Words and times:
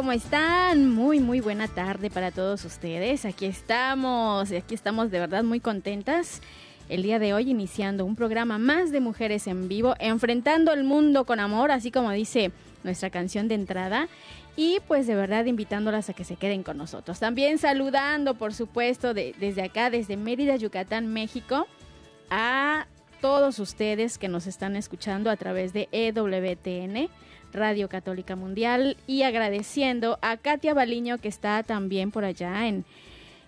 ¿cómo 0.00 0.12
están? 0.12 0.88
Muy, 0.94 1.20
muy 1.20 1.40
buena 1.40 1.68
tarde 1.68 2.08
para 2.08 2.30
todos 2.30 2.64
ustedes. 2.64 3.26
Aquí 3.26 3.44
estamos, 3.44 4.50
aquí 4.50 4.74
estamos 4.74 5.10
de 5.10 5.20
verdad 5.20 5.44
muy 5.44 5.60
contentas. 5.60 6.40
El 6.88 7.02
día 7.02 7.18
de 7.18 7.34
hoy 7.34 7.50
iniciando 7.50 8.06
un 8.06 8.16
programa 8.16 8.56
más 8.56 8.92
de 8.92 9.00
mujeres 9.00 9.46
en 9.46 9.68
vivo, 9.68 9.94
enfrentando 9.98 10.72
el 10.72 10.84
mundo 10.84 11.26
con 11.26 11.38
amor, 11.38 11.70
así 11.70 11.90
como 11.90 12.10
dice 12.12 12.50
nuestra 12.82 13.10
canción 13.10 13.46
de 13.46 13.56
entrada. 13.56 14.08
Y 14.56 14.78
pues 14.88 15.06
de 15.06 15.16
verdad 15.16 15.44
invitándolas 15.44 16.08
a 16.08 16.14
que 16.14 16.24
se 16.24 16.36
queden 16.36 16.62
con 16.62 16.78
nosotros. 16.78 17.20
También 17.20 17.58
saludando, 17.58 18.36
por 18.36 18.54
supuesto, 18.54 19.12
de- 19.12 19.34
desde 19.38 19.60
acá, 19.64 19.90
desde 19.90 20.16
Mérida, 20.16 20.56
Yucatán, 20.56 21.08
México, 21.12 21.66
a 22.30 22.86
todos 23.20 23.58
ustedes 23.58 24.16
que 24.16 24.28
nos 24.28 24.46
están 24.46 24.76
escuchando 24.76 25.28
a 25.28 25.36
través 25.36 25.74
de 25.74 25.90
EWTN, 25.92 27.10
Radio 27.52 27.88
Católica 27.88 28.36
Mundial, 28.36 28.96
y 29.06 29.22
agradeciendo 29.22 30.18
a 30.22 30.36
Katia 30.36 30.74
Baliño 30.74 31.18
que 31.18 31.28
está 31.28 31.62
también 31.62 32.10
por 32.10 32.24
allá 32.24 32.66
en, 32.66 32.84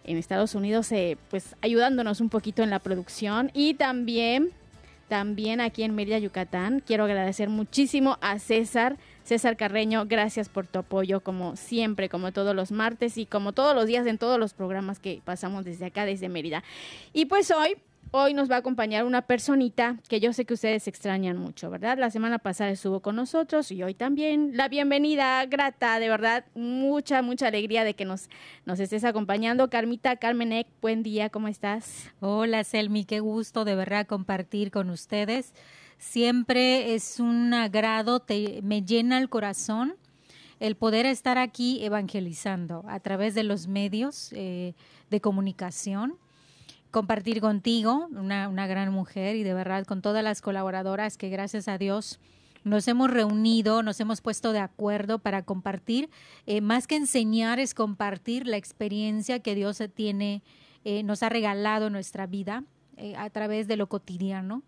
en 0.05 0.17
Estados 0.17 0.55
Unidos, 0.55 0.91
eh, 0.93 1.17
pues 1.31 1.55
ayudándonos 1.61 2.21
un 2.21 2.29
poquito 2.29 2.63
en 2.63 2.71
la 2.71 2.79
producción 2.79 3.51
y 3.55 3.75
también, 3.75 4.51
también 5.09 5.61
aquí 5.61 5.83
en 5.83 5.95
Mérida, 5.95 6.19
Yucatán. 6.19 6.83
Quiero 6.85 7.05
agradecer 7.05 7.49
muchísimo 7.49 8.19
a 8.21 8.39
César. 8.39 8.97
César 9.25 9.57
Carreño, 9.57 10.05
gracias 10.07 10.49
por 10.49 10.67
tu 10.67 10.81
apoyo 10.81 11.21
como 11.21 11.55
siempre, 11.57 12.09
como 12.09 12.33
todos 12.33 12.57
los 12.57 12.73
martes 12.73 13.17
y 13.19 13.27
como 13.27 13.53
todos 13.53 13.75
los 13.75 13.87
días 13.87 14.07
en 14.07 14.19
todos 14.19 14.39
los 14.39 14.53
programas 14.53 14.99
que 14.99 15.21
pasamos 15.25 15.65
desde 15.65 15.87
acá, 15.87 16.05
desde 16.05 16.29
Mérida. 16.29 16.65
Y 17.13 17.27
pues 17.27 17.51
hoy, 17.53 17.77
hoy 18.15 18.35
nos 18.35 18.51
va 18.51 18.57
a 18.57 18.59
acompañar 18.59 19.05
una 19.05 19.23
personita 19.23 19.97
que 20.09 20.21
yo 20.21 20.33
sé 20.33 20.45
que 20.45 20.55
ustedes 20.55 20.87
extrañan 20.87 21.39
mucho, 21.39 21.71
¿verdad? 21.71 21.99
La 21.99 22.11
semana 22.11 22.39
pasada 22.39 22.71
estuvo 22.71 23.01
con 23.01 23.17
nosotros 23.17 23.73
y 23.73 23.83
hoy 23.83 23.95
también. 23.95 24.51
La 24.55 24.69
bienvenida, 24.69 25.45
grata, 25.47 25.99
de 25.99 26.11
verdad, 26.11 26.45
mucha, 26.55 27.23
mucha 27.23 27.49
alegría 27.49 27.85
de 27.85 27.95
que 27.95 28.05
nos, 28.05 28.29
nos 28.67 28.81
estés 28.81 29.05
acompañando. 29.05 29.71
Carmita 29.71 30.17
Carmenek, 30.17 30.67
buen 30.83 31.03
día, 31.03 31.31
¿cómo 31.31 31.49
estás? 31.49 32.11
Hola 32.21 32.65
Selmi, 32.65 33.05
qué 33.05 33.21
gusto 33.21 33.65
de 33.65 33.75
verdad 33.75 34.07
compartir 34.07 34.71
con 34.71 34.91
ustedes. 34.91 35.55
Siempre 35.97 36.95
es 36.95 37.19
un 37.19 37.55
agrado, 37.55 38.21
te, 38.21 38.61
me 38.63 38.83
llena 38.83 39.19
el 39.19 39.31
corazón 39.31 39.95
el 40.61 40.77
poder 40.77 41.07
estar 41.07 41.39
aquí 41.39 41.85
evangelizando 41.85 42.85
a 42.87 43.01
través 43.01 43.35
de 43.35 43.43
los 43.43 43.67
medios 43.67 44.33
eh, 44.33 44.75
de 45.11 45.21
comunicación, 45.21 46.19
compartir 46.93 47.41
contigo, 47.41 48.09
una, 48.13 48.49
una 48.49 48.69
gran 48.69 48.93
mujer 48.93 49.35
y 49.35 49.43
de 49.43 49.55
verdad 49.55 49.85
con 49.85 50.03
todas 50.03 50.23
las 50.23 50.41
colaboradoras 50.41 51.17
que 51.17 51.31
gracias 51.31 51.67
a 51.67 51.79
Dios 51.79 52.21
nos 52.65 52.87
hemos 52.87 53.11
reunido, 53.11 53.83
nos 53.83 53.99
hemos 54.01 54.21
puesto 54.21 54.53
de 54.53 54.61
acuerdo 54.61 55.19
para 55.19 55.43
compartir, 55.43 56.11
eh, 56.47 56.61
más 56.61 56.87
que 56.87 56.97
enseñar 56.97 57.59
es 57.59 57.75
compartir 57.75 58.47
la 58.47 58.57
experiencia 58.57 59.41
que 59.41 59.55
Dios 59.55 59.83
tiene, 59.95 60.43
eh, 60.85 61.03
nos 61.03 61.23
ha 61.23 61.29
regalado 61.29 61.89
en 61.89 61.95
nuestra 61.95 62.27
vida 62.27 62.65
eh, 62.97 63.17
a 63.17 63.31
través 63.31 63.67
de 63.67 63.77
lo 63.77 63.89
cotidiano. 63.89 64.63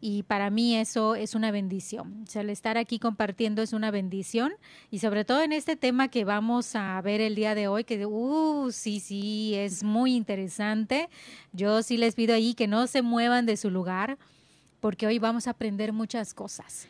Y 0.00 0.22
para 0.22 0.50
mí 0.50 0.76
eso 0.76 1.14
es 1.14 1.34
una 1.34 1.50
bendición. 1.50 2.22
O 2.22 2.30
sea, 2.30 2.42
el 2.42 2.50
estar 2.50 2.78
aquí 2.78 2.98
compartiendo 2.98 3.62
es 3.62 3.72
una 3.72 3.90
bendición. 3.90 4.52
Y 4.90 5.00
sobre 5.00 5.24
todo 5.24 5.42
en 5.42 5.52
este 5.52 5.76
tema 5.76 6.08
que 6.08 6.24
vamos 6.24 6.76
a 6.76 7.00
ver 7.02 7.20
el 7.20 7.34
día 7.34 7.54
de 7.54 7.68
hoy, 7.68 7.84
que, 7.84 8.06
uh, 8.06 8.70
sí, 8.70 9.00
sí, 9.00 9.54
es 9.54 9.82
muy 9.82 10.14
interesante. 10.14 11.08
Yo 11.52 11.82
sí 11.82 11.96
les 11.96 12.14
pido 12.14 12.34
ahí 12.34 12.54
que 12.54 12.68
no 12.68 12.86
se 12.86 13.02
muevan 13.02 13.46
de 13.46 13.56
su 13.56 13.70
lugar, 13.70 14.18
porque 14.80 15.06
hoy 15.06 15.18
vamos 15.18 15.46
a 15.46 15.50
aprender 15.50 15.92
muchas 15.92 16.34
cosas. 16.34 16.88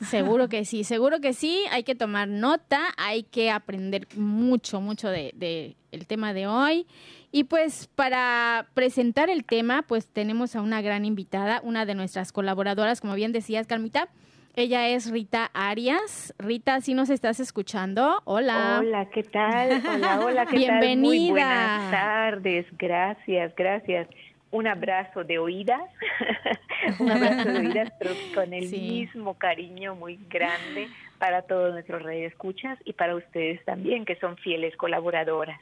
Seguro 0.00 0.48
que 0.48 0.64
sí, 0.64 0.84
seguro 0.84 1.20
que 1.20 1.32
sí. 1.32 1.64
Hay 1.70 1.82
que 1.82 1.94
tomar 1.94 2.28
nota, 2.28 2.80
hay 2.96 3.24
que 3.24 3.50
aprender 3.50 4.06
mucho, 4.16 4.80
mucho 4.80 5.08
de, 5.08 5.32
de 5.34 5.76
el 5.90 6.06
tema 6.06 6.32
de 6.32 6.46
hoy. 6.46 6.86
Y 7.32 7.44
pues 7.44 7.88
para 7.94 8.68
presentar 8.74 9.28
el 9.28 9.44
tema, 9.44 9.82
pues 9.82 10.06
tenemos 10.06 10.56
a 10.56 10.62
una 10.62 10.80
gran 10.82 11.04
invitada, 11.04 11.60
una 11.62 11.84
de 11.84 11.94
nuestras 11.94 12.32
colaboradoras, 12.32 13.00
como 13.00 13.14
bien 13.14 13.32
decías, 13.32 13.66
Carmita. 13.66 14.08
Ella 14.56 14.88
es 14.88 15.10
Rita 15.10 15.50
Arias. 15.54 16.34
Rita, 16.38 16.80
si 16.80 16.94
nos 16.94 17.10
estás 17.10 17.38
escuchando, 17.38 18.22
hola. 18.24 18.78
Hola, 18.80 19.08
¿qué 19.10 19.22
tal? 19.22 19.82
Hola, 19.86 20.20
hola, 20.20 20.46
¿qué 20.46 20.56
Bienvenida. 20.56 20.80
tal? 20.80 20.98
Muy 20.98 21.30
buenas 21.30 21.90
tardes, 21.92 22.66
gracias, 22.76 23.54
gracias. 23.54 24.08
Un 24.50 24.66
abrazo 24.66 25.24
de 25.24 25.38
oídas, 25.38 25.82
un 26.98 27.10
abrazo 27.10 27.50
de 27.52 27.58
oídas, 27.58 27.92
pero 27.98 28.12
con 28.34 28.52
el 28.54 28.68
Sí. 28.68 28.78
mismo 28.80 29.34
cariño 29.34 29.94
muy 29.94 30.18
grande 30.30 30.88
para 31.18 31.42
todos 31.42 31.72
nuestros 31.72 32.02
escuchas 32.06 32.78
y 32.84 32.94
para 32.94 33.14
ustedes 33.14 33.62
también, 33.64 34.04
que 34.06 34.16
son 34.16 34.36
fieles 34.38 34.74
colaboradoras. 34.76 35.60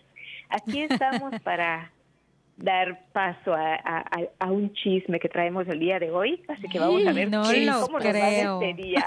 Aquí 0.51 0.83
estamos 0.83 1.41
para 1.43 1.91
dar 2.57 3.05
paso 3.13 3.53
a, 3.55 3.75
a- 3.75 3.99
a- 3.99 4.29
a 4.47 4.51
un 4.51 4.73
chisme 4.73 5.19
que 5.21 5.29
traemos 5.29 5.69
el 5.69 5.79
día 5.79 5.99
de 5.99 6.11
hoy, 6.11 6.43
así 6.49 6.67
que 6.69 6.79
vamos 6.79 7.07
a 7.07 7.13
ver 7.13 7.31
No 7.31 7.43
qué- 7.51 7.67
lo 7.67 7.81
cómo 7.83 7.99
nos 7.99 8.07
va 8.07 8.11
creo. 8.11 8.63
este 8.63 8.83
día. 8.83 9.05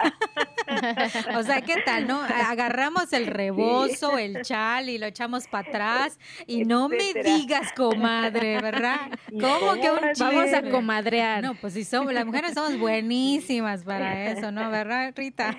O 1.36 1.42
sea, 1.42 1.62
¿qué 1.62 1.78
tal, 1.84 2.08
no? 2.08 2.22
Agarramos 2.48 3.12
el 3.14 3.26
rebozo, 3.26 4.20
el 4.20 4.44
chal 4.44 4.88
y 4.90 5.00
lo 5.00 5.08
echamos 5.08 5.48
para 5.48 5.68
atrás 5.68 6.20
y 6.46 6.64
no 6.64 6.90
me 6.90 7.12
digas, 7.24 7.74
comadre, 7.74 8.62
¿verdad? 8.62 9.00
¿Cómo 9.32 9.74
que 9.82 9.90
un. 9.90 10.00
Vamos 10.20 10.54
a 10.54 10.62
comadrear. 10.70 11.42
No, 11.44 11.56
pues 11.56 11.74
si 11.74 11.84
somos, 11.84 12.14
las 12.14 12.24
mujeres 12.26 12.54
somos 12.54 12.78
buenísimas 12.78 13.84
para 13.84 14.30
eso, 14.32 14.52
¿no? 14.52 14.70
¿Verdad, 14.70 15.12
Rita? 15.16 15.58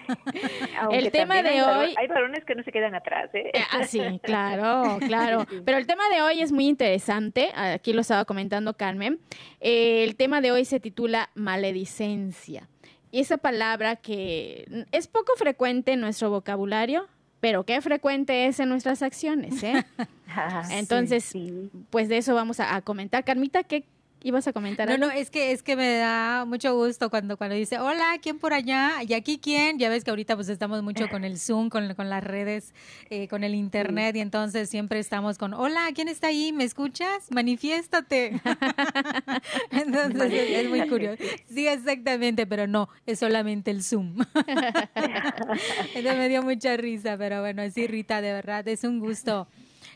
Aunque 0.80 0.98
El 0.98 1.10
tema 1.10 1.42
de 1.42 1.48
hay 1.48 1.60
hoy- 1.60 1.94
Hay 1.98 2.06
varones 2.06 2.44
que 2.44 2.54
no 2.54 2.62
se 2.62 2.70
quedan 2.70 2.94
atrás, 2.94 3.30
¿eh? 3.34 3.50
Eh, 3.52 3.60
Ah, 3.72 3.82
sí, 3.84 4.00
claro, 4.22 4.98
claro. 5.06 5.44
Pero 5.64 5.76
el 5.78 5.86
tema 5.88 6.08
de 6.14 6.22
hoy 6.22 6.40
es 6.40 6.52
muy 6.52 6.68
interesante. 6.68 7.50
Aquí 7.80 7.94
lo 7.94 8.02
estaba 8.02 8.26
comentando 8.26 8.74
Carmen. 8.74 9.18
Eh, 9.58 10.04
el 10.04 10.14
tema 10.14 10.42
de 10.42 10.52
hoy 10.52 10.66
se 10.66 10.80
titula 10.80 11.30
maledicencia. 11.34 12.68
Y 13.10 13.20
esa 13.20 13.38
palabra 13.38 13.96
que 13.96 14.86
es 14.92 15.08
poco 15.08 15.32
frecuente 15.36 15.92
en 15.92 16.00
nuestro 16.02 16.28
vocabulario, 16.28 17.08
pero 17.40 17.64
qué 17.64 17.80
frecuente 17.80 18.46
es 18.46 18.60
en 18.60 18.68
nuestras 18.68 19.00
acciones, 19.02 19.62
¿eh? 19.62 19.82
Ah, 20.32 20.62
Entonces, 20.70 21.24
sí. 21.24 21.70
pues 21.90 22.08
de 22.08 22.18
eso 22.18 22.34
vamos 22.34 22.60
a, 22.60 22.76
a 22.76 22.82
comentar. 22.82 23.24
Carmita, 23.24 23.64
¿qué 23.64 23.84
ibas 24.22 24.46
a 24.46 24.52
comentar? 24.52 24.86
No, 24.88 24.94
algo? 24.94 25.06
no, 25.06 25.12
es 25.12 25.30
que 25.30 25.52
es 25.52 25.62
que 25.62 25.76
me 25.76 25.96
da 25.96 26.44
mucho 26.44 26.74
gusto 26.74 27.10
cuando 27.10 27.36
cuando 27.36 27.56
dice, 27.56 27.78
"Hola, 27.78 28.18
¿quién 28.22 28.38
por 28.38 28.52
allá? 28.52 29.02
¿Y 29.06 29.14
aquí 29.14 29.38
quién?" 29.38 29.78
Ya 29.78 29.88
ves 29.88 30.04
que 30.04 30.10
ahorita 30.10 30.36
pues 30.36 30.48
estamos 30.48 30.82
mucho 30.82 31.08
con 31.08 31.24
el 31.24 31.38
Zoom, 31.38 31.68
con, 31.68 31.94
con 31.94 32.10
las 32.10 32.22
redes, 32.22 32.74
eh, 33.08 33.28
con 33.28 33.44
el 33.44 33.54
internet 33.54 34.16
y 34.16 34.20
entonces 34.20 34.68
siempre 34.68 34.98
estamos 34.98 35.38
con, 35.38 35.54
"Hola, 35.54 35.88
¿quién 35.94 36.08
está 36.08 36.28
ahí? 36.28 36.52
¿Me 36.52 36.64
escuchas? 36.64 37.30
Manifiéstate." 37.30 38.40
entonces 39.70 40.32
es, 40.32 40.50
es 40.50 40.68
muy 40.68 40.88
curioso. 40.88 41.22
Sí, 41.52 41.66
exactamente, 41.66 42.46
pero 42.46 42.66
no, 42.66 42.88
es 43.06 43.18
solamente 43.18 43.70
el 43.70 43.82
Zoom. 43.82 44.16
entonces 45.94 46.16
me 46.16 46.28
dio 46.28 46.42
mucha 46.42 46.76
risa, 46.76 47.16
pero 47.16 47.40
bueno, 47.40 47.62
sí, 47.70 47.86
Rita, 47.86 48.20
de 48.20 48.32
verdad 48.32 48.66
es 48.68 48.84
un 48.84 49.00
gusto 49.00 49.48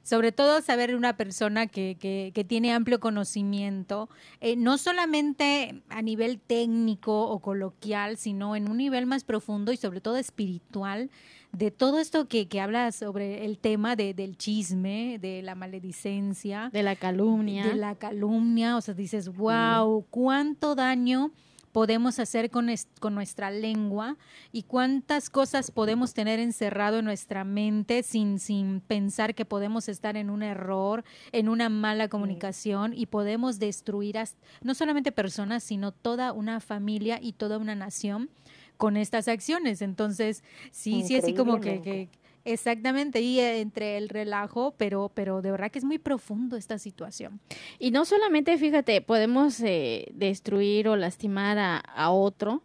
sobre 0.04 0.32
todo 0.32 0.60
saber 0.60 0.94
una 0.94 1.16
persona 1.16 1.66
que, 1.66 1.96
que, 1.98 2.44
tiene 2.44 2.72
amplio 2.72 3.00
conocimiento, 3.00 4.10
eh, 4.40 4.54
no 4.54 4.76
solamente 4.76 5.82
a 5.88 6.02
nivel 6.02 6.38
técnico 6.38 7.26
o 7.28 7.40
coloquial, 7.40 8.18
sino 8.18 8.54
en 8.54 8.70
un 8.70 8.76
nivel 8.76 9.06
más 9.06 9.24
profundo 9.24 9.72
y 9.72 9.78
sobre 9.78 10.02
todo 10.02 10.18
espiritual, 10.18 11.10
de 11.52 11.70
todo 11.70 11.98
esto 11.98 12.28
que, 12.28 12.48
que 12.48 12.60
habla 12.60 12.92
sobre 12.92 13.46
el 13.46 13.58
tema 13.58 13.96
de, 13.96 14.12
del 14.12 14.36
chisme, 14.36 15.18
de 15.20 15.40
la 15.40 15.54
maledicencia. 15.54 16.68
De 16.70 16.82
la 16.82 16.96
calumnia. 16.96 17.66
De 17.66 17.74
la 17.74 17.94
calumnia, 17.94 18.76
o 18.76 18.82
sea, 18.82 18.92
dices, 18.92 19.34
wow, 19.34 20.04
cuánto 20.10 20.74
daño 20.74 21.30
podemos 21.74 22.20
hacer 22.20 22.50
con, 22.50 22.68
con, 23.00 23.16
nuestra 23.16 23.50
lengua 23.50 24.16
y 24.52 24.62
cuántas 24.62 25.28
cosas 25.28 25.72
podemos 25.72 26.14
tener 26.14 26.38
encerrado 26.38 27.00
en 27.00 27.04
nuestra 27.04 27.42
mente 27.42 28.04
sin, 28.04 28.38
sin 28.38 28.80
pensar 28.80 29.34
que 29.34 29.44
podemos 29.44 29.88
estar 29.88 30.16
en 30.16 30.30
un 30.30 30.44
error, 30.44 31.02
en 31.32 31.48
una 31.48 31.68
mala 31.70 32.06
comunicación 32.06 32.94
y 32.94 33.06
podemos 33.06 33.58
destruir 33.58 34.14
no 34.62 34.74
solamente 34.74 35.10
personas, 35.10 35.64
sino 35.64 35.90
toda 35.90 36.32
una 36.32 36.60
familia 36.60 37.18
y 37.20 37.32
toda 37.32 37.58
una 37.58 37.74
nación 37.74 38.30
con 38.76 38.96
estas 38.96 39.26
acciones. 39.26 39.82
Entonces, 39.82 40.44
sí, 40.70 41.02
sí, 41.02 41.16
así 41.16 41.34
como 41.34 41.60
que 41.60 42.08
Exactamente, 42.44 43.20
y 43.22 43.40
eh, 43.40 43.60
entre 43.60 43.96
el 43.96 44.08
relajo, 44.08 44.74
pero, 44.76 45.10
pero 45.14 45.40
de 45.40 45.50
verdad 45.50 45.70
que 45.70 45.78
es 45.78 45.84
muy 45.84 45.98
profundo 45.98 46.56
esta 46.56 46.78
situación. 46.78 47.40
Y 47.78 47.90
no 47.90 48.04
solamente, 48.04 48.56
fíjate, 48.58 49.00
podemos 49.00 49.60
eh, 49.60 50.12
destruir 50.12 50.88
o 50.88 50.96
lastimar 50.96 51.58
a, 51.58 51.78
a, 51.78 52.10
otro, 52.10 52.62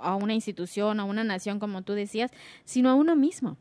a 0.00 0.16
una 0.16 0.34
institución, 0.34 0.98
a 0.98 1.04
una 1.04 1.22
nación, 1.22 1.60
como 1.60 1.82
tú 1.82 1.92
decías, 1.92 2.32
sino 2.64 2.90
a 2.90 2.94
uno 2.94 3.14
mismo. 3.14 3.56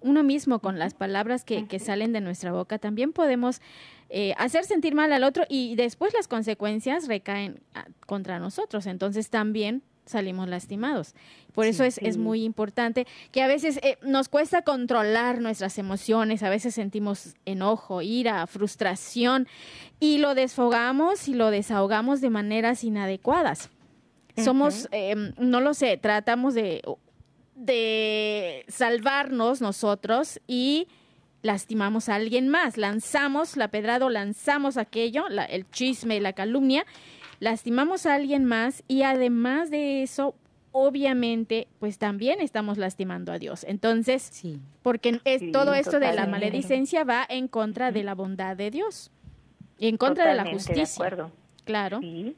Uno 0.00 0.22
mismo, 0.22 0.60
con 0.60 0.78
las 0.78 0.94
palabras 0.94 1.44
que, 1.44 1.66
que 1.66 1.78
salen 1.78 2.12
de 2.12 2.20
nuestra 2.20 2.52
boca, 2.52 2.78
también 2.78 3.12
podemos 3.12 3.60
eh, 4.10 4.32
hacer 4.38 4.64
sentir 4.64 4.94
mal 4.94 5.12
al 5.12 5.22
otro 5.22 5.44
y 5.48 5.74
después 5.76 6.14
las 6.14 6.28
consecuencias 6.28 7.08
recaen 7.08 7.60
ah, 7.74 7.86
contra 8.06 8.38
nosotros. 8.38 8.86
Entonces 8.86 9.28
también 9.28 9.82
salimos 10.08 10.48
lastimados. 10.48 11.14
Por 11.54 11.66
eso 11.66 11.84
es, 11.84 11.98
es, 11.98 12.16
muy 12.16 12.44
importante 12.44 13.06
que 13.32 13.42
a 13.42 13.46
veces 13.46 13.78
eh, 13.82 13.98
nos 14.02 14.28
cuesta 14.28 14.62
controlar 14.62 15.40
nuestras 15.40 15.78
emociones, 15.78 16.42
a 16.42 16.50
veces 16.50 16.74
sentimos 16.74 17.34
enojo, 17.44 18.02
ira, 18.02 18.46
frustración 18.46 19.48
y 20.00 20.18
lo 20.18 20.34
desfogamos 20.34 21.28
y 21.28 21.34
lo 21.34 21.50
desahogamos 21.50 22.20
de 22.20 22.30
maneras 22.30 22.84
inadecuadas. 22.84 23.70
Somos, 24.36 24.88
em, 24.92 25.32
no 25.38 25.60
lo 25.60 25.74
sé, 25.74 25.96
tratamos 25.96 26.54
de, 26.54 26.82
de 27.56 28.64
salvarnos 28.68 29.60
nosotros 29.60 30.40
y 30.46 30.86
lastimamos 31.42 32.08
a 32.08 32.14
alguien 32.14 32.48
más, 32.48 32.76
lanzamos 32.76 33.56
la 33.56 33.68
pedrada, 33.68 34.08
lanzamos 34.08 34.76
aquello, 34.76 35.24
el 35.48 35.68
chisme 35.70 36.16
y 36.16 36.20
la 36.20 36.32
calumnia 36.32 36.84
lastimamos 37.40 38.06
a 38.06 38.14
alguien 38.14 38.44
más 38.44 38.84
y 38.88 39.02
además 39.02 39.70
de 39.70 40.02
eso, 40.02 40.34
obviamente, 40.72 41.68
pues 41.78 41.98
también 41.98 42.40
estamos 42.40 42.78
lastimando 42.78 43.32
a 43.32 43.38
Dios. 43.38 43.64
Entonces, 43.64 44.22
sí. 44.22 44.60
porque 44.82 45.20
es, 45.24 45.52
todo 45.52 45.74
esto 45.74 46.00
de 46.00 46.12
la 46.12 46.26
maledicencia 46.26 47.04
va 47.04 47.24
en 47.28 47.48
contra 47.48 47.92
de 47.92 48.04
la 48.04 48.14
bondad 48.14 48.56
de 48.56 48.70
Dios 48.70 49.10
y 49.78 49.88
en 49.88 49.96
contra 49.96 50.28
de 50.28 50.34
la 50.34 50.44
justicia. 50.46 50.84
De 50.84 50.92
acuerdo. 50.92 51.32
Claro. 51.64 52.00
Sí. 52.00 52.36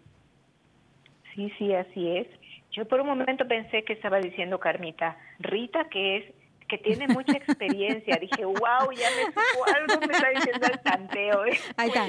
sí, 1.35 1.53
sí, 1.59 1.75
así 1.75 2.09
es. 2.09 2.27
Yo 2.73 2.87
por 2.87 3.01
un 3.01 3.07
momento 3.09 3.47
pensé 3.49 3.85
que 3.85 3.93
estaba 3.93 4.21
diciendo 4.21 4.61
Carmita, 4.61 5.17
Rita, 5.41 5.89
que 5.89 6.19
es 6.19 6.25
que 6.71 6.79
tiene 6.79 7.09
mucha 7.09 7.33
experiencia. 7.33 8.17
Dije, 8.17 8.45
wow, 8.45 8.93
ya 8.97 9.09
me 9.17 9.27
supo 9.27 9.65
algo, 9.75 10.07
me 10.07 10.13
está 10.15 10.29
diciendo 10.31 10.67
el 10.73 10.81
tanteo. 10.81 11.45
¿eh? 11.47 11.59
Ahí 11.77 11.89
está. 11.89 12.07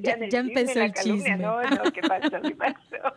Ya, 0.00 0.28
ya 0.28 0.38
empezó 0.40 0.80
el 0.82 0.92
chisme. 0.92 1.36
No, 1.36 1.62
no, 1.62 1.90
¿qué 1.90 2.02
pasó? 2.02 2.42
¿Qué 2.42 2.54
pasó? 2.54 3.16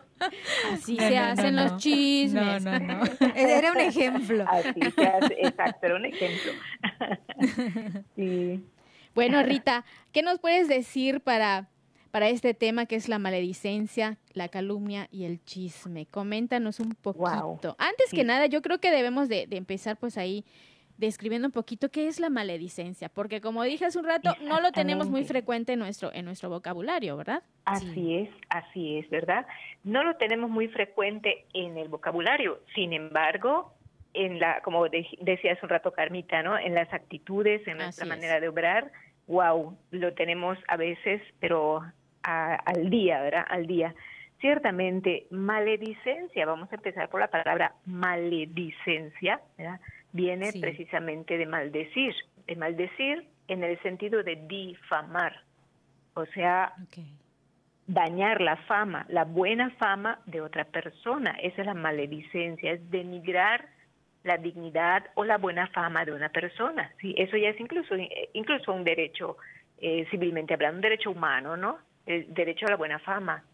Así 0.72 0.96
se 0.96 1.18
hacen 1.18 1.56
los 1.56 1.76
chismes. 1.76 2.64
No, 2.64 2.78
no, 2.78 3.00
no. 3.00 3.04
Era 3.36 3.72
un 3.72 3.80
ejemplo. 3.80 4.44
Así 4.48 4.80
se 4.96 5.06
hace, 5.06 5.36
exacto, 5.40 5.86
era 5.86 5.96
un 5.96 6.06
ejemplo. 6.06 6.52
Sí. 8.16 8.64
Bueno, 9.14 9.42
Rita, 9.42 9.84
¿qué 10.12 10.22
nos 10.22 10.40
puedes 10.40 10.68
decir 10.68 11.20
para 11.20 11.68
para 12.10 12.28
este 12.28 12.54
tema 12.54 12.86
que 12.86 12.96
es 12.96 13.08
la 13.08 13.18
maledicencia, 13.18 14.18
la 14.32 14.48
calumnia 14.48 15.08
y 15.12 15.24
el 15.24 15.44
chisme. 15.44 16.06
Coméntanos 16.06 16.80
un 16.80 16.94
poquito. 16.94 17.76
Antes 17.78 18.10
que 18.10 18.24
nada, 18.24 18.46
yo 18.46 18.62
creo 18.62 18.80
que 18.80 18.90
debemos 18.90 19.28
de, 19.28 19.46
empezar 19.50 19.96
pues 19.98 20.16
ahí 20.16 20.44
describiendo 20.98 21.48
un 21.48 21.52
poquito 21.52 21.90
qué 21.90 22.08
es 22.08 22.20
la 22.20 22.28
maledicencia, 22.28 23.08
porque 23.08 23.40
como 23.40 23.62
dije 23.62 23.86
hace 23.86 23.98
un 23.98 24.04
rato, 24.04 24.34
no 24.42 24.60
lo 24.60 24.72
tenemos 24.72 25.08
muy 25.08 25.24
frecuente 25.24 25.72
en 25.72 25.78
nuestro, 25.78 26.12
en 26.12 26.24
nuestro 26.24 26.50
vocabulario, 26.50 27.16
¿verdad? 27.16 27.42
Así 27.64 28.16
es, 28.16 28.30
así 28.50 28.98
es, 28.98 29.08
¿verdad? 29.08 29.46
No 29.84 30.02
lo 30.02 30.16
tenemos 30.16 30.50
muy 30.50 30.68
frecuente 30.68 31.46
en 31.54 31.78
el 31.78 31.88
vocabulario, 31.88 32.60
sin 32.74 32.92
embargo, 32.92 33.72
en 34.12 34.40
la, 34.40 34.60
como 34.62 34.88
decía 34.88 35.52
hace 35.52 35.64
un 35.64 35.68
rato 35.68 35.92
Carmita, 35.92 36.42
¿no? 36.42 36.58
En 36.58 36.74
las 36.74 36.92
actitudes, 36.92 37.66
en 37.68 37.78
nuestra 37.78 38.04
manera 38.04 38.40
de 38.40 38.48
obrar, 38.48 38.90
wow, 39.28 39.76
lo 39.92 40.14
tenemos 40.14 40.58
a 40.66 40.76
veces, 40.76 41.22
pero 41.38 41.82
al 42.22 42.90
día, 42.90 43.22
¿verdad? 43.22 43.46
Al 43.48 43.66
día. 43.66 43.94
Ciertamente, 44.40 45.26
maledicencia, 45.30 46.46
vamos 46.46 46.70
a 46.72 46.76
empezar 46.76 47.08
por 47.08 47.20
la 47.20 47.28
palabra 47.28 47.74
maledicencia, 47.86 49.40
¿verdad? 49.56 49.80
Viene 50.12 50.52
precisamente 50.60 51.36
de 51.36 51.46
maldecir, 51.46 52.14
de 52.46 52.56
maldecir 52.56 53.26
en 53.48 53.64
el 53.64 53.80
sentido 53.82 54.22
de 54.22 54.36
difamar, 54.36 55.42
o 56.14 56.26
sea, 56.26 56.74
dañar 57.86 58.40
la 58.40 58.56
fama, 58.56 59.06
la 59.08 59.24
buena 59.24 59.70
fama 59.70 60.20
de 60.26 60.40
otra 60.40 60.64
persona, 60.64 61.36
esa 61.42 61.62
es 61.62 61.66
la 61.66 61.74
maledicencia, 61.74 62.72
es 62.72 62.90
denigrar 62.90 63.66
la 64.24 64.36
dignidad 64.36 65.06
o 65.14 65.24
la 65.24 65.38
buena 65.38 65.68
fama 65.68 66.04
de 66.04 66.12
una 66.12 66.28
persona, 66.28 66.92
¿sí? 67.00 67.14
eso 67.16 67.36
ya 67.36 67.50
es 67.50 67.60
incluso, 67.60 67.94
incluso 68.32 68.72
un 68.72 68.84
derecho, 68.84 69.38
eh, 69.78 70.06
civilmente 70.10 70.54
hablando, 70.54 70.76
un 70.76 70.82
derecho 70.82 71.10
humano, 71.10 71.56
¿no? 71.56 71.78
El 72.04 72.32
derecho 72.34 72.66
a 72.66 72.70
la 72.70 72.76
buena 72.76 72.98
fama. 72.98 73.44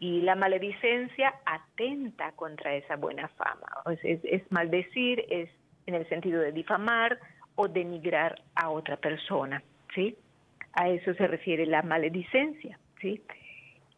Y 0.00 0.20
la 0.20 0.34
maledicencia 0.34 1.32
atenta 1.46 2.32
contra 2.32 2.74
esa 2.74 2.96
buena 2.96 3.28
fama. 3.28 3.66
Es, 4.02 4.20
es 4.24 4.42
maldecir, 4.50 5.24
es 5.30 5.48
en 5.86 5.94
el 5.94 6.08
sentido 6.08 6.40
de 6.40 6.52
difamar 6.52 7.18
o 7.56 7.68
denigrar 7.68 8.40
a 8.54 8.70
otra 8.70 8.96
persona, 8.96 9.62
¿sí? 9.94 10.16
A 10.72 10.88
eso 10.88 11.14
se 11.14 11.26
refiere 11.26 11.66
la 11.66 11.82
maledicencia, 11.82 12.78
¿sí? 13.00 13.22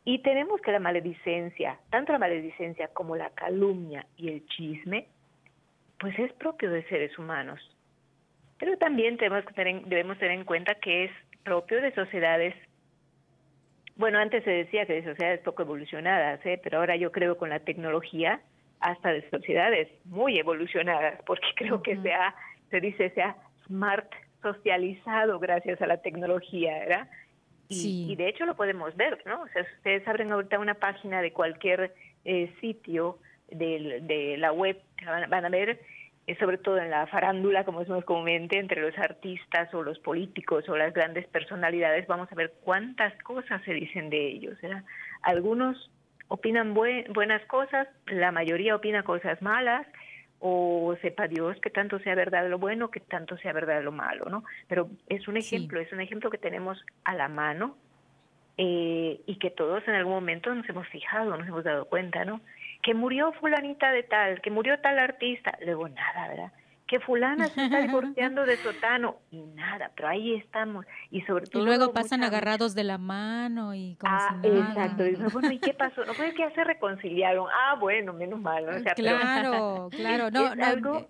Y 0.05 0.19
tenemos 0.21 0.61
que 0.61 0.73
la 0.73 0.79
maledicencia, 0.79 1.79
tanto 1.91 2.13
la 2.13 2.19
maledicencia 2.19 2.89
como 2.89 3.17
la 3.17 3.31
calumnia 3.31 4.07
y 4.17 4.29
el 4.29 4.47
chisme, 4.47 5.09
pues 5.99 6.19
es 6.19 6.33
propio 6.35 6.71
de 6.71 6.85
seres 6.85 7.19
humanos. 7.19 7.61
Pero 8.59 8.77
también 8.79 9.17
tenemos 9.17 9.45
que 9.45 9.55
tener, 9.55 9.83
debemos 9.87 10.19
tener 10.19 10.39
en 10.39 10.45
cuenta 10.45 10.77
que 10.77 11.05
es 11.05 11.11
propio 11.43 11.81
de 11.81 11.93
sociedades, 11.95 12.55
bueno, 13.97 14.19
antes 14.19 14.45
se 14.45 14.51
decía 14.51 14.85
que 14.85 14.95
de 14.95 15.05
sociedades 15.05 15.41
poco 15.41 15.63
evolucionadas, 15.63 16.45
¿eh? 16.45 16.61
pero 16.63 16.79
ahora 16.79 16.97
yo 16.97 17.11
creo 17.11 17.39
con 17.39 17.49
la 17.49 17.61
tecnología 17.61 18.41
hasta 18.81 19.13
de 19.13 19.29
sociedades 19.31 19.89
muy 20.05 20.39
evolucionadas, 20.39 21.21
porque 21.27 21.47
creo 21.57 21.83
que 21.83 21.97
se, 21.97 22.13
ha, 22.13 22.35
se 22.71 22.81
dice 22.81 23.11
se 23.11 23.23
ha 23.23 23.37
smart 23.67 24.11
socializado 24.43 25.39
gracias 25.39 25.81
a 25.83 25.87
la 25.87 25.99
tecnología, 25.99 26.79
¿verdad? 26.79 27.09
Y, 27.69 28.13
y, 28.13 28.17
de 28.17 28.29
hecho 28.29 28.47
lo 28.47 28.55
podemos 28.55 28.95
ver, 28.97 29.21
¿no? 29.27 29.43
O 29.43 29.49
sea, 29.49 29.65
si 29.65 29.75
ustedes 29.79 30.07
abren 30.07 30.31
ahorita 30.31 30.61
una 30.61 30.75
página 30.75 31.21
de 31.21 31.33
cualquier 31.33 31.95
eh, 32.25 32.55
sitio 32.61 33.19
de, 33.51 34.01
de, 34.03 34.37
la 34.37 34.53
web, 34.53 34.81
van, 35.05 35.29
van 35.29 35.45
a 35.47 35.49
ver, 35.49 35.81
eh, 36.29 36.37
sobre 36.39 36.59
todo 36.59 36.79
en 36.79 36.91
la 36.91 37.09
farándula, 37.09 37.65
como 37.65 37.81
decimos 37.81 38.05
comúnmente, 38.05 38.59
entre 38.59 38.83
los 38.83 38.97
artistas 38.99 39.73
o 39.75 39.83
los 39.83 39.99
políticos 39.99 40.69
o 40.69 40.77
las 40.77 40.95
grandes 40.95 41.27
personalidades, 41.27 42.07
vamos 42.07 42.31
a 42.31 42.37
ver 42.37 42.55
cuántas 42.63 43.17
cosas 43.23 43.61
se 43.65 43.73
dicen 43.73 44.11
de 44.11 44.29
ellos, 44.29 44.61
¿verdad? 44.61 44.85
Algunos 45.23 45.91
opinan 46.29 46.75
buenas 46.75 47.45
cosas, 47.47 47.89
la 48.07 48.33
mayoría 48.33 48.77
opina 48.77 49.03
cosas 49.03 49.41
malas, 49.43 49.87
o 50.39 50.95
sepa 51.01 51.29
Dios 51.29 51.57
que 51.61 51.71
tanto 51.71 51.99
sea 52.01 52.15
verdad 52.15 52.49
lo 52.49 52.59
bueno, 52.59 52.91
que 52.91 53.01
tanto 53.01 53.37
sea 53.39 53.53
verdad 53.53 53.83
lo 53.83 53.93
malo, 53.93 54.27
¿no? 54.27 54.45
Pero 54.69 54.91
es 55.09 55.29
un 55.29 55.37
ejemplo, 55.37 55.81
es 55.81 55.93
un 55.93 56.01
ejemplo 56.01 56.31
que 56.31 56.39
tenemos 56.39 56.85
a 57.05 57.15
la 57.15 57.29
mano 57.29 57.77
eh, 58.59 59.21
y 59.27 59.37
que 59.37 59.51
todos 59.51 59.87
en 59.89 59.95
algún 59.95 60.15
momento 60.15 60.55
nos 60.55 60.69
hemos 60.69 60.87
fijado, 60.89 61.37
nos 61.37 61.49
hemos 61.49 61.65
dado 61.65 61.87
cuenta, 61.87 62.25
¿no? 62.25 62.41
Que 62.83 62.95
murió 62.95 63.33
fulanita 63.33 63.91
de 63.93 64.03
tal, 64.03 64.41
que 64.43 64.51
murió 64.51 64.79
tal 64.81 64.99
artista, 64.99 65.57
luego 65.65 65.89
nada, 65.89 66.29
¿verdad? 66.29 66.53
Que 66.87 67.01
fulana 67.01 67.49
se 67.49 67.65
está 67.65 67.81
divorciando 67.87 68.45
de 68.45 68.57
sotano 68.57 69.17
y 69.31 69.43
nada, 69.43 69.91
pero 69.97 70.09
ahí 70.09 70.35
estamos 70.35 70.87
y 71.11 71.23
sobre 71.23 71.47
todo 71.47 71.63
y 71.63 71.67
luego 71.67 71.93
pasan 71.93 72.23
agarrados 72.23 72.75
de 72.75 72.85
la 72.85 72.99
mano 72.99 73.75
y 73.75 73.97
como 73.97 74.13
ah, 74.15 74.39
exacto, 74.43 75.07
y 75.07 75.15
bueno, 75.33 75.53
¿y 75.53 75.59
qué 75.59 75.75
pasó? 75.75 76.05
No 76.05 76.15
fue 76.15 76.33
que 76.33 76.43
ya 76.43 76.51
se 76.55 76.65
reconciliaron. 76.65 77.49
Ah, 77.51 77.77
bueno, 77.81 78.13
menos 78.13 78.41
mal, 78.41 78.67
¿no? 78.67 78.95
claro, 78.95 79.89
claro, 79.97 80.31
no, 80.31 80.55
no, 80.55 81.07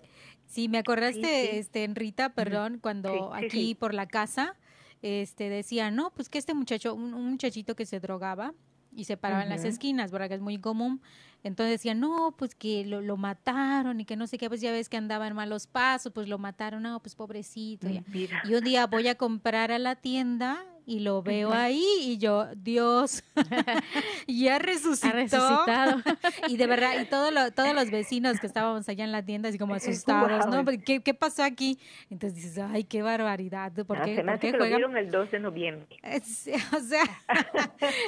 sí 0.46 0.68
me 0.68 0.78
acordaste 0.78 1.58
este 1.58 1.84
en 1.84 1.94
Rita, 1.94 2.30
perdón, 2.30 2.78
cuando 2.80 3.32
aquí 3.34 3.74
por 3.74 3.94
la 3.94 4.06
casa 4.06 4.56
este, 5.02 5.48
decía, 5.48 5.90
no, 5.90 6.10
pues 6.10 6.28
que 6.28 6.38
este 6.38 6.54
muchacho, 6.54 6.94
un, 6.94 7.12
muchachito 7.12 7.76
que 7.76 7.86
se 7.86 8.00
drogaba 8.00 8.54
y 8.92 9.04
se 9.04 9.16
paraba 9.16 9.42
en 9.42 9.50
las 9.50 9.64
esquinas, 9.64 10.10
¿verdad? 10.10 10.28
Que 10.28 10.34
es 10.34 10.40
muy 10.40 10.58
común. 10.58 11.02
Entonces 11.46 11.74
decían, 11.74 12.00
no, 12.00 12.34
pues 12.36 12.54
que 12.54 12.84
lo, 12.84 13.00
lo, 13.00 13.16
mataron 13.16 14.00
y 14.00 14.04
que 14.04 14.16
no 14.16 14.26
sé 14.26 14.36
qué, 14.36 14.48
pues 14.48 14.60
ya 14.60 14.72
ves 14.72 14.88
que 14.88 14.96
andaba 14.96 15.28
en 15.28 15.34
malos 15.34 15.66
pasos, 15.66 16.12
pues 16.12 16.28
lo 16.28 16.38
mataron, 16.38 16.82
no, 16.82 17.00
pues 17.00 17.14
pobrecito. 17.14 17.88
Y 17.88 18.54
un 18.54 18.64
día 18.64 18.86
voy 18.86 19.06
a 19.08 19.14
comprar 19.14 19.70
a 19.70 19.78
la 19.78 19.94
tienda 19.94 20.64
y 20.86 21.00
lo 21.00 21.20
veo 21.20 21.52
ahí 21.52 21.84
y 22.00 22.16
yo, 22.18 22.46
Dios, 22.54 23.24
ya 24.28 24.60
resucitó. 24.60 25.08
Ha 25.08 25.12
resucitado. 25.12 26.02
y 26.48 26.56
de 26.56 26.66
verdad, 26.68 27.00
y 27.00 27.06
todos 27.06 27.32
los 27.74 27.90
vecinos 27.90 28.38
que 28.38 28.46
estábamos 28.46 28.88
allá 28.88 29.02
en 29.02 29.10
la 29.10 29.24
tienda 29.24 29.48
así 29.48 29.58
como 29.58 29.74
asustados, 29.74 30.46
¿no? 30.46 30.64
¿Qué, 30.84 31.00
¿Qué, 31.00 31.12
pasó 31.12 31.42
aquí? 31.42 31.80
Entonces 32.08 32.36
dices, 32.36 32.58
ay, 32.58 32.84
qué 32.84 33.02
barbaridad. 33.02 33.72
¿Por 33.72 34.00
qué, 34.02 34.22
¿por 34.22 34.38
qué 34.38 34.52
juegan? 34.52 34.96
el 34.96 35.10
2 35.10 35.30
de 35.32 35.40
noviembre. 35.40 35.88
o 36.06 36.80
sea, 36.80 37.04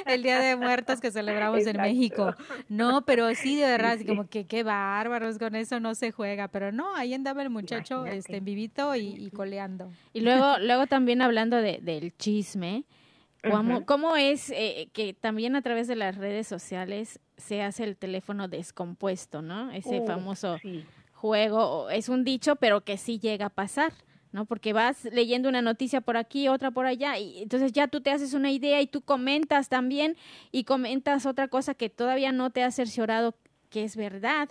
el 0.05 0.23
Día 0.23 0.39
de 0.39 0.55
Muertos 0.55 1.01
que 1.01 1.11
celebramos 1.11 1.65
en 1.67 1.77
México. 1.81 2.33
No, 2.69 3.05
pero 3.05 3.35
sí, 3.35 3.57
de 3.57 3.67
verdad, 3.67 3.91
así 3.91 4.05
como 4.05 4.29
que 4.29 4.47
qué 4.47 4.63
bárbaros, 4.63 5.37
con 5.37 5.55
eso 5.55 5.81
no 5.81 5.95
se 5.95 6.11
juega. 6.11 6.47
Pero 6.47 6.71
no, 6.71 6.95
ahí 6.95 7.13
andaba 7.13 7.41
el 7.41 7.49
muchacho 7.49 8.05
este, 8.05 8.39
vivito 8.39 8.95
y, 8.95 9.29
coleando. 9.31 9.91
Y 10.13 10.21
luego, 10.21 10.57
luego 10.59 10.87
también 10.87 11.21
hablando 11.21 11.57
de, 11.57 11.79
del 11.81 12.15
chisme, 12.15 12.68
¿Cómo, 13.85 14.17
es 14.17 14.49
eh, 14.49 14.89
que 14.91 15.13
también 15.13 15.55
a 15.55 15.61
través 15.61 15.87
de 15.87 15.95
las 15.95 16.17
redes 16.17 16.47
sociales 16.47 17.19
se 17.37 17.61
hace 17.61 17.85
el 17.85 17.95
teléfono 17.95 18.47
descompuesto, 18.47 19.41
¿no? 19.41 19.71
Ese 19.71 20.01
famoso 20.05 20.57
juego, 21.13 21.89
es 21.89 22.09
un 22.09 22.23
dicho, 22.23 22.57
pero 22.57 22.81
que 22.81 22.97
sí 22.97 23.19
llega 23.19 23.47
a 23.47 23.49
pasar, 23.49 23.93
¿no? 24.31 24.45
Porque 24.45 24.73
vas 24.73 25.05
leyendo 25.05 25.47
una 25.47 25.61
noticia 25.61 26.01
por 26.01 26.17
aquí, 26.17 26.47
otra 26.49 26.71
por 26.71 26.85
allá, 26.85 27.17
y 27.17 27.41
entonces 27.41 27.71
ya 27.71 27.87
tú 27.87 28.01
te 28.01 28.11
haces 28.11 28.33
una 28.33 28.51
idea 28.51 28.81
y 28.81 28.87
tú 28.87 29.01
comentas 29.01 29.69
también 29.69 30.17
y 30.51 30.65
comentas 30.65 31.25
otra 31.25 31.47
cosa 31.47 31.73
que 31.73 31.89
todavía 31.89 32.31
no 32.31 32.49
te 32.49 32.63
ha 32.63 32.71
cerciorado 32.71 33.35
que 33.69 33.83
es 33.83 33.95
verdad. 33.95 34.49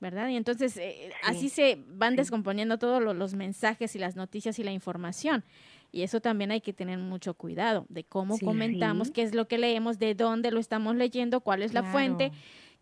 ¿verdad? 0.00 0.28
Y 0.28 0.36
entonces 0.36 0.78
eh, 0.78 1.10
así 1.24 1.50
se 1.50 1.78
van 1.86 2.16
descomponiendo 2.16 2.78
todos 2.78 3.02
los 3.02 3.34
mensajes 3.34 3.94
y 3.94 3.98
las 3.98 4.16
noticias 4.16 4.58
y 4.58 4.64
la 4.64 4.72
información. 4.72 5.44
Y 5.92 6.02
eso 6.02 6.20
también 6.20 6.50
hay 6.50 6.60
que 6.60 6.72
tener 6.72 6.98
mucho 6.98 7.34
cuidado 7.34 7.86
de 7.88 8.04
cómo 8.04 8.38
comentamos, 8.38 9.10
qué 9.10 9.22
es 9.22 9.34
lo 9.34 9.48
que 9.48 9.58
leemos, 9.58 9.98
de 9.98 10.14
dónde 10.14 10.50
lo 10.50 10.60
estamos 10.60 10.96
leyendo, 10.96 11.40
cuál 11.40 11.62
es 11.62 11.74
la 11.74 11.82
fuente, 11.82 12.32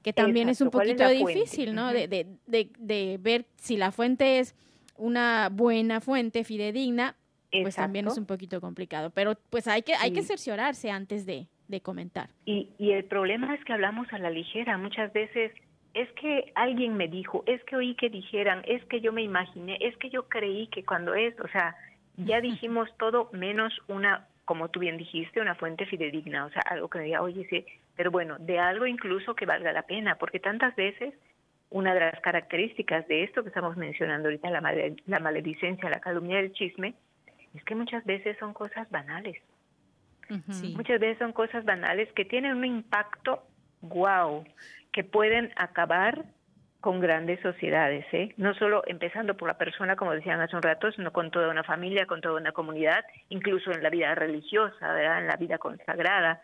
que 0.03 0.13
también 0.13 0.49
es 0.49 0.61
un 0.61 0.71
poquito 0.71 1.09
difícil, 1.09 1.75
¿no? 1.75 1.93
de, 1.93 2.09
de, 2.09 2.27
de, 2.47 2.71
de, 2.79 3.19
ver 3.21 3.47
si 3.57 3.77
la 3.77 3.93
fuente 3.93 4.39
es 4.39 4.55
una 4.97 5.49
buena 5.51 6.01
fuente, 6.01 6.45
fidedigna, 6.45 7.17
pues 7.51 7.77
también 7.77 8.07
es 8.07 8.19
un 8.19 8.27
poquito 8.27 8.61
complicado. 8.61 9.11
Pero 9.11 9.37
pues 9.51 9.67
hay 9.67 9.83
que, 9.83 9.95
hay 9.95 10.13
que 10.13 10.23
cerciorarse 10.23 10.91
antes 10.91 11.25
de, 11.25 11.47
de 11.69 11.81
comentar. 11.81 12.31
Y, 12.45 12.69
y 12.79 12.93
el 12.93 13.05
problema 13.05 13.55
es 13.55 13.65
que 13.65 13.73
hablamos 13.73 14.07
a 14.13 14.19
la 14.19 14.31
ligera. 14.31 14.77
Muchas 14.77 15.13
veces 15.13 15.53
es 15.95 16.09
que 16.13 16.53
alguien 16.55 16.97
me 16.97 17.09
dijo, 17.09 17.43
es 17.47 17.63
que 17.65 17.77
oí 17.77 17.95
que 17.95 18.11
dijeran, 18.11 18.63
es 18.67 18.85
que 18.87 19.01
yo 19.01 19.13
me 19.13 19.23
imaginé, 19.23 19.79
es 19.81 19.97
que 19.97 20.11
yo 20.11 20.29
creí 20.29 20.67
que 20.69 20.85
cuando 20.85 21.15
es, 21.15 21.39
o 21.41 21.49
sea, 21.49 21.77
ya 22.19 22.41
dijimos 22.41 22.89
todo 22.99 23.31
menos 23.33 23.73
una, 23.89 24.27
como 24.45 24.69
tú 24.69 24.81
bien 24.81 24.97
dijiste, 24.97 25.41
una 25.41 25.55
fuente 25.55 25.87
fidedigna, 25.87 26.47
o 26.47 26.51
sea, 26.51 26.63
algo 26.67 26.89
que 26.89 26.99
me 26.99 27.05
diga, 27.05 27.23
oye, 27.23 27.47
sí, 27.49 27.65
pero 27.97 28.11
bueno, 28.11 28.37
de 28.39 28.59
algo 28.59 28.87
incluso 28.87 29.35
que 29.35 29.47
valga 29.47 29.73
la 29.73 29.83
pena, 29.83 30.17
porque 30.17 30.41
tantas 30.41 30.75
veces 30.77 31.15
una 31.71 31.95
de 31.95 32.01
las 32.01 32.21
características 32.21 33.07
de 33.09 33.25
esto 33.25 33.43
que 33.43 33.49
estamos 33.49 33.77
mencionando 33.77 34.29
ahorita, 34.29 34.51
la, 34.51 34.61
la 35.07 35.21
maledicencia, 35.21 35.91
la 35.91 36.01
calumnia 36.01 36.39
del 36.39 36.53
chisme, 36.53 36.95
es 37.55 37.65
que 37.65 37.75
muchas 37.75 38.05
veces 38.05 38.37
son 38.39 38.53
cosas 38.55 38.91
banales. 38.91 39.37
Muchas 40.75 41.01
veces 41.01 41.19
son 41.19 41.33
cosas 41.33 41.65
banales 41.65 42.13
que 42.13 42.27
tienen 42.27 42.55
un 42.55 42.65
impacto 42.65 43.43
wow, 43.81 44.45
que 44.93 45.03
pueden 45.03 45.53
acabar 45.57 46.25
con 46.81 47.01
grandes 47.01 47.41
sociedades, 47.41 48.07
¿eh? 48.13 48.33
no 48.37 48.55
solo 48.55 48.83
empezando 48.87 49.37
por 49.37 49.49
la 49.49 49.59
persona, 49.59 49.97
como 49.97 50.13
decían 50.13 50.41
hace 50.41 50.55
un 50.55 50.63
rato, 50.63 50.93
sino 50.93 51.13
con 51.13 51.31
toda 51.31 51.49
una 51.51 51.65
familia, 51.65 52.07
con 52.07 52.21
toda 52.21 52.41
una 52.41 52.53
comunidad, 52.53 53.05
incluso 53.31 53.73
en 53.73 53.83
la 53.83 53.91
vida 53.91 54.15
religiosa, 54.15 54.93
¿verdad? 54.93 55.19
en 55.21 55.27
la 55.27 55.37
vida 55.37 55.59
consagrada. 55.59 56.41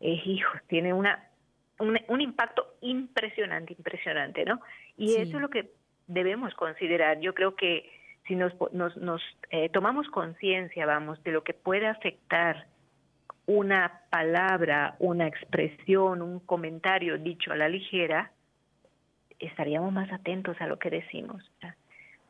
Eh, 0.00 0.20
hijo, 0.26 0.52
tiene 0.68 0.92
una, 0.92 1.30
un, 1.78 2.20
impacto 2.20 2.74
impresionante, 2.82 3.72
impresionante, 3.72 4.44
¿no? 4.44 4.60
Y 4.98 5.16
eso 5.16 5.36
es 5.36 5.42
lo 5.42 5.48
que 5.48 5.70
debemos 6.06 6.54
considerar. 6.54 7.20
Yo 7.20 7.34
creo 7.34 7.56
que 7.56 7.90
si 8.26 8.34
nos, 8.34 8.52
nos, 8.72 8.96
nos 8.98 9.22
eh, 9.50 9.70
tomamos 9.70 10.08
conciencia, 10.08 10.84
vamos, 10.84 11.22
de 11.24 11.32
lo 11.32 11.42
que 11.42 11.54
puede 11.54 11.86
afectar 11.86 12.66
una 13.46 14.02
palabra, 14.10 14.96
una 14.98 15.26
expresión, 15.26 16.20
un 16.22 16.40
comentario 16.40 17.18
dicho 17.18 17.52
a 17.52 17.56
la 17.56 17.68
ligera, 17.68 18.30
estaríamos 19.40 19.92
más 19.92 20.12
atentos 20.12 20.56
a 20.60 20.66
lo 20.66 20.78
que 20.78 20.90
decimos. 20.90 21.50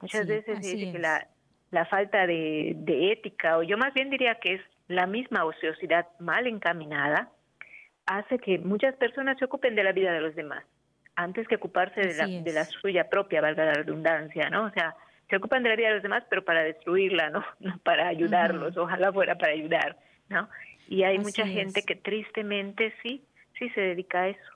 Muchas 0.00 0.26
veces 0.26 0.60
que 0.60 0.98
la, 0.98 1.26
la 1.70 1.84
falta 1.86 2.26
de, 2.26 2.74
de, 2.76 3.12
ética, 3.12 3.58
o 3.58 3.62
yo 3.62 3.76
más 3.76 3.92
bien 3.92 4.10
diría 4.10 4.36
que 4.36 4.54
es 4.54 4.60
la 4.88 5.06
misma 5.06 5.44
ociosidad 5.44 6.06
mal 6.18 6.46
encaminada, 6.46 7.30
hace 8.06 8.38
que 8.38 8.58
muchas 8.58 8.94
personas 8.96 9.38
se 9.38 9.44
ocupen 9.44 9.74
de 9.74 9.84
la 9.84 9.92
vida 9.92 10.12
de 10.12 10.20
los 10.20 10.34
demás, 10.34 10.64
antes 11.16 11.46
que 11.46 11.56
ocuparse 11.56 12.00
de 12.00 12.14
la, 12.14 12.26
de 12.26 12.52
la, 12.52 12.64
suya 12.64 13.08
propia, 13.08 13.40
valga 13.40 13.64
la 13.64 13.74
redundancia, 13.74 14.48
¿no? 14.48 14.64
O 14.64 14.70
sea, 14.70 14.94
se 15.28 15.36
ocupan 15.36 15.62
de 15.62 15.68
la 15.68 15.76
vida 15.76 15.88
de 15.88 15.94
los 15.94 16.02
demás, 16.02 16.24
pero 16.30 16.44
para 16.44 16.62
destruirla, 16.62 17.30
¿no? 17.30 17.44
no 17.60 17.78
para 17.78 18.08
ayudarlos, 18.08 18.76
ojalá 18.76 19.12
fuera 19.12 19.36
para 19.36 19.52
ayudar, 19.52 19.98
¿no? 20.28 20.48
Y 20.88 21.04
hay 21.04 21.18
mucha 21.18 21.46
gente 21.46 21.82
que 21.82 21.94
tristemente 21.94 22.92
sí, 23.02 23.24
sí 23.58 23.68
se 23.70 23.80
dedica 23.80 24.22
a 24.22 24.28
eso 24.28 24.52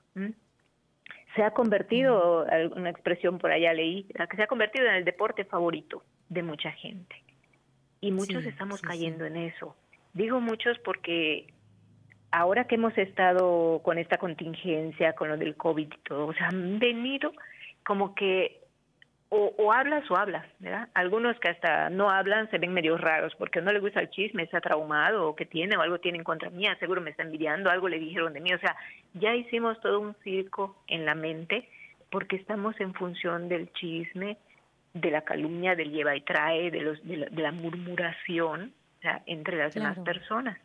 se 1.35 1.43
ha 1.43 1.51
convertido, 1.51 2.45
una 2.75 2.89
expresión 2.89 3.37
por 3.37 3.51
allá 3.51 3.73
leí, 3.73 4.03
que 4.29 4.37
se 4.37 4.43
ha 4.43 4.47
convertido 4.47 4.87
en 4.87 4.95
el 4.95 5.05
deporte 5.05 5.43
favorito 5.45 6.03
de 6.29 6.43
mucha 6.43 6.71
gente. 6.71 7.15
Y 8.01 8.11
muchos 8.11 8.45
estamos 8.45 8.81
cayendo 8.81 9.25
en 9.25 9.35
eso. 9.35 9.75
Digo 10.13 10.39
muchos 10.39 10.77
porque 10.79 11.47
ahora 12.31 12.65
que 12.65 12.75
hemos 12.75 12.97
estado 12.97 13.81
con 13.83 13.97
esta 13.97 14.17
contingencia, 14.17 15.13
con 15.13 15.29
lo 15.29 15.37
del 15.37 15.55
COVID 15.55 15.87
y 15.87 15.97
todo, 16.07 16.27
o 16.27 16.33
sea, 16.33 16.47
han 16.47 16.79
venido 16.79 17.31
como 17.85 18.15
que 18.15 18.61
o, 19.29 19.73
hablas 19.73 20.09
o 20.09 20.15
hablas, 20.15 20.45
¿verdad? 20.59 20.87
Algunos 20.93 21.37
que 21.39 21.49
hasta 21.49 21.89
no 21.89 22.09
hablan 22.09 22.49
se 22.51 22.57
ven 22.57 22.73
medio 22.73 22.97
raros 22.97 23.33
porque 23.35 23.61
no 23.61 23.71
le 23.71 23.79
gusta 23.79 23.99
el 23.99 24.09
chisme, 24.09 24.43
está 24.43 24.61
traumado 24.61 25.27
o 25.27 25.35
que 25.35 25.45
tiene 25.45 25.75
o 25.75 25.81
algo 25.81 25.99
tiene 25.99 26.19
en 26.19 26.23
contra 26.23 26.49
mía, 26.49 26.77
seguro 26.79 27.01
me 27.01 27.09
está 27.09 27.23
envidiando, 27.23 27.69
algo 27.69 27.89
le 27.89 27.99
dijeron 27.99 28.33
de 28.33 28.39
mí, 28.39 28.53
o 28.53 28.59
sea, 28.59 28.75
ya 29.13 29.35
hicimos 29.35 29.79
todo 29.81 29.99
un 29.99 30.15
circo 30.23 30.77
en 30.87 31.05
la 31.05 31.15
mente 31.15 31.67
porque 32.11 32.35
estamos 32.35 32.79
en 32.79 32.93
función 32.93 33.49
del 33.49 33.71
chisme, 33.73 34.37
de 34.93 35.11
la 35.11 35.21
calumnia, 35.21 35.75
del 35.75 35.91
lleva 35.91 36.15
y 36.15 36.21
trae, 36.21 36.71
de, 36.71 36.81
los, 36.81 37.03
de, 37.03 37.29
la, 37.29 37.51
murmuración 37.51 38.73
o 38.99 39.01
sea, 39.01 39.21
entre 39.25 39.57
las 39.57 39.73
demás 39.73 39.97
personas. 39.99 40.57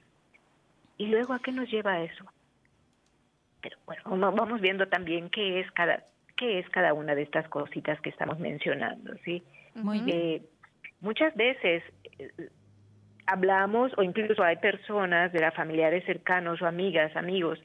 Y 0.96 1.06
luego, 1.06 1.32
¿a 1.32 1.40
qué 1.40 1.50
nos 1.50 1.68
lleva 1.68 2.02
eso? 2.02 2.24
Pero 3.62 3.78
bueno, 3.86 4.32
vamos 4.32 4.60
viendo 4.60 4.86
también 4.86 5.30
qué 5.30 5.60
es 5.60 5.70
cada 5.72 6.04
qué 6.40 6.58
es 6.58 6.68
cada 6.70 6.94
una 6.94 7.14
de 7.14 7.22
estas 7.22 7.46
cositas 7.48 8.00
que 8.00 8.08
estamos 8.08 8.38
mencionando, 8.38 9.12
¿sí? 9.26 9.42
Muy 9.74 10.02
eh, 10.10 10.42
muchas 11.02 11.34
veces 11.36 11.82
eh, 12.18 12.30
hablamos 13.26 13.92
o 13.98 14.02
incluso 14.02 14.42
hay 14.42 14.56
personas 14.56 15.32
de 15.32 15.40
las 15.40 15.54
familiares 15.54 16.02
cercanos 16.06 16.62
o 16.62 16.66
amigas, 16.66 17.14
amigos, 17.14 17.62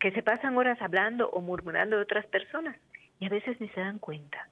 que 0.00 0.10
se 0.10 0.24
pasan 0.24 0.56
horas 0.56 0.82
hablando 0.82 1.30
o 1.30 1.40
murmurando 1.40 1.96
de 1.96 2.02
otras 2.02 2.26
personas 2.26 2.76
y 3.20 3.26
a 3.26 3.28
veces 3.28 3.60
ni 3.60 3.68
se 3.68 3.80
dan 3.80 4.00
cuenta. 4.00 4.48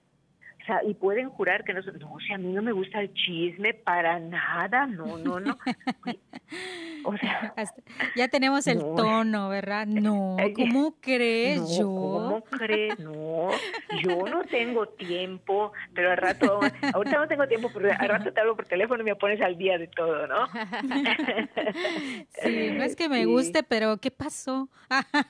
O 0.62 0.66
sea, 0.66 0.80
y 0.84 0.94
pueden 0.94 1.28
jurar 1.28 1.64
que 1.64 1.74
no, 1.74 1.80
no, 1.82 2.14
o 2.14 2.20
sea, 2.20 2.36
a 2.36 2.38
mí 2.38 2.52
no 2.52 2.62
me 2.62 2.72
gusta 2.72 3.00
el 3.00 3.12
chisme 3.12 3.74
para 3.74 4.20
nada, 4.20 4.86
no, 4.86 5.18
no, 5.18 5.40
no. 5.40 5.58
O 7.14 7.16
sea, 7.16 7.52
ya 8.16 8.28
tenemos 8.28 8.66
el 8.66 8.78
tono, 8.78 9.48
¿verdad? 9.48 9.86
No, 9.86 10.36
¿cómo 10.54 10.96
crees 11.00 11.76
yo? 11.76 11.86
¿Cómo 11.86 12.44
crees? 12.44 12.98
No, 12.98 13.50
yo 14.02 14.26
no 14.26 14.44
tengo 14.50 14.86
tiempo, 14.88 15.72
pero 15.94 16.12
al 16.12 16.16
rato, 16.16 16.60
ahorita 16.94 17.18
no 17.18 17.28
tengo 17.28 17.46
tiempo, 17.46 17.70
pero 17.72 17.90
al 17.92 18.08
rato 18.08 18.32
te 18.32 18.40
hablo 18.40 18.56
por 18.56 18.66
teléfono 18.66 19.02
y 19.02 19.04
me 19.04 19.16
pones 19.16 19.40
al 19.40 19.58
día 19.58 19.78
de 19.78 19.88
todo, 19.88 20.26
¿no? 20.26 20.46
Sí, 22.42 22.70
no 22.72 22.84
es 22.84 22.96
que 22.96 23.08
me 23.08 23.26
guste, 23.26 23.62
pero 23.62 23.98
¿qué 23.98 24.10
pasó? 24.10 24.68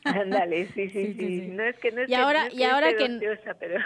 Ándale, 0.04 0.66
sí, 0.74 0.88
sí, 0.90 1.14
sí, 1.14 1.48
No 1.50 1.64
es 1.64 1.76
que 1.78 1.90
no 1.90 2.02
es 2.02 2.08
y 2.08 2.14
ahora, 2.14 2.48
y 2.52 2.62
ahora 2.62 2.96
que, 2.96 3.38
pero... 3.58 3.80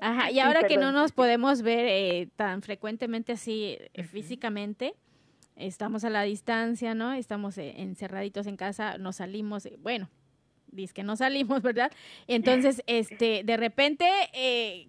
Ajá, 0.00 0.30
y 0.30 0.40
ahora 0.40 0.62
que 0.64 0.76
no 0.76 0.92
nos 0.92 1.12
podemos 1.12 1.62
ver 1.62 1.86
eh, 1.88 2.28
tan 2.36 2.62
frecuentemente 2.62 3.32
así 3.32 3.78
eh, 3.94 4.02
físicamente, 4.04 4.94
estamos 5.56 6.04
a 6.04 6.10
la 6.10 6.22
distancia, 6.22 6.94
¿no? 6.94 7.12
Estamos 7.12 7.58
eh, 7.58 7.74
encerraditos 7.78 8.46
en 8.46 8.56
casa, 8.56 8.98
nos 8.98 9.16
salimos, 9.16 9.68
bueno, 9.80 10.08
dice 10.68 10.94
que 10.94 11.02
no 11.02 11.16
salimos, 11.16 11.62
¿verdad? 11.62 11.92
Entonces, 12.26 12.82
este, 12.86 13.42
de 13.44 13.56
repente 13.56 14.06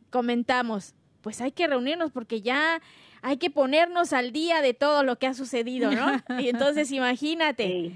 comentamos, 0.09 0.95
pues 1.21 1.41
hay 1.41 1.51
que 1.51 1.67
reunirnos 1.67 2.11
porque 2.11 2.41
ya 2.41 2.81
hay 3.23 3.37
que 3.37 3.49
ponernos 3.49 4.11
al 4.11 4.33
día 4.33 4.61
de 4.61 4.73
todo 4.73 5.01
lo 5.03 5.17
que 5.17 5.27
ha 5.27 5.33
sucedido, 5.33 5.89
¿no? 5.91 6.11
Y 6.43 6.49
entonces 6.49 6.91
imagínate, 6.91 7.93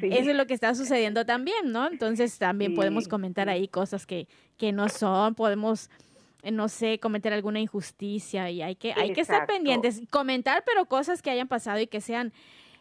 eso 0.00 0.30
es 0.30 0.36
lo 0.36 0.46
que 0.46 0.54
está 0.54 0.74
sucediendo 0.74 1.26
también, 1.26 1.70
¿no? 1.70 1.86
Entonces 1.86 2.38
también 2.38 2.74
podemos 2.74 3.06
comentar 3.06 3.50
ahí 3.50 3.68
cosas 3.68 4.06
que, 4.06 4.26
que 4.56 4.72
no 4.72 4.88
son, 4.88 5.34
podemos 5.34 5.90
eh, 6.13 6.13
no 6.52 6.68
sé, 6.68 6.98
cometer 6.98 7.32
alguna 7.32 7.60
injusticia 7.60 8.50
y 8.50 8.62
hay 8.62 8.76
que, 8.76 8.92
hay 8.92 9.12
que 9.12 9.20
estar 9.20 9.46
pendientes, 9.46 10.02
comentar, 10.10 10.62
pero 10.64 10.86
cosas 10.86 11.22
que 11.22 11.30
hayan 11.30 11.48
pasado 11.48 11.80
y 11.80 11.86
que 11.86 12.00
sean 12.00 12.32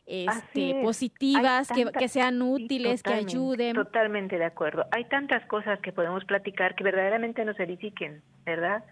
este, 0.06 0.82
positivas, 0.84 1.70
que, 1.72 2.08
sean 2.08 2.42
útiles, 2.42 3.04
que 3.04 3.14
ayuden. 3.14 3.76
Totalmente 3.76 4.38
de 4.38 4.46
acuerdo. 4.46 4.86
Hay 4.92 5.06
tantas 5.06 5.46
cosas 5.46 5.80
que 5.80 5.92
podemos 5.92 6.26
platicar 6.26 6.76
que 6.76 6.84
verdaderamente 6.84 7.46
nos 7.46 7.60
edifiquen, 7.60 8.22
¿verdad? 8.46 8.84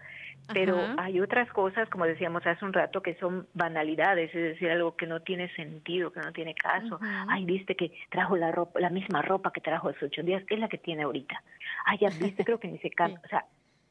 Pero 0.52 0.76
hay 0.98 1.20
otras 1.20 1.48
cosas, 1.50 1.88
como 1.88 2.04
decíamos 2.04 2.44
hace 2.46 2.64
un 2.64 2.72
rato, 2.72 3.00
que 3.00 3.14
son 3.14 3.46
banalidades, 3.54 4.34
es 4.34 4.42
decir, 4.42 4.70
algo 4.70 4.96
que 4.96 5.06
no 5.06 5.20
tiene 5.20 5.54
sentido, 5.54 6.12
que 6.12 6.20
no 6.20 6.32
tiene 6.32 6.54
caso. 6.54 6.98
Ay, 7.28 7.44
viste 7.44 7.76
que 7.76 7.92
trajo 8.10 8.36
la 8.36 8.50
ropa, 8.50 8.80
la 8.80 8.90
misma 8.90 9.22
ropa 9.22 9.52
que 9.52 9.60
trajo 9.60 9.88
hace 9.88 10.04
ocho 10.04 10.22
días, 10.22 10.42
que 10.44 10.54
es 10.54 10.60
la 10.60 10.68
que 10.68 10.78
tiene 10.78 11.04
ahorita. 11.04 11.42
Ay, 11.86 11.98
ya 12.00 12.08
viste, 12.08 12.44
creo 12.44 12.58
que 12.58 12.68
ni 12.68 12.78
se 12.78 12.90
cambia. 12.90 13.20
O 13.24 13.28
sea, 13.28 13.44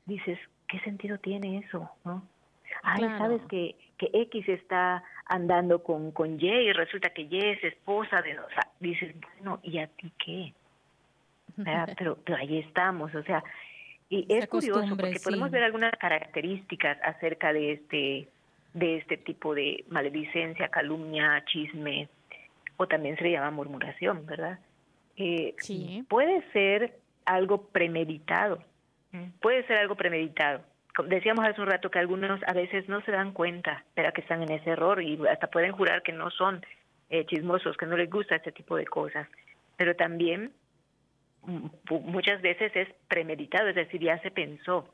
dices, 0.05 0.37
¿qué 0.71 0.79
sentido 0.79 1.17
tiene 1.17 1.59
eso? 1.59 1.91
¿No? 2.05 2.23
Ay, 2.83 3.03
sabes 3.17 3.41
que, 3.49 3.75
que 3.97 4.09
X 4.13 4.47
está 4.47 5.03
andando 5.25 5.83
con, 5.83 6.11
con 6.11 6.39
Y 6.39 6.47
y 6.47 6.71
resulta 6.71 7.09
que 7.09 7.23
Y 7.23 7.37
es 7.37 7.63
esposa 7.63 8.21
de... 8.21 8.39
O 8.39 8.49
sea, 8.49 8.67
dices, 8.79 9.13
bueno, 9.37 9.59
¿y 9.61 9.77
a 9.77 9.87
ti 9.87 10.11
qué? 10.17 10.53
Pero, 11.97 12.17
pero 12.23 12.37
ahí 12.37 12.59
estamos, 12.59 13.13
o 13.13 13.21
sea, 13.23 13.43
y 14.09 14.25
es 14.29 14.47
curioso 14.47 14.95
porque 14.97 15.19
podemos 15.23 15.51
ver 15.51 15.63
algunas 15.63 15.91
características 15.93 16.97
acerca 17.03 17.53
de 17.53 17.73
este 17.73 18.27
de 18.73 18.97
este 18.97 19.17
tipo 19.17 19.53
de 19.53 19.83
maledicencia, 19.89 20.69
calumnia, 20.69 21.43
chisme, 21.45 22.09
o 22.77 22.87
también 22.87 23.17
se 23.17 23.23
le 23.23 23.31
llama 23.31 23.51
murmuración, 23.51 24.25
¿verdad? 24.25 24.59
Eh, 25.17 25.55
sí. 25.59 26.05
Puede 26.09 26.41
ser 26.51 26.99
algo 27.25 27.67
premeditado, 27.67 28.63
puede 29.41 29.65
ser 29.67 29.77
algo 29.77 29.95
premeditado 29.95 30.63
decíamos 31.05 31.45
hace 31.45 31.61
un 31.61 31.67
rato 31.67 31.89
que 31.89 31.99
algunos 31.99 32.39
a 32.45 32.53
veces 32.53 32.87
no 32.89 33.01
se 33.01 33.11
dan 33.11 33.31
cuenta, 33.31 33.85
pero 33.93 34.11
que 34.13 34.21
están 34.21 34.43
en 34.43 34.51
ese 34.51 34.71
error 34.71 35.01
y 35.01 35.19
hasta 35.27 35.47
pueden 35.47 35.71
jurar 35.71 36.03
que 36.03 36.11
no 36.11 36.29
son 36.31 36.65
eh, 37.09 37.25
chismosos, 37.25 37.77
que 37.77 37.85
no 37.85 37.97
les 37.97 38.09
gusta 38.09 38.35
este 38.35 38.51
tipo 38.51 38.75
de 38.75 38.85
cosas. 38.85 39.27
Pero 39.77 39.95
también 39.95 40.51
mm, 41.43 41.67
muchas 42.05 42.41
veces 42.41 42.71
es 42.75 42.89
premeditado, 43.07 43.69
es 43.69 43.75
decir, 43.75 44.01
ya 44.01 44.19
se 44.19 44.31
pensó. 44.31 44.93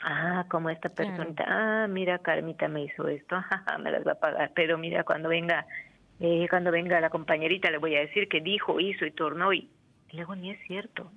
Ah, 0.00 0.44
como 0.50 0.68
esta 0.68 0.90
persona, 0.90 1.34
ah, 1.46 1.86
mira, 1.88 2.18
Carmita 2.18 2.68
me 2.68 2.84
hizo 2.84 3.08
esto, 3.08 3.36
me 3.80 3.90
las 3.90 4.06
va 4.06 4.12
a 4.12 4.20
pagar, 4.20 4.52
pero 4.54 4.76
mira, 4.76 5.04
cuando 5.04 5.30
venga, 5.30 5.66
eh, 6.20 6.46
cuando 6.50 6.70
venga 6.70 7.00
la 7.00 7.08
compañerita 7.08 7.70
le 7.70 7.78
voy 7.78 7.96
a 7.96 8.00
decir 8.00 8.28
que 8.28 8.42
dijo, 8.42 8.78
hizo 8.78 9.06
y 9.06 9.10
tornó 9.12 9.54
y 9.54 9.70
luego 10.12 10.36
ni 10.36 10.50
es 10.50 10.58
cierto. 10.66 11.10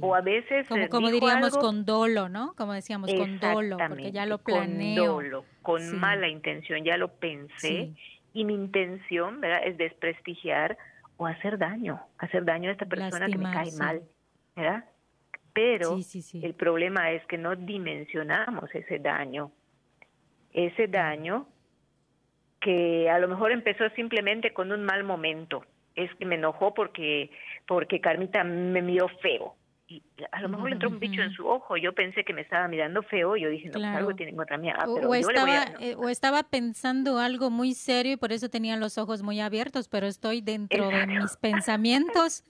O 0.00 0.14
a 0.14 0.20
veces. 0.20 0.68
Como, 0.68 0.88
como 0.88 1.10
diríamos 1.10 1.56
con 1.56 1.84
dolo, 1.84 2.28
¿no? 2.28 2.54
Como 2.54 2.72
decíamos, 2.72 3.12
con 3.12 3.38
dolo, 3.38 3.76
porque 3.88 4.12
ya 4.12 4.26
lo 4.26 4.38
planeo. 4.38 5.14
Con 5.14 5.24
dolo, 5.24 5.44
con 5.62 5.98
mala 5.98 6.28
intención, 6.28 6.84
ya 6.84 6.96
lo 6.96 7.08
pensé. 7.08 7.92
Y 8.32 8.44
mi 8.44 8.54
intención, 8.54 9.40
¿verdad?, 9.40 9.62
es 9.64 9.78
desprestigiar 9.78 10.76
o 11.16 11.26
hacer 11.26 11.58
daño, 11.58 12.00
hacer 12.18 12.44
daño 12.44 12.68
a 12.68 12.72
esta 12.72 12.84
persona 12.84 13.26
que 13.26 13.38
me 13.38 13.50
cae 13.50 13.72
mal, 13.72 14.02
¿verdad? 14.54 14.84
Pero 15.54 15.98
el 16.42 16.54
problema 16.54 17.12
es 17.12 17.24
que 17.26 17.38
no 17.38 17.56
dimensionamos 17.56 18.74
ese 18.74 18.98
daño. 18.98 19.52
Ese 20.52 20.86
daño 20.86 21.48
que 22.60 23.08
a 23.08 23.18
lo 23.18 23.28
mejor 23.28 23.52
empezó 23.52 23.88
simplemente 23.90 24.52
con 24.52 24.70
un 24.70 24.84
mal 24.84 25.02
momento. 25.02 25.64
Es 25.94 26.14
que 26.16 26.26
me 26.26 26.34
enojó 26.34 26.74
porque 26.74 27.30
porque 27.66 28.02
Carmita 28.02 28.44
me 28.44 28.82
miró 28.82 29.08
feo 29.22 29.56
y 29.88 30.02
a 30.32 30.40
lo 30.40 30.48
mejor 30.48 30.70
le 30.70 30.74
entró 30.74 30.88
un 30.88 30.98
bicho 30.98 31.22
en 31.22 31.30
su 31.30 31.46
ojo. 31.46 31.76
Yo 31.76 31.92
pensé 31.92 32.24
que 32.24 32.32
me 32.32 32.40
estaba 32.40 32.66
mirando 32.66 33.02
feo. 33.04 33.36
Yo 33.36 33.48
dije, 33.48 33.66
no, 33.68 33.74
pues 33.74 33.84
algo 33.84 34.14
tiene 34.16 34.34
contra 34.34 34.58
mí. 34.58 34.68
Ah, 34.70 34.84
o, 34.84 35.14
estaba, 35.14 35.64
eh, 35.80 35.94
o 35.96 36.08
estaba 36.08 36.42
pensando 36.42 37.18
algo 37.18 37.50
muy 37.50 37.72
serio 37.72 38.14
y 38.14 38.16
por 38.16 38.32
eso 38.32 38.48
tenía 38.48 38.76
los 38.76 38.98
ojos 38.98 39.22
muy 39.22 39.40
abiertos, 39.40 39.88
pero 39.88 40.08
estoy 40.08 40.40
dentro 40.40 40.88
de 40.88 41.06
mis 41.06 41.36
pensamientos 41.36 42.42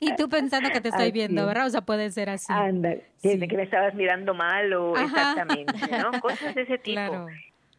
y 0.00 0.14
tú 0.16 0.28
pensando 0.28 0.68
que 0.68 0.82
te 0.82 0.90
estoy 0.90 1.12
viendo, 1.12 1.46
¿verdad? 1.46 1.66
O 1.66 1.70
sea, 1.70 1.80
puede 1.80 2.10
ser 2.10 2.28
así. 2.28 2.52
Anda, 2.52 2.96
que 3.22 3.56
me 3.56 3.62
estabas 3.62 3.94
mirando 3.94 4.34
mal 4.34 4.70
o 4.74 4.94
exactamente, 4.94 5.72
¿no? 5.98 6.12
Cosas 6.20 6.54
de 6.54 6.62
ese 6.62 6.76
tipo. 6.76 7.26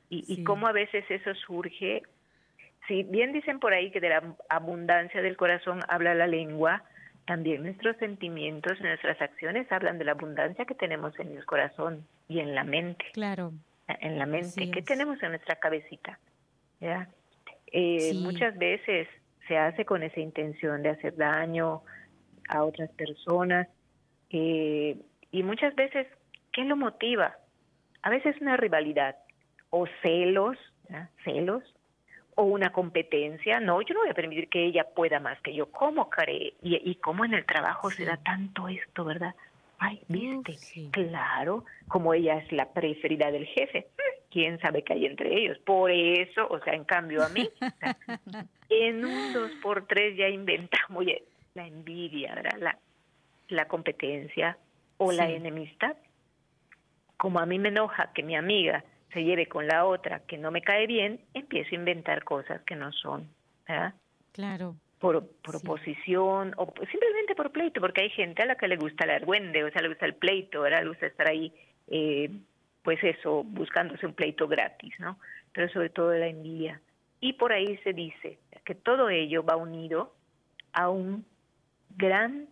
Y, 0.10 0.26
y 0.28 0.44
cómo 0.44 0.66
a 0.66 0.72
veces 0.72 1.06
eso 1.10 1.36
surge. 1.36 2.02
Si 2.88 3.04
bien 3.04 3.32
dicen 3.32 3.60
por 3.60 3.74
ahí 3.74 3.92
que 3.92 4.00
de 4.00 4.10
la 4.10 4.36
abundancia 4.50 5.22
del 5.22 5.38
corazón 5.38 5.82
habla 5.88 6.16
la 6.16 6.26
lengua, 6.26 6.84
también 7.26 7.64
nuestros 7.64 7.96
sentimientos, 7.98 8.80
nuestras 8.82 9.22
acciones 9.22 9.72
hablan 9.72 9.98
de 9.98 10.06
la 10.06 10.12
abundancia 10.12 10.66
que 10.66 10.76
tenemos 10.76 11.18
en 11.20 11.36
el 11.36 11.46
corazón 11.46 12.06
y 12.28 12.40
en 12.40 12.54
la 12.54 12.64
mente. 12.64 13.06
Claro. 13.14 13.54
En 13.88 14.18
la 14.18 14.26
mente. 14.26 14.72
¿Qué 14.72 14.82
tenemos 14.82 15.22
en 15.24 15.30
nuestra 15.30 15.56
cabecita? 15.56 16.20
¿Ya? 16.80 17.10
Eh, 17.68 18.14
muchas 18.16 18.58
veces 18.58 19.08
se 19.48 19.58
hace 19.58 19.86
con 19.86 20.04
esa 20.04 20.20
intención 20.20 20.84
de 20.84 20.90
hacer 20.90 21.16
daño 21.16 21.82
a 22.50 22.64
otras 22.64 22.90
personas 22.92 23.68
eh, 24.30 24.98
y 25.32 25.44
muchas 25.44 25.76
veces, 25.76 26.08
¿qué 26.52 26.64
lo 26.64 26.76
motiva? 26.76 27.36
A 28.02 28.10
veces 28.10 28.36
una 28.42 28.58
rivalidad 28.58 29.16
o 29.70 29.86
celos, 30.02 30.58
celos, 31.24 31.64
o 32.36 32.44
una 32.44 32.72
competencia. 32.72 33.60
No, 33.60 33.82
yo 33.82 33.94
no 33.94 34.02
voy 34.02 34.10
a 34.10 34.14
permitir 34.14 34.50
que 34.50 34.66
ella 34.66 34.86
pueda 34.96 35.20
más 35.20 35.40
que 35.42 35.54
yo. 35.54 35.72
¿Cómo, 35.72 36.10
Care? 36.10 36.54
Y, 36.62 36.90
y 36.90 36.96
cómo 36.96 37.26
en 37.26 37.34
el 37.34 37.46
trabajo 37.46 37.90
se 37.92 38.06
da 38.06 38.18
tanto 38.18 38.68
esto, 38.68 39.06
¿verdad? 39.06 39.36
Ay, 39.80 40.00
viste, 40.08 40.56
claro, 40.92 41.66
como 41.90 42.14
ella 42.14 42.38
es 42.38 42.50
la 42.54 42.72
preferida 42.72 43.32
del 43.32 43.46
jefe, 43.46 43.88
quién 44.32 44.58
sabe 44.60 44.82
qué 44.82 44.94
hay 44.94 45.06
entre 45.06 45.36
ellos. 45.36 45.58
Por 45.60 45.92
eso, 45.92 46.48
o 46.50 46.60
sea, 46.60 46.74
en 46.74 46.86
cambio 46.86 47.22
a 47.22 47.28
mí, 47.30 47.50
en 48.70 49.04
un 49.04 49.34
dos 49.34 49.52
por 49.62 49.86
tres 49.86 50.16
ya 50.16 50.30
inventamos 50.30 51.06
la 51.54 51.68
envidia, 51.68 52.34
¿verdad? 52.34 52.58
La, 52.60 52.78
la 53.50 53.68
competencia 53.68 54.58
o 54.98 55.12
la 55.12 55.30
enemistad. 55.30 55.98
Como 57.18 57.40
a 57.40 57.46
mí 57.46 57.60
me 57.60 57.70
enoja 57.70 58.12
que 58.14 58.24
mi 58.24 58.38
amiga 58.38 58.86
se 59.14 59.24
lleve 59.24 59.48
con 59.48 59.68
la 59.68 59.86
otra 59.86 60.22
que 60.28 60.38
no 60.38 60.52
me 60.52 60.62
cae 60.62 60.88
bien, 60.88 61.20
empiezo 61.34 61.70
a 61.72 61.76
inventar 61.76 62.24
cosas 62.24 62.62
que 62.64 62.76
no 62.76 62.92
son, 62.92 63.28
¿verdad? 63.68 63.94
Claro. 64.32 64.76
Por, 65.00 65.28
por 65.42 65.58
oposición 65.58 66.54
o 66.58 66.74
simplemente 66.90 67.36
por 67.36 67.52
pleito, 67.52 67.82
porque 67.82 68.04
hay 68.04 68.10
gente 68.10 68.42
a 68.42 68.46
la 68.46 68.56
que 68.56 68.68
le 68.68 68.78
gusta 68.78 69.04
el 69.04 69.12
argüende, 69.12 69.64
o 69.64 69.72
sea, 69.72 69.82
le 69.82 69.90
gusta 69.90 70.06
el 70.06 70.16
pleito, 70.16 70.62
¿verdad? 70.62 70.84
Le 70.84 70.90
gusta 70.90 71.08
estar 71.08 71.28
ahí, 71.28 71.54
eh, 71.88 72.32
pues 72.84 73.04
eso, 73.04 73.44
buscándose 73.44 74.06
un 74.06 74.14
pleito 74.14 74.48
gratis, 74.48 74.94
¿no? 75.00 75.20
Pero 75.52 75.70
sobre 75.70 75.90
todo 75.90 76.14
la 76.14 76.28
envidia. 76.28 76.80
Y 77.20 77.34
por 77.34 77.52
ahí 77.52 77.78
se 77.84 77.94
dice 77.94 78.40
que 78.66 78.76
todo 78.76 79.10
ello 79.10 79.44
va 79.44 79.58
unido 79.58 80.14
a 80.72 80.90
un 80.90 81.26
gran 81.98 82.48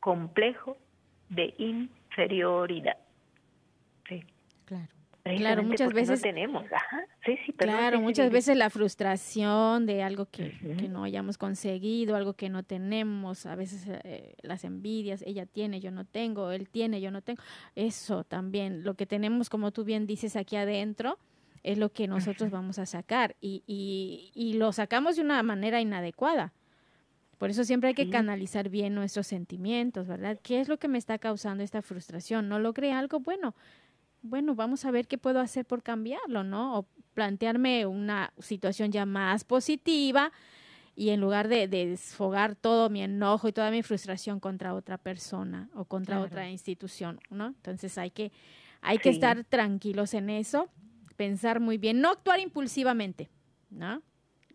complejo 0.00 0.76
de 1.28 1.54
inferioridad. 1.58 2.98
Sí. 4.08 4.24
Claro. 4.66 4.88
Claro, 5.24 5.62
muchas 5.62 5.90
veces 5.94 6.20
tenemos. 6.20 6.64
Sí, 7.24 7.38
sí, 7.46 7.52
claro, 7.54 7.98
muchas 7.98 8.30
veces 8.30 8.58
la 8.58 8.68
frustración 8.68 9.86
de 9.86 10.02
algo 10.02 10.26
que, 10.26 10.52
no 10.90 11.04
hayamos 11.04 11.38
conseguido, 11.38 12.14
algo 12.14 12.34
que 12.34 12.50
no 12.50 12.62
tenemos, 12.62 13.46
a 13.46 13.56
veces 13.56 13.86
eh, 13.88 14.34
las 14.42 14.64
envidias, 14.64 15.22
ella 15.22 15.46
tiene, 15.46 15.80
yo 15.80 15.90
no 15.90 16.04
tengo, 16.04 16.52
él 16.52 16.68
tiene, 16.68 17.00
yo 17.00 17.10
no 17.10 17.22
tengo. 17.22 17.42
Eso 17.74 18.24
también, 18.24 18.84
lo 18.84 18.94
que 18.94 19.06
tenemos, 19.06 19.48
como 19.48 19.72
tú 19.72 19.84
bien 19.84 20.06
dices, 20.06 20.36
aquí 20.36 20.56
adentro, 20.56 21.18
es 21.62 21.78
lo 21.78 21.90
que 21.90 22.06
nosotros 22.06 22.50
vamos 22.50 22.78
a 22.78 22.84
sacar 22.84 23.34
y, 23.40 23.62
y, 23.66 24.30
y, 24.34 24.58
lo 24.58 24.72
sacamos 24.72 25.16
de 25.16 25.22
una 25.22 25.42
manera 25.42 25.80
inadecuada. 25.80 26.52
Por 27.38 27.48
eso 27.48 27.64
siempre 27.64 27.88
hay 27.88 27.94
que 27.94 28.10
canalizar 28.10 28.68
bien 28.68 28.94
nuestros 28.94 29.26
sentimientos, 29.26 30.06
¿verdad? 30.06 30.38
¿Qué 30.42 30.60
es 30.60 30.68
lo 30.68 30.78
que 30.78 30.88
me 30.88 30.98
está 30.98 31.18
causando 31.18 31.64
esta 31.64 31.80
frustración? 31.80 32.50
¿No 32.50 32.58
logré 32.58 32.92
algo? 32.92 33.20
Bueno, 33.20 33.54
bueno, 34.24 34.54
vamos 34.54 34.86
a 34.86 34.90
ver 34.90 35.06
qué 35.06 35.18
puedo 35.18 35.38
hacer 35.38 35.66
por 35.66 35.82
cambiarlo, 35.82 36.44
¿no? 36.44 36.78
O 36.78 36.86
plantearme 37.12 37.84
una 37.84 38.32
situación 38.38 38.90
ya 38.90 39.04
más 39.04 39.44
positiva 39.44 40.32
y 40.96 41.10
en 41.10 41.20
lugar 41.20 41.48
de, 41.48 41.68
desfogar 41.68 42.56
todo 42.56 42.88
mi 42.88 43.02
enojo 43.02 43.48
y 43.48 43.52
toda 43.52 43.70
mi 43.70 43.82
frustración 43.82 44.40
contra 44.40 44.74
otra 44.74 44.96
persona 44.96 45.68
o 45.74 45.84
contra 45.84 46.20
otra 46.20 46.48
institución, 46.48 47.20
¿no? 47.28 47.48
Entonces 47.48 47.98
hay 47.98 48.10
que, 48.10 48.32
hay 48.80 48.96
que 48.96 49.10
estar 49.10 49.44
tranquilos 49.44 50.14
en 50.14 50.30
eso, 50.30 50.70
pensar 51.16 51.60
muy 51.60 51.76
bien, 51.76 52.00
no 52.00 52.10
actuar 52.10 52.40
impulsivamente, 52.40 53.28
¿no? 53.68 54.02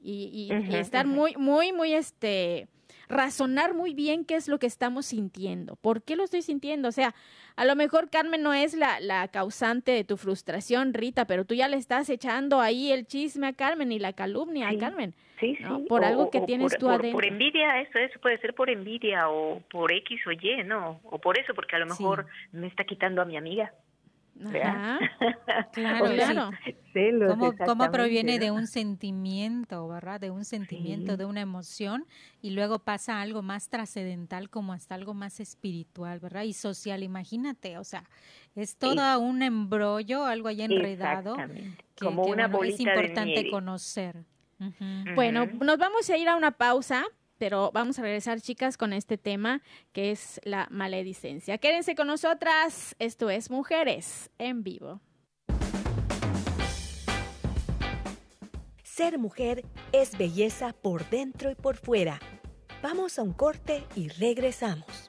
Y, 0.02 0.50
y, 0.50 0.76
estar 0.76 1.06
muy, 1.06 1.36
muy, 1.36 1.74
muy, 1.74 1.94
este, 1.94 2.70
razonar 3.10 3.74
muy 3.74 3.94
bien 3.94 4.24
qué 4.24 4.36
es 4.36 4.48
lo 4.48 4.60
que 4.60 4.68
estamos 4.68 5.08
sintiendo, 5.08 5.76
por 5.76 6.04
qué 6.04 6.16
lo 6.16 6.24
estoy 6.24 6.44
sintiendo. 6.44 6.88
O 6.88 6.92
sea, 6.92 7.16
a 7.56 7.66
lo 7.66 7.76
mejor 7.76 8.10
Carmen 8.10 8.44
no 8.44 8.54
es 8.54 8.76
la, 8.76 9.00
la 9.00 9.28
causante 9.28 9.92
de 9.92 10.04
tu 10.04 10.16
frustración, 10.16 10.94
Rita, 10.94 11.26
pero 11.26 11.44
tú 11.44 11.56
ya 11.56 11.68
le 11.68 11.78
estás 11.78 12.10
echando 12.10 12.62
ahí 12.62 12.92
el 12.92 13.08
chisme 13.08 13.48
a 13.48 13.54
Carmen 13.54 13.92
y 13.92 14.00
la 14.00 14.14
calumnia 14.14 14.70
a 14.70 14.78
Carmen. 14.78 15.16
Sí, 15.40 15.56
sí. 15.56 15.64
Por 15.88 16.04
algo 16.04 16.30
que 16.30 16.42
tienes 16.42 16.78
tú 16.78 16.90
adentro. 16.90 17.14
Por 17.14 17.26
envidia, 17.26 17.82
eso, 17.82 17.98
eso 17.98 18.20
puede 18.20 18.38
ser 18.40 18.54
por 18.54 18.70
envidia 18.70 19.30
o 19.30 19.62
por 19.72 19.92
X 19.92 20.20
o 20.28 20.32
Y, 20.32 20.64
¿no? 20.66 21.00
O 21.04 21.18
por 21.18 21.40
eso, 21.40 21.54
porque 21.54 21.78
a 21.78 21.80
lo 21.80 21.86
mejor 21.86 22.28
me 22.52 22.68
está 22.68 22.84
quitando 22.84 23.22
a 23.22 23.26
mi 23.26 23.38
amiga. 23.38 23.74
Ajá. 24.46 25.00
Claro, 25.74 26.06
claro. 26.06 26.52
¿Cómo, 27.28 27.54
¿Cómo, 27.66 27.92
proviene 27.92 28.40
de 28.40 28.52
un 28.52 28.68
sentimiento, 28.68 29.88
verdad? 29.88 30.20
De 30.20 30.32
un 30.32 30.44
sentimiento, 30.44 31.16
de 31.16 31.26
una 31.26 31.42
emoción, 31.42 32.06
y 32.42 32.52
luego 32.52 32.80
pasa 32.80 33.18
a 33.18 33.22
algo 33.22 33.42
más 33.42 33.70
trascendental, 33.70 34.50
como 34.50 34.74
hasta 34.74 34.96
algo 34.96 35.14
más 35.14 35.40
espiritual, 35.40 36.20
¿verdad? 36.20 36.44
Y 36.44 36.54
social, 36.54 37.04
imagínate, 37.04 37.78
o 37.78 37.84
sea, 37.84 38.04
es 38.56 38.78
todo 38.78 39.20
un 39.20 39.44
embrollo, 39.44 40.26
algo 40.26 40.48
ahí 40.48 40.62
enredado, 40.62 41.36
que, 41.96 42.06
como 42.06 42.24
una 42.24 42.50
es 42.64 42.80
importante 42.80 43.50
conocer. 43.50 44.26
Bueno, 45.16 45.46
nos 45.46 45.78
vamos 45.78 46.10
a 46.10 46.18
ir 46.18 46.28
a 46.28 46.36
una 46.36 46.52
pausa, 46.52 47.06
pero 47.40 47.72
vamos 47.74 47.98
a 47.98 48.04
regresar, 48.04 48.42
chicas, 48.42 48.78
con 48.78 48.94
este 48.94 49.18
tema 49.18 49.64
que 49.92 50.12
es 50.12 50.40
la 50.44 50.68
maledicencia. 50.70 51.58
Quédense 51.58 51.96
con 51.96 52.06
nosotras. 52.06 52.96
Esto 53.00 53.32
es 53.32 53.50
Mujeres 53.50 54.30
en 54.38 54.62
Vivo. 54.62 55.02
Ser 58.84 59.18
mujer 59.18 59.64
es 59.94 60.18
belleza 60.18 60.74
por 60.74 61.10
dentro 61.10 61.50
y 61.50 61.56
por 61.56 61.78
fuera. 61.78 62.20
Vamos 62.84 63.18
a 63.18 63.24
un 63.24 63.32
corte 63.32 63.86
y 63.96 64.10
regresamos. 64.10 65.09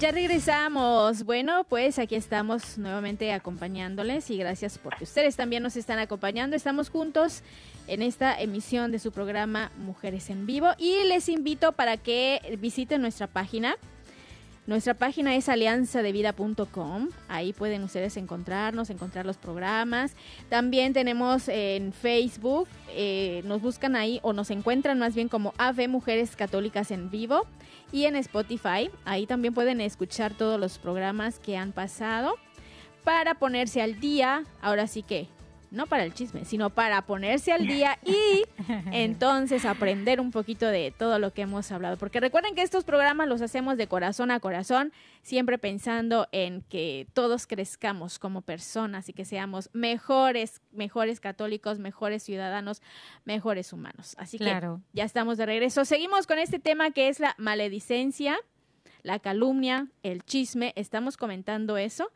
Ya 0.00 0.12
regresamos. 0.12 1.24
Bueno, 1.24 1.64
pues 1.64 1.98
aquí 1.98 2.14
estamos 2.14 2.78
nuevamente 2.78 3.34
acompañándoles 3.34 4.30
y 4.30 4.38
gracias 4.38 4.78
porque 4.78 5.04
ustedes 5.04 5.36
también 5.36 5.62
nos 5.62 5.76
están 5.76 5.98
acompañando. 5.98 6.56
Estamos 6.56 6.88
juntos 6.88 7.42
en 7.86 8.00
esta 8.00 8.40
emisión 8.40 8.92
de 8.92 8.98
su 8.98 9.12
programa 9.12 9.70
Mujeres 9.76 10.30
en 10.30 10.46
Vivo 10.46 10.68
y 10.78 11.04
les 11.04 11.28
invito 11.28 11.72
para 11.72 11.98
que 11.98 12.56
visiten 12.58 13.02
nuestra 13.02 13.26
página 13.26 13.76
nuestra 14.70 14.94
página 14.94 15.34
es 15.34 15.48
alianzadevida.com. 15.48 17.08
Ahí 17.26 17.52
pueden 17.52 17.82
ustedes 17.82 18.16
encontrarnos, 18.16 18.88
encontrar 18.88 19.26
los 19.26 19.36
programas. 19.36 20.12
También 20.48 20.92
tenemos 20.92 21.48
en 21.48 21.92
Facebook, 21.92 22.68
eh, 22.90 23.42
nos 23.46 23.60
buscan 23.60 23.96
ahí 23.96 24.20
o 24.22 24.32
nos 24.32 24.48
encuentran 24.52 24.96
más 25.00 25.16
bien 25.16 25.28
como 25.28 25.54
AV 25.58 25.88
Mujeres 25.88 26.36
Católicas 26.36 26.92
en 26.92 27.10
Vivo. 27.10 27.46
Y 27.90 28.04
en 28.04 28.14
Spotify, 28.14 28.90
ahí 29.04 29.26
también 29.26 29.54
pueden 29.54 29.80
escuchar 29.80 30.34
todos 30.34 30.60
los 30.60 30.78
programas 30.78 31.40
que 31.40 31.56
han 31.56 31.72
pasado 31.72 32.36
para 33.02 33.34
ponerse 33.34 33.82
al 33.82 33.98
día. 33.98 34.44
Ahora 34.62 34.86
sí 34.86 35.02
que 35.02 35.26
no 35.70 35.86
para 35.86 36.04
el 36.04 36.14
chisme, 36.14 36.44
sino 36.44 36.70
para 36.70 37.02
ponerse 37.02 37.52
al 37.52 37.66
día 37.66 37.98
y 38.04 38.44
entonces 38.92 39.64
aprender 39.64 40.20
un 40.20 40.30
poquito 40.30 40.66
de 40.66 40.92
todo 40.96 41.18
lo 41.18 41.32
que 41.32 41.42
hemos 41.42 41.70
hablado. 41.70 41.96
Porque 41.96 42.20
recuerden 42.20 42.54
que 42.54 42.62
estos 42.62 42.84
programas 42.84 43.28
los 43.28 43.42
hacemos 43.42 43.76
de 43.76 43.86
corazón 43.86 44.30
a 44.30 44.40
corazón, 44.40 44.92
siempre 45.22 45.58
pensando 45.58 46.28
en 46.32 46.62
que 46.62 47.06
todos 47.12 47.46
crezcamos 47.46 48.18
como 48.18 48.42
personas 48.42 49.08
y 49.08 49.12
que 49.12 49.24
seamos 49.24 49.70
mejores, 49.72 50.60
mejores 50.72 51.20
católicos, 51.20 51.78
mejores 51.78 52.22
ciudadanos, 52.22 52.82
mejores 53.24 53.72
humanos. 53.72 54.14
Así 54.18 54.38
que 54.38 54.60
ya 54.92 55.04
estamos 55.04 55.38
de 55.38 55.46
regreso. 55.46 55.84
Seguimos 55.84 56.26
con 56.26 56.38
este 56.38 56.58
tema 56.58 56.90
que 56.90 57.08
es 57.08 57.20
la 57.20 57.34
maledicencia, 57.38 58.38
la 59.02 59.18
calumnia, 59.18 59.88
el 60.02 60.24
chisme. 60.24 60.72
Estamos 60.76 61.16
comentando 61.16 61.76
eso. 61.76 62.10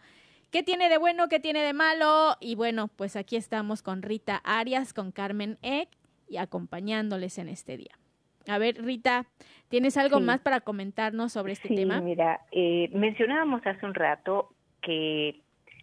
¿Qué 0.55 0.63
tiene 0.63 0.89
de 0.89 0.99
bueno? 0.99 1.29
¿Qué 1.29 1.41
tiene 1.41 1.63
de 1.63 1.73
malo? 1.73 2.37
Y 2.39 2.55
bueno, 2.55 2.87
pues 2.87 3.17
aquí 3.17 3.35
estamos 3.35 3.83
con 3.83 4.03
Rita 4.03 4.41
Arias, 4.45 4.95
con 4.95 5.11
Carmen 5.11 5.59
Eck 5.63 5.89
y 6.29 6.37
acompañándoles 6.37 7.39
en 7.39 7.49
este 7.49 7.77
día. 7.77 7.99
A 8.47 8.59
ver, 8.59 8.81
Rita, 8.81 9.27
¿tienes 9.69 9.97
algo 9.97 10.21
más 10.21 10.39
para 10.39 10.61
comentarnos 10.61 11.33
sobre 11.33 11.55
este 11.55 11.67
sí, 11.67 11.75
tema? 11.75 12.01
Mira, 12.01 12.43
eh, 12.53 12.89
mencionábamos 12.93 13.67
hace 13.67 13.85
un 13.85 13.95
rato 13.95 14.55
que 14.81 15.41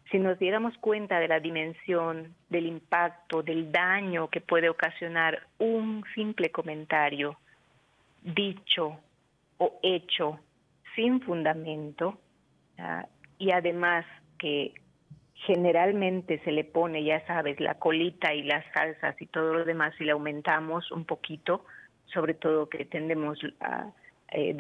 si 0.10 0.20
nos 0.20 0.40
diéramos 0.40 0.78
cuenta 0.78 1.20
de 1.20 1.28
la 1.28 1.42
dimensión, 1.42 2.34
del 2.48 2.66
impacto, 2.66 3.44
del 3.44 3.74
daño 3.74 4.30
que 4.30 4.40
puede 4.40 4.70
ocasionar 4.70 5.48
un 5.58 6.06
simple 6.16 6.50
comentario 6.50 7.38
dicho 8.22 8.98
o 9.58 9.80
hecho 9.84 10.40
sin 10.96 11.20
fundamento, 11.20 12.18
y 13.38 13.52
además 13.52 14.06
que 14.42 14.74
generalmente 15.46 16.40
se 16.44 16.52
le 16.52 16.64
pone, 16.64 17.04
ya 17.04 17.26
sabes, 17.28 17.60
la 17.60 17.76
colita 17.76 18.34
y 18.34 18.42
las 18.42 18.66
salsas 18.74 19.20
y 19.22 19.28
todo 19.28 19.54
lo 19.54 19.66
demás 19.66 19.94
y 20.00 20.04
le 20.04 20.12
aumentamos 20.12 20.92
un 20.92 21.06
poquito, 21.06 21.64
sobre 22.08 22.34
todo 22.34 22.68
que 22.68 22.86
tendemos 22.86 23.38
a, 23.60 23.92
eh, 24.32 24.54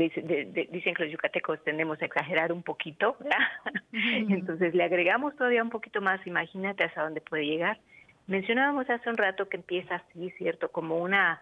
dicen 0.71 0.93
que 0.93 1.03
los 1.03 1.11
yucatecos 1.11 1.63
tendemos 1.63 1.99
a 1.99 2.05
exagerar 2.05 2.51
un 2.51 2.61
poquito, 2.61 3.17
entonces 3.91 4.75
le 4.75 4.83
agregamos 4.83 5.35
todavía 5.35 5.63
un 5.63 5.71
poquito 5.71 5.99
más, 5.99 6.25
imagínate 6.27 6.83
hasta 6.83 7.03
dónde 7.03 7.21
puede 7.21 7.45
llegar. 7.45 7.79
Mencionábamos 8.27 8.87
hace 8.87 9.09
un 9.09 9.17
rato 9.17 9.49
que 9.49 9.57
empieza 9.57 9.95
así, 9.95 10.29
¿cierto? 10.37 10.69
Como 10.71 10.97
una 10.97 11.41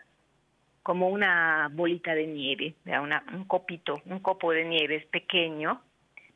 como 0.81 1.09
una 1.09 1.69
bolita 1.71 2.15
de 2.15 2.25
nieve, 2.25 2.73
una, 2.85 3.21
un 3.33 3.43
copito, 3.43 4.01
un 4.05 4.19
copo 4.19 4.51
de 4.53 4.63
nieve 4.63 4.95
es 4.95 5.05
pequeño, 5.07 5.81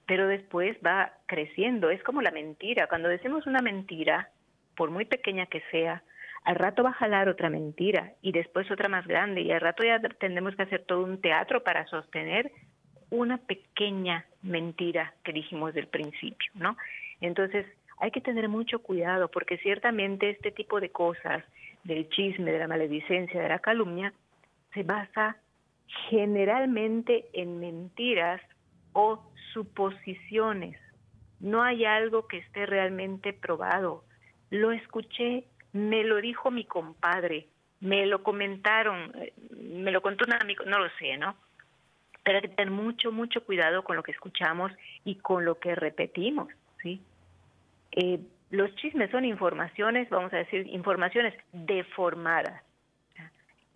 pero 0.06 0.28
después 0.28 0.78
va 0.86 1.13
creciendo. 1.26 1.89
Es 1.89 2.04
como 2.04 2.22
la 2.22 2.32
mentira. 2.32 2.88
Cuando 2.88 3.10
decimos 3.10 3.48
una 3.48 3.62
mentira, 3.62 4.30
por 4.76 4.92
muy 4.92 5.06
pequeña 5.06 5.46
que 5.46 5.62
sea, 5.72 6.04
al 6.44 6.56
rato 6.56 6.84
va 6.84 6.89
a 6.89 6.94
jalar 6.94 7.30
otra 7.30 7.50
mentira 7.50 8.13
y 8.22 8.32
después 8.32 8.70
otra 8.70 8.89
más 8.89 9.08
grande 9.08 9.42
y 9.42 9.52
al 9.52 9.62
rato 9.62 9.84
ya 9.84 10.00
tendremos 10.20 10.56
que 10.56 10.63
hacer 10.63 10.84
todo 10.84 11.04
un 11.04 11.22
teatro 11.22 11.63
para 11.63 11.86
sostener 11.88 12.52
una 13.10 13.38
pequeña 13.38 14.26
mentira 14.42 15.13
que 15.24 15.32
dijimos 15.32 15.74
del 15.74 15.88
principio, 15.88 16.52
¿no? 16.56 16.76
Entonces, 17.22 17.66
hay 18.00 18.12
que 18.12 18.22
tener 18.22 18.50
mucho 18.50 18.80
cuidado 18.80 19.30
porque 19.30 19.58
ciertamente 19.60 20.32
este 20.32 20.52
tipo 20.52 20.82
de 20.82 20.89
cosas, 20.89 21.44
del 21.84 22.10
chisme, 22.10 22.52
de 22.52 22.60
la 22.60 22.68
maledicencia, 22.68 23.42
de 23.42 23.50
la 23.50 23.60
calumnia, 23.60 24.13
se 24.74 24.84
basa 24.84 25.38
generalmente 26.10 27.30
en 27.34 27.60
mentiras 27.60 28.42
o 28.94 29.24
suposiciones 29.54 30.78
no 31.44 31.62
hay 31.62 31.84
algo 31.86 32.28
que 32.28 32.38
esté 32.38 32.66
realmente 32.66 33.34
probado. 33.34 34.06
Lo 34.50 34.72
escuché, 34.72 35.44
me 35.74 36.04
lo 36.06 36.18
dijo 36.18 36.52
mi 36.52 36.63
compadre, 36.63 37.48
me 37.82 38.06
lo 38.06 38.24
comentaron, 38.24 39.12
eh, 39.16 39.34
me 39.52 39.92
lo 39.92 40.02
contó 40.02 40.24
un 40.26 40.34
amigo, 40.34 40.63
no 40.66 40.80
lo 40.80 40.89
sé, 40.98 41.18
¿no? 41.18 41.36
Pero 42.24 42.38
hay 42.38 42.44
que 42.44 42.56
tener 42.56 42.72
mucho, 42.72 43.12
mucho 43.12 43.44
cuidado 43.44 43.84
con 43.84 43.98
lo 43.98 44.04
que 44.04 44.13
escuchamos 44.13 44.72
y 45.04 45.16
con 45.16 45.44
lo 45.44 45.60
que 45.60 45.76
repetimos, 45.76 46.48
¿sí? 46.82 47.02
Eh, 47.92 48.22
los 48.50 48.74
chismes 48.76 49.12
son 49.12 49.26
informaciones, 49.26 50.10
vamos 50.10 50.32
a 50.32 50.38
decir, 50.38 50.66
informaciones 50.68 51.34
deformadas. 51.52 52.63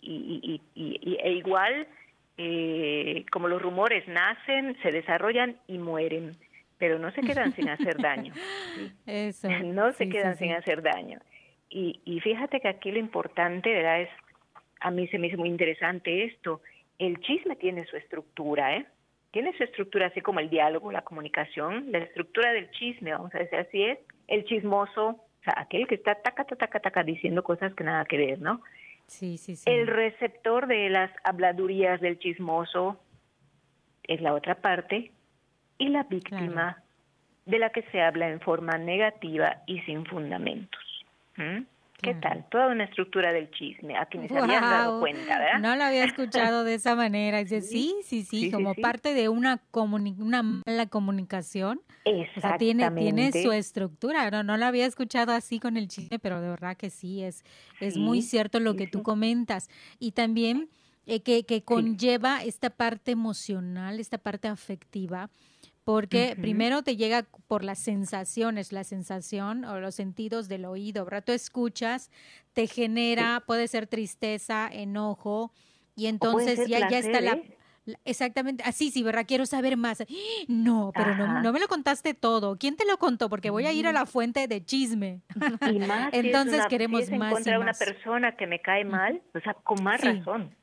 Y, 0.00 0.62
e 0.74 1.32
igual, 1.32 1.86
eh, 2.38 3.26
como 3.32 3.48
los 3.48 3.60
rumores 3.60 4.06
nacen, 4.06 4.76
se 4.82 4.92
desarrollan 4.92 5.56
y 5.66 5.78
mueren, 5.78 6.36
pero 6.78 7.00
no 7.00 7.10
se 7.10 7.20
quedan 7.20 7.52
sin 7.52 7.68
hacer 7.68 7.98
daño. 7.98 8.32
Eso, 9.06 9.48
no 9.50 9.92
se 9.92 10.08
quedan 10.08 10.36
sin 10.38 10.52
hacer 10.52 10.82
daño. 10.82 11.18
Y, 11.68 12.00
y 12.04 12.20
fíjate 12.20 12.60
que 12.60 12.68
aquí 12.68 12.92
lo 12.92 12.98
importante, 12.98 13.70
¿verdad? 13.70 14.02
Es, 14.02 14.08
a 14.80 14.90
mí 14.92 15.08
se 15.08 15.18
me 15.18 15.26
hizo 15.26 15.36
muy 15.36 15.48
interesante 15.48 16.24
esto. 16.24 16.62
El 16.98 17.20
chisme 17.20 17.56
tiene 17.56 17.84
su 17.86 17.96
estructura, 17.96 18.76
¿eh? 18.76 18.86
Tiene 19.32 19.52
su 19.56 19.64
estructura 19.64 20.06
así 20.06 20.20
como 20.20 20.40
el 20.40 20.48
diálogo, 20.48 20.90
la 20.92 21.02
comunicación, 21.02 21.92
la 21.92 21.98
estructura 21.98 22.52
del 22.52 22.70
chisme, 22.70 23.12
vamos 23.12 23.34
a 23.34 23.38
decir 23.38 23.58
así 23.58 23.82
es, 23.82 23.98
el 24.26 24.44
chismoso, 24.44 25.08
o 25.08 25.44
sea, 25.44 25.54
aquel 25.56 25.86
que 25.86 25.96
está 25.96 26.14
taca, 26.14 26.44
taca, 26.44 26.56
taca, 26.56 26.80
taca 26.80 27.02
diciendo 27.02 27.42
cosas 27.42 27.74
que 27.74 27.84
nada 27.84 28.04
que 28.04 28.16
ver, 28.16 28.40
¿no? 28.40 28.62
Sí, 29.08 29.38
sí, 29.38 29.56
sí. 29.56 29.68
El 29.68 29.86
receptor 29.86 30.66
de 30.66 30.88
las 30.90 31.10
habladurías 31.24 32.00
del 32.00 32.18
chismoso 32.18 33.00
es 34.04 34.20
la 34.20 34.34
otra 34.34 34.54
parte 34.56 35.10
y 35.78 35.88
la 35.88 36.04
víctima 36.04 36.82
de 37.46 37.58
la 37.58 37.70
que 37.70 37.82
se 37.90 38.02
habla 38.02 38.28
en 38.28 38.40
forma 38.40 38.76
negativa 38.76 39.62
y 39.66 39.80
sin 39.80 40.04
fundamentos. 40.04 40.82
¿Qué 42.00 42.14
tal? 42.14 42.46
Toda 42.48 42.68
una 42.68 42.84
estructura 42.84 43.32
del 43.32 43.50
chisme, 43.50 43.96
a 43.96 44.06
quienes 44.06 44.30
se 44.30 44.38
habían 44.38 44.62
dado 44.62 45.00
cuenta, 45.00 45.36
¿verdad? 45.36 45.58
No 45.60 45.74
lo 45.74 45.82
había 45.82 46.04
escuchado 46.04 46.62
de 46.62 46.74
esa 46.74 46.94
manera. 46.94 47.38
Dice, 47.38 47.60
sí, 47.60 47.96
sí, 48.04 48.22
sí, 48.22 48.52
como 48.52 48.74
parte 48.74 49.14
de 49.14 49.28
una, 49.28 49.60
una 49.72 50.42
mala 50.42 50.86
comunicación. 50.86 51.80
Exactamente. 52.04 52.38
O 52.38 52.40
sea, 52.40 52.56
tiene, 52.56 52.90
tiene 52.92 53.32
su 53.32 53.50
estructura. 53.50 54.30
No, 54.30 54.44
no 54.44 54.56
lo 54.56 54.66
había 54.66 54.86
escuchado 54.86 55.32
así 55.32 55.58
con 55.58 55.76
el 55.76 55.88
chisme, 55.88 56.20
pero 56.20 56.40
de 56.40 56.50
verdad 56.50 56.76
que 56.76 56.90
sí, 56.90 57.24
es, 57.24 57.44
es 57.80 57.96
muy 57.96 58.22
cierto 58.22 58.60
lo 58.60 58.76
que 58.76 58.86
tú 58.86 59.02
comentas. 59.02 59.68
Y 59.98 60.12
también 60.12 60.68
eh, 61.06 61.20
que, 61.20 61.44
que 61.44 61.62
conlleva 61.62 62.44
esta 62.44 62.70
parte 62.70 63.10
emocional, 63.10 63.98
esta 63.98 64.18
parte 64.18 64.46
afectiva 64.46 65.30
porque 65.88 66.36
primero 66.38 66.82
te 66.82 66.98
llega 66.98 67.24
por 67.46 67.64
las 67.64 67.78
sensaciones, 67.78 68.72
la 68.72 68.84
sensación 68.84 69.64
o 69.64 69.80
los 69.80 69.94
sentidos 69.94 70.46
del 70.46 70.66
oído, 70.66 71.06
¿verdad? 71.06 71.24
Tú 71.24 71.32
escuchas, 71.32 72.10
te 72.52 72.66
genera, 72.66 73.42
puede 73.46 73.68
ser 73.68 73.86
tristeza, 73.86 74.68
enojo, 74.70 75.50
y 75.96 76.08
entonces 76.08 76.68
ya, 76.68 76.90
ya 76.90 76.98
está 76.98 77.22
la... 77.22 77.40
Exactamente, 78.04 78.62
así 78.66 78.90
sí, 78.90 79.02
¿verdad? 79.02 79.24
Quiero 79.26 79.46
saber 79.46 79.78
más. 79.78 80.04
No, 80.46 80.92
pero 80.94 81.14
no, 81.14 81.40
no, 81.40 81.52
me 81.54 81.58
lo 81.58 81.68
contaste 81.68 82.12
todo. 82.12 82.58
¿Quién 82.58 82.76
te 82.76 82.84
lo 82.84 82.98
contó? 82.98 83.30
Porque 83.30 83.48
voy 83.48 83.64
a 83.64 83.72
ir 83.72 83.86
a 83.86 83.92
la 83.94 84.04
fuente 84.04 84.46
de 84.46 84.62
chisme. 84.62 85.22
Y 85.72 85.78
más 85.78 86.10
entonces 86.12 86.66
queremos 86.66 87.10
más. 87.12 87.30
Encontrar 87.30 87.60
una 87.60 87.72
persona 87.72 88.36
que 88.36 88.46
me 88.46 88.60
cae 88.60 88.84
mal, 88.84 89.22
o 89.34 89.40
sea, 89.40 89.54
con 89.54 89.82
más 89.82 90.02
razón. 90.02 90.54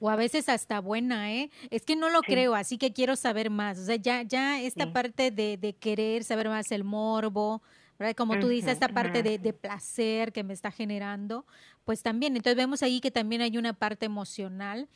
O 0.00 0.10
a 0.10 0.16
veces 0.16 0.48
hasta 0.48 0.80
buena, 0.80 1.32
¿eh? 1.32 1.50
Es 1.70 1.84
que 1.84 1.96
no 1.96 2.10
lo 2.10 2.22
creo, 2.22 2.54
así 2.54 2.78
que 2.78 2.92
quiero 2.92 3.16
saber 3.16 3.50
más. 3.50 3.78
O 3.78 3.84
sea, 3.84 3.96
ya, 3.96 4.22
ya 4.22 4.60
esta 4.60 4.92
parte 4.92 5.30
de, 5.30 5.56
de, 5.56 5.74
querer 5.74 6.24
saber 6.24 6.48
más 6.48 6.72
el 6.72 6.84
morbo, 6.84 7.62
¿verdad? 7.98 8.14
Como 8.16 8.38
tú 8.38 8.48
dices, 8.48 8.72
esta 8.72 8.88
parte 8.88 9.22
de, 9.22 9.38
de, 9.38 9.52
placer 9.52 10.32
que 10.32 10.42
me 10.42 10.54
está 10.54 10.70
generando, 10.70 11.46
pues 11.84 12.02
también. 12.02 12.36
Entonces 12.36 12.56
vemos 12.56 12.82
ahí 12.82 13.00
que 13.00 13.10
también 13.10 13.42
hay 13.42 13.56
una 13.58 13.72
parte 13.72 14.06
emocional, 14.06 14.88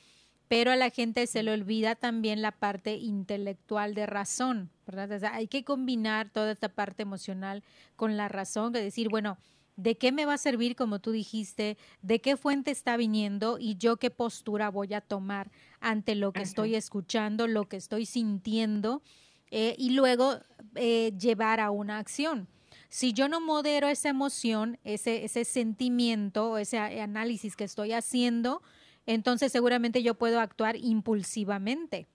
pero 0.48 0.70
a 0.70 0.76
la 0.76 0.90
gente 0.90 1.26
se 1.26 1.42
le 1.42 1.52
olvida 1.52 1.94
también 1.94 2.42
la 2.42 2.52
parte 2.52 2.96
intelectual 2.96 3.94
de 3.94 4.06
razón, 4.06 4.70
¿verdad? 4.86 5.12
O 5.12 5.18
sea, 5.18 5.34
hay 5.34 5.46
que 5.46 5.64
combinar 5.64 6.30
toda 6.30 6.52
esta 6.52 6.68
parte 6.68 7.02
emocional 7.02 7.62
con 7.96 8.16
la 8.16 8.28
razón, 8.28 8.72
de 8.72 8.82
decir, 8.82 9.08
bueno, 9.08 9.38
de 9.76 9.96
qué 9.96 10.12
me 10.12 10.26
va 10.26 10.34
a 10.34 10.38
servir, 10.38 10.76
como 10.76 10.98
tú 11.00 11.12
dijiste, 11.12 11.78
de 12.02 12.20
qué 12.20 12.36
fuente 12.36 12.70
está 12.70 12.96
viniendo 12.96 13.58
y 13.58 13.76
yo 13.76 13.96
qué 13.96 14.10
postura 14.10 14.70
voy 14.70 14.94
a 14.94 15.00
tomar 15.00 15.50
ante 15.80 16.14
lo 16.14 16.32
que 16.32 16.42
estoy 16.42 16.74
escuchando, 16.74 17.46
lo 17.46 17.68
que 17.68 17.76
estoy 17.76 18.06
sintiendo 18.06 19.02
eh, 19.50 19.74
y 19.78 19.90
luego 19.90 20.38
eh, 20.74 21.12
llevar 21.18 21.60
a 21.60 21.70
una 21.70 21.98
acción. 21.98 22.48
Si 22.88 23.14
yo 23.14 23.28
no 23.28 23.40
modero 23.40 23.88
esa 23.88 24.10
emoción, 24.10 24.78
ese, 24.84 25.24
ese 25.24 25.44
sentimiento, 25.44 26.58
ese 26.58 26.78
análisis 26.78 27.56
que 27.56 27.64
estoy 27.64 27.92
haciendo, 27.92 28.62
entonces 29.06 29.50
seguramente 29.50 30.02
yo 30.02 30.14
puedo 30.14 30.40
actuar 30.40 30.76
impulsivamente. 30.76 32.06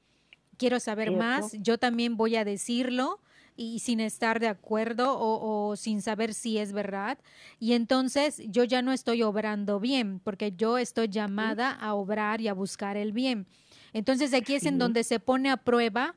Quiero 0.57 0.79
saber 0.79 1.11
más, 1.11 1.53
yo 1.53 1.77
también 1.77 2.17
voy 2.17 2.35
a 2.35 2.45
decirlo, 2.45 3.19
y 3.57 3.79
sin 3.79 3.99
estar 3.99 4.39
de 4.39 4.47
acuerdo 4.47 5.17
o, 5.19 5.75
sin 5.75 6.01
saber 6.01 6.33
si 6.33 6.59
es 6.59 6.71
verdad. 6.71 7.17
Y 7.59 7.73
entonces 7.73 8.41
yo 8.45 8.63
ya 8.63 8.81
no 8.81 8.93
estoy 8.93 9.23
obrando 9.23 9.79
bien, 9.79 10.21
porque 10.23 10.53
yo 10.55 10.77
estoy 10.77 11.09
llamada 11.09 11.71
a 11.71 11.95
obrar 11.95 12.39
y 12.39 12.47
a 12.47 12.53
buscar 12.53 12.95
el 12.95 13.11
bien. 13.11 13.47
Entonces 13.91 14.33
aquí 14.33 14.55
es 14.55 14.65
en 14.65 14.77
donde 14.77 15.03
se 15.03 15.19
pone 15.19 15.49
a 15.49 15.57
prueba 15.57 16.15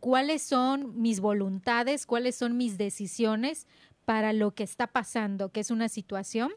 cuáles 0.00 0.42
son 0.42 1.00
mis 1.00 1.20
voluntades, 1.20 2.06
cuáles 2.06 2.34
son 2.34 2.56
mis 2.56 2.78
decisiones 2.78 3.66
para 4.04 4.32
lo 4.32 4.54
que 4.54 4.64
está 4.64 4.86
pasando, 4.86 5.50
que 5.50 5.60
es 5.60 5.70
una 5.70 5.88
situación 5.88 6.50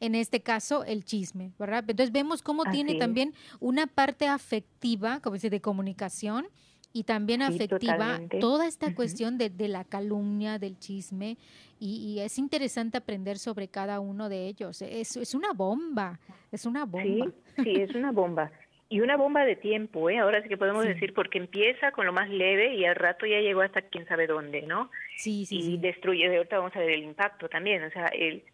en 0.00 0.14
este 0.14 0.42
caso 0.42 0.84
el 0.84 1.04
chisme, 1.04 1.52
¿verdad? 1.58 1.84
Entonces 1.86 2.12
vemos 2.12 2.42
cómo 2.42 2.64
tiene 2.64 2.96
también 2.96 3.34
una 3.60 3.86
parte 3.86 4.26
afectiva, 4.26 5.20
como 5.20 5.34
dice, 5.34 5.50
de 5.50 5.60
comunicación, 5.60 6.46
y 6.96 7.02
también 7.02 7.42
afectiva 7.42 8.20
toda 8.40 8.68
esta 8.68 8.94
cuestión 8.94 9.36
de, 9.36 9.50
de, 9.50 9.66
la 9.66 9.82
calumnia, 9.84 10.60
del 10.60 10.78
chisme, 10.78 11.36
y, 11.80 12.20
es 12.20 12.38
interesante 12.38 12.96
aprender 12.96 13.36
sobre 13.36 13.66
cada 13.66 13.98
uno 13.98 14.28
de 14.28 14.46
ellos. 14.46 14.80
Es, 14.80 15.16
es 15.16 15.34
una 15.34 15.52
bomba, 15.52 16.20
es 16.52 16.64
una 16.64 16.84
bomba. 16.84 17.26
Sí, 17.56 17.64
sí, 17.64 17.82
es 17.82 17.94
una 17.96 18.12
bomba. 18.12 18.52
Y 18.88 19.00
una 19.00 19.16
bomba 19.16 19.44
de 19.44 19.56
tiempo, 19.56 20.08
¿eh? 20.08 20.18
Ahora 20.20 20.40
sí 20.40 20.48
que 20.48 20.56
podemos 20.56 20.84
decir, 20.84 21.12
porque 21.14 21.38
empieza 21.38 21.90
con 21.90 22.06
lo 22.06 22.12
más 22.12 22.30
leve 22.30 22.76
y 22.76 22.84
al 22.84 22.94
rato 22.94 23.26
ya 23.26 23.40
llegó 23.40 23.62
hasta 23.62 23.82
quién 23.82 24.06
sabe 24.06 24.28
dónde, 24.28 24.62
¿no? 24.62 24.88
Sí, 25.16 25.46
sí. 25.46 25.74
Y 25.74 25.78
destruye, 25.78 26.28
de 26.28 26.36
ahorita 26.36 26.58
vamos 26.58 26.76
a 26.76 26.78
ver 26.78 26.90
el 26.90 27.02
impacto 27.02 27.48
también, 27.48 27.82
o 27.82 27.90
sea, 27.90 28.06
el, 28.06 28.44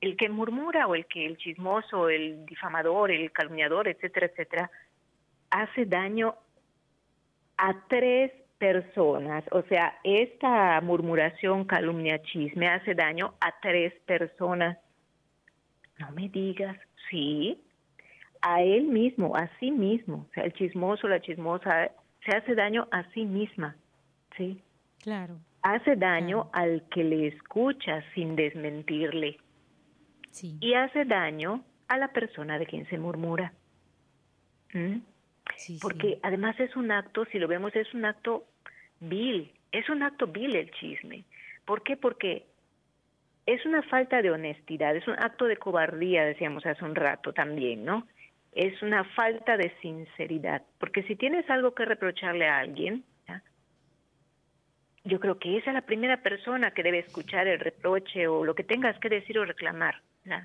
el 0.00 0.16
que 0.16 0.30
murmura 0.30 0.86
o 0.86 0.94
el 0.94 1.04
que 1.04 1.26
el 1.26 1.36
chismoso, 1.36 2.08
el 2.08 2.46
difamador, 2.46 3.10
el 3.10 3.30
calumniador, 3.30 3.88
etcétera, 3.88 4.26
etcétera, 4.26 4.70
hace 5.50 5.84
daño 5.84 6.36
a 7.60 7.76
tres 7.88 8.32
personas, 8.58 9.44
o 9.52 9.62
sea, 9.62 9.98
esta 10.02 10.80
murmuración, 10.80 11.66
calumnia, 11.66 12.22
chisme 12.22 12.68
hace 12.68 12.94
daño 12.94 13.34
a 13.40 13.52
tres 13.60 13.92
personas. 14.06 14.78
No 15.98 16.10
me 16.12 16.30
digas, 16.30 16.76
sí, 17.10 17.60
a 18.40 18.62
él 18.62 18.84
mismo, 18.84 19.36
a 19.36 19.50
sí 19.58 19.70
mismo, 19.70 20.26
o 20.30 20.34
sea, 20.34 20.44
el 20.44 20.54
chismoso, 20.54 21.06
la 21.06 21.20
chismosa, 21.20 21.90
se 22.24 22.34
hace 22.34 22.54
daño 22.54 22.88
a 22.90 23.04
sí 23.12 23.26
misma, 23.26 23.76
¿sí? 24.38 24.62
Claro. 25.02 25.36
Hace 25.62 25.96
daño 25.96 26.48
al 26.54 26.82
que 26.90 27.04
le 27.04 27.28
escucha 27.28 28.02
sin 28.14 28.36
desmentirle. 28.36 29.36
Sí. 30.30 30.56
Y 30.60 30.72
hace 30.72 31.04
daño 31.04 31.62
a 31.88 31.98
la 31.98 32.08
persona 32.08 32.58
de 32.58 32.64
quien 32.64 32.88
se 32.88 32.98
murmura. 32.98 33.52
¿Mm? 34.72 35.00
Porque 35.80 36.18
además 36.22 36.58
es 36.60 36.74
un 36.76 36.90
acto, 36.90 37.24
si 37.26 37.38
lo 37.38 37.48
vemos, 37.48 37.74
es 37.76 37.92
un 37.94 38.04
acto 38.04 38.44
vil, 39.00 39.52
es 39.72 39.88
un 39.88 40.02
acto 40.02 40.26
vil 40.26 40.54
el 40.56 40.70
chisme. 40.72 41.24
¿Por 41.64 41.82
qué? 41.82 41.96
Porque 41.96 42.46
es 43.46 43.64
una 43.66 43.82
falta 43.82 44.22
de 44.22 44.30
honestidad, 44.30 44.94
es 44.96 45.06
un 45.08 45.18
acto 45.18 45.46
de 45.46 45.56
cobardía, 45.56 46.24
decíamos 46.24 46.66
hace 46.66 46.84
un 46.84 46.94
rato 46.94 47.32
también, 47.32 47.84
¿no? 47.84 48.06
Es 48.52 48.82
una 48.82 49.04
falta 49.04 49.56
de 49.56 49.72
sinceridad, 49.80 50.62
porque 50.78 51.02
si 51.04 51.16
tienes 51.16 51.48
algo 51.50 51.74
que 51.74 51.84
reprocharle 51.84 52.48
a 52.48 52.58
alguien, 52.58 53.04
yo 55.04 55.18
creo 55.18 55.38
que 55.38 55.56
esa 55.56 55.70
es 55.70 55.74
la 55.74 55.86
primera 55.86 56.18
persona 56.18 56.72
que 56.72 56.82
debe 56.82 56.98
escuchar 56.98 57.46
el 57.46 57.58
reproche 57.58 58.28
o 58.28 58.44
lo 58.44 58.54
que 58.54 58.64
tengas 58.64 58.98
que 58.98 59.08
decir 59.08 59.38
o 59.38 59.44
reclamar. 59.44 60.02
¿no? 60.24 60.44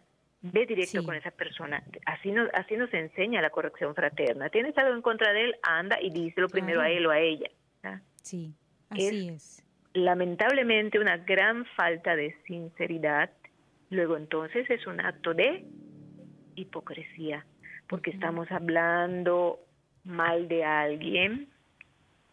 Ve 0.52 0.66
directo 0.66 1.04
con 1.04 1.16
esa 1.16 1.32
persona. 1.32 1.84
Así 2.06 2.32
nos, 2.32 2.50
así 2.54 2.76
nos 2.78 2.94
enseña 2.94 3.42
la 3.42 3.50
corrección 3.50 3.96
fraterna. 3.96 4.50
Tienes 4.50 4.78
algo 4.78 4.96
en 4.96 5.02
contra 5.02 5.34
de 5.34 5.46
él, 5.46 5.56
anda 5.64 5.98
y 6.02 6.10
díselo 6.10 6.48
primero 6.50 6.82
a 6.82 6.90
él 6.90 7.06
o 7.06 7.12
a 7.12 7.20
ella. 7.20 7.50
Sí, 8.22 8.54
así 8.90 9.30
es, 9.30 9.64
Lamentablemente 9.94 11.00
una 11.00 11.18
gran 11.18 11.66
falta 11.78 12.16
de 12.16 12.36
sinceridad. 12.48 13.30
Luego 13.90 14.18
entonces 14.18 14.70
es 14.70 14.86
un 14.88 15.00
acto 15.00 15.34
de 15.34 15.64
hipocresía, 16.56 17.46
porque 17.88 18.12
estamos 18.12 18.52
hablando 18.52 19.60
mal 20.04 20.48
de 20.48 20.64
alguien 20.66 21.50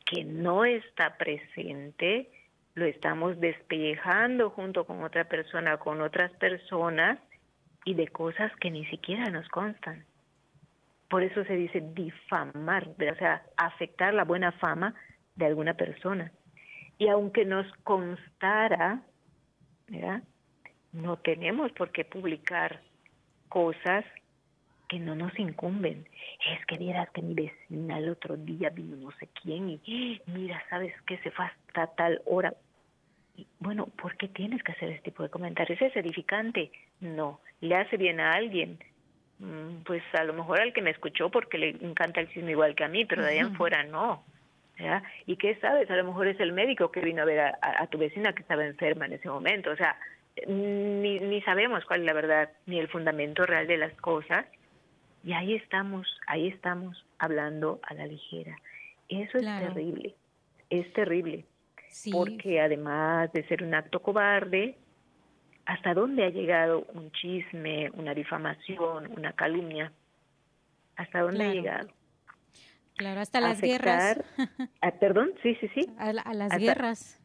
que 0.07 0.25
no 0.25 0.65
está 0.65 1.17
presente 1.17 2.29
lo 2.75 2.87
estamos 2.87 3.39
despellejando 3.39 4.51
junto 4.51 4.87
con 4.87 5.03
otra 5.03 5.25
persona, 5.25 5.77
con 5.77 6.01
otras 6.01 6.33
personas 6.33 7.19
y 7.85 7.95
de 7.95 8.09
cosas 8.09 8.53
que 8.57 8.71
ni 8.71 8.85
siquiera 8.87 9.31
nos 9.31 9.49
constan. 9.49 10.05
Por 11.09 11.23
eso 11.23 11.45
se 11.45 11.55
dice 11.55 11.83
difamar, 11.95 12.89
o 12.89 13.17
sea, 13.17 13.43
afectar 13.57 14.15
la 14.15 14.25
buena 14.25 14.53
fama 14.53 14.95
de 15.37 15.47
alguna 15.47 15.75
persona. 15.75 16.33
Y 16.99 17.09
aunque 17.09 17.45
nos 17.45 17.67
constara, 17.85 19.03
no 20.93 21.17
tenemos 21.19 21.73
por 21.73 21.91
qué 21.91 22.05
publicar 22.05 22.81
cosas 23.49 24.05
que 24.89 24.99
no 24.99 25.15
nos 25.15 25.37
incumben. 25.39 26.07
Es 26.51 26.65
que 26.67 26.79
vieras 26.79 27.09
que 27.11 27.23
mi 27.23 27.35
vecina 27.35 27.99
el 27.99 28.11
otro 28.11 28.37
día 28.37 28.71
vino 28.71 28.97
no 28.97 29.11
sé 29.19 29.29
quién 29.43 29.81
y 29.85 30.21
mira, 30.27 30.63
¿sabes 30.71 30.95
qué? 31.07 31.19
Se 31.19 31.31
fue 31.31 31.47
hasta 31.47 31.87
tal 31.95 32.23
hora. 32.27 32.55
Bueno, 33.61 33.87
¿por 33.87 34.17
qué 34.17 34.29
tienes 34.29 34.63
que 34.63 34.73
hacer 34.73 34.91
este 34.91 35.11
tipo 35.11 35.23
de 35.23 35.31
comentarios? 35.31 35.81
¿Es 35.81 35.97
edificante? 35.97 36.71
No. 37.01 37.41
¿Le 37.61 37.77
hace 37.77 37.97
bien 37.97 38.21
a 38.21 38.33
alguien? 38.33 38.79
Mm, 39.39 39.83
pues 39.85 40.03
a 40.13 40.25
lo 40.25 40.33
mejor 40.33 40.61
al 40.61 40.73
que 40.73 40.83
me 40.83 40.91
escuchó 40.91 41.31
porque 41.31 41.59
le 41.59 41.71
encanta 41.71 42.21
el 42.21 42.29
chisme 42.29 42.53
igual 42.53 42.75
que 42.75 42.85
a 42.85 42.89
mí, 42.89 43.05
pero 43.05 43.23
de 43.23 43.31
ahí 43.31 43.39
en 43.39 43.55
fuera 43.55 43.85
no. 43.85 44.25
¿Y 45.27 45.37
qué 45.37 45.55
sabes? 45.57 45.91
A 45.91 45.97
lo 45.97 46.05
mejor 46.05 46.27
es 46.27 46.41
el 46.41 46.53
médico 46.53 46.91
que 46.91 47.01
vino 47.01 47.23
a 47.23 47.25
ver 47.25 47.41
a, 47.41 47.59
a, 47.61 47.87
tu 47.87 47.99
vecina 47.99 48.33
que 48.33 48.43
estaba 48.43 48.65
enferma 48.65 49.07
en 49.07 49.13
ese 49.13 49.29
momento. 49.29 49.71
O 49.71 49.77
sea, 49.77 49.97
ni, 50.49 51.21
ni 51.21 51.41
sabemos 51.43 51.85
cuál 51.85 52.01
es 52.01 52.07
la 52.07 52.13
verdad, 52.13 52.51
ni 52.67 52.79
el 52.79 52.89
fundamento 52.89 53.47
real 53.47 53.67
de 53.67 53.77
las 53.77 53.93
cosas. 54.01 54.47
Y 55.25 55.35
ahí 55.35 55.55
estamos, 55.55 56.19
ahí 56.27 56.49
estamos 56.49 57.05
hablando 57.19 57.81
a 57.85 57.95
la 57.95 58.07
ligera. 58.07 58.57
Eso 59.09 59.39
es 59.39 59.45
terrible, 59.45 60.15
es 60.71 60.93
terrible. 60.95 61.45
Porque 62.11 62.61
además 62.61 63.33
de 63.33 63.47
ser 63.49 63.63
un 63.63 63.75
acto 63.75 64.01
cobarde, 64.01 64.77
¿hasta 65.67 65.95
dónde 65.95 66.25
ha 66.25 66.31
llegado 66.31 66.87
un 66.95 67.11
chisme, 67.13 67.91
una 67.95 68.15
difamación, 68.15 69.13
una 69.17 69.33
calumnia? 69.33 69.93
¿Hasta 70.97 71.21
dónde 71.21 71.45
ha 71.45 71.53
llegado? 71.53 71.89
Claro, 72.97 73.21
hasta 73.21 73.41
las 73.41 73.61
guerras. 73.61 74.23
perdón, 75.01 75.33
sí, 75.43 75.57
sí, 75.61 75.69
sí. 75.75 75.87
A, 75.99 76.13
las 76.13 76.57
guerras. 76.57 77.21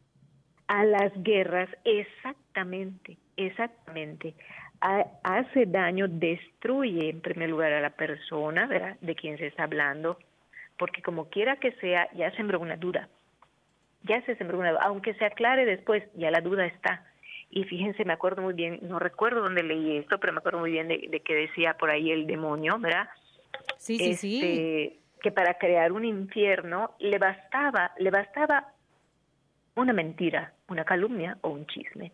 A 0.66 0.84
las 0.84 1.12
guerras, 1.22 1.68
exactamente, 1.84 3.18
exactamente 3.36 4.34
hace 4.80 5.66
daño, 5.66 6.06
destruye 6.08 7.10
en 7.10 7.20
primer 7.20 7.50
lugar 7.50 7.72
a 7.72 7.80
la 7.80 7.90
persona 7.90 8.66
¿verdad? 8.66 8.96
de 9.00 9.14
quien 9.14 9.38
se 9.38 9.46
está 9.46 9.64
hablando, 9.64 10.18
porque 10.78 11.02
como 11.02 11.28
quiera 11.28 11.56
que 11.56 11.72
sea, 11.72 12.08
ya 12.14 12.30
sembró 12.32 12.60
una 12.60 12.76
duda, 12.76 13.08
ya 14.02 14.22
se 14.22 14.36
sembró 14.36 14.58
una 14.58 14.70
aunque 14.82 15.14
se 15.14 15.24
aclare 15.24 15.64
después, 15.64 16.04
ya 16.14 16.30
la 16.30 16.40
duda 16.40 16.66
está. 16.66 17.04
Y 17.50 17.64
fíjense, 17.64 18.04
me 18.04 18.12
acuerdo 18.12 18.42
muy 18.42 18.54
bien, 18.54 18.78
no 18.82 18.98
recuerdo 18.98 19.40
dónde 19.40 19.62
leí 19.62 19.96
esto, 19.96 20.18
pero 20.18 20.32
me 20.32 20.38
acuerdo 20.38 20.60
muy 20.60 20.70
bien 20.70 20.88
de, 20.88 21.22
que 21.24 21.34
decía 21.34 21.74
por 21.74 21.90
ahí 21.90 22.10
el 22.10 22.26
demonio, 22.26 22.78
¿verdad? 22.78 23.08
Sí, 23.78 23.98
sí, 23.98 24.14
sí. 24.14 24.36
Este, 24.36 24.98
que 25.22 25.32
para 25.32 25.54
crear 25.54 25.92
un 25.92 26.04
infierno 26.04 26.94
le 26.98 27.18
bastaba, 27.18 27.92
le 27.98 28.10
bastaba 28.10 28.68
una 29.74 29.92
mentira, 29.92 30.52
una 30.68 30.84
calumnia 30.84 31.38
o 31.40 31.48
un 31.50 31.66
chisme. 31.66 32.12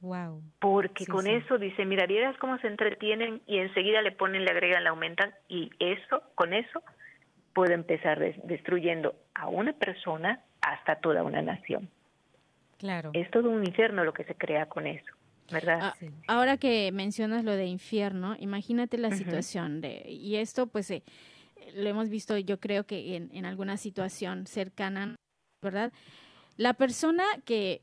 Wow. 0.00 0.42
Porque 0.58 1.06
con 1.06 1.26
eso 1.26 1.58
dice, 1.58 1.84
mira, 1.84 2.06
vieras 2.06 2.36
cómo 2.38 2.58
se 2.58 2.66
entretienen 2.66 3.42
y 3.46 3.58
enseguida 3.58 4.00
le 4.02 4.12
ponen, 4.12 4.44
le 4.44 4.50
agregan, 4.50 4.82
le 4.82 4.88
aumentan 4.88 5.32
y 5.48 5.70
eso, 5.78 6.22
con 6.34 6.54
eso 6.54 6.82
puede 7.54 7.74
empezar 7.74 8.18
destruyendo 8.44 9.14
a 9.34 9.48
una 9.48 9.72
persona 9.72 10.40
hasta 10.60 10.96
toda 10.96 11.22
una 11.22 11.42
nación. 11.42 11.88
Claro. 12.78 13.10
Es 13.14 13.30
todo 13.30 13.50
un 13.50 13.64
infierno 13.64 14.04
lo 14.04 14.12
que 14.12 14.24
se 14.24 14.34
crea 14.34 14.66
con 14.66 14.86
eso, 14.86 15.12
¿verdad? 15.50 15.78
Ah, 15.82 15.94
ahora 16.26 16.56
que 16.56 16.90
mencionas 16.92 17.44
lo 17.44 17.52
de 17.52 17.66
infierno, 17.66 18.36
imagínate 18.38 18.96
la 18.96 19.10
situación 19.10 19.80
de 19.80 20.02
y 20.08 20.36
esto 20.36 20.66
pues 20.66 20.90
eh, 20.90 21.02
lo 21.74 21.88
hemos 21.88 22.08
visto 22.08 22.38
yo 22.38 22.58
creo 22.58 22.84
que 22.84 23.16
en, 23.16 23.30
en 23.34 23.44
alguna 23.44 23.76
situación 23.76 24.46
cercana, 24.46 25.16
¿verdad? 25.62 25.92
La 26.56 26.72
persona 26.74 27.24
que 27.44 27.82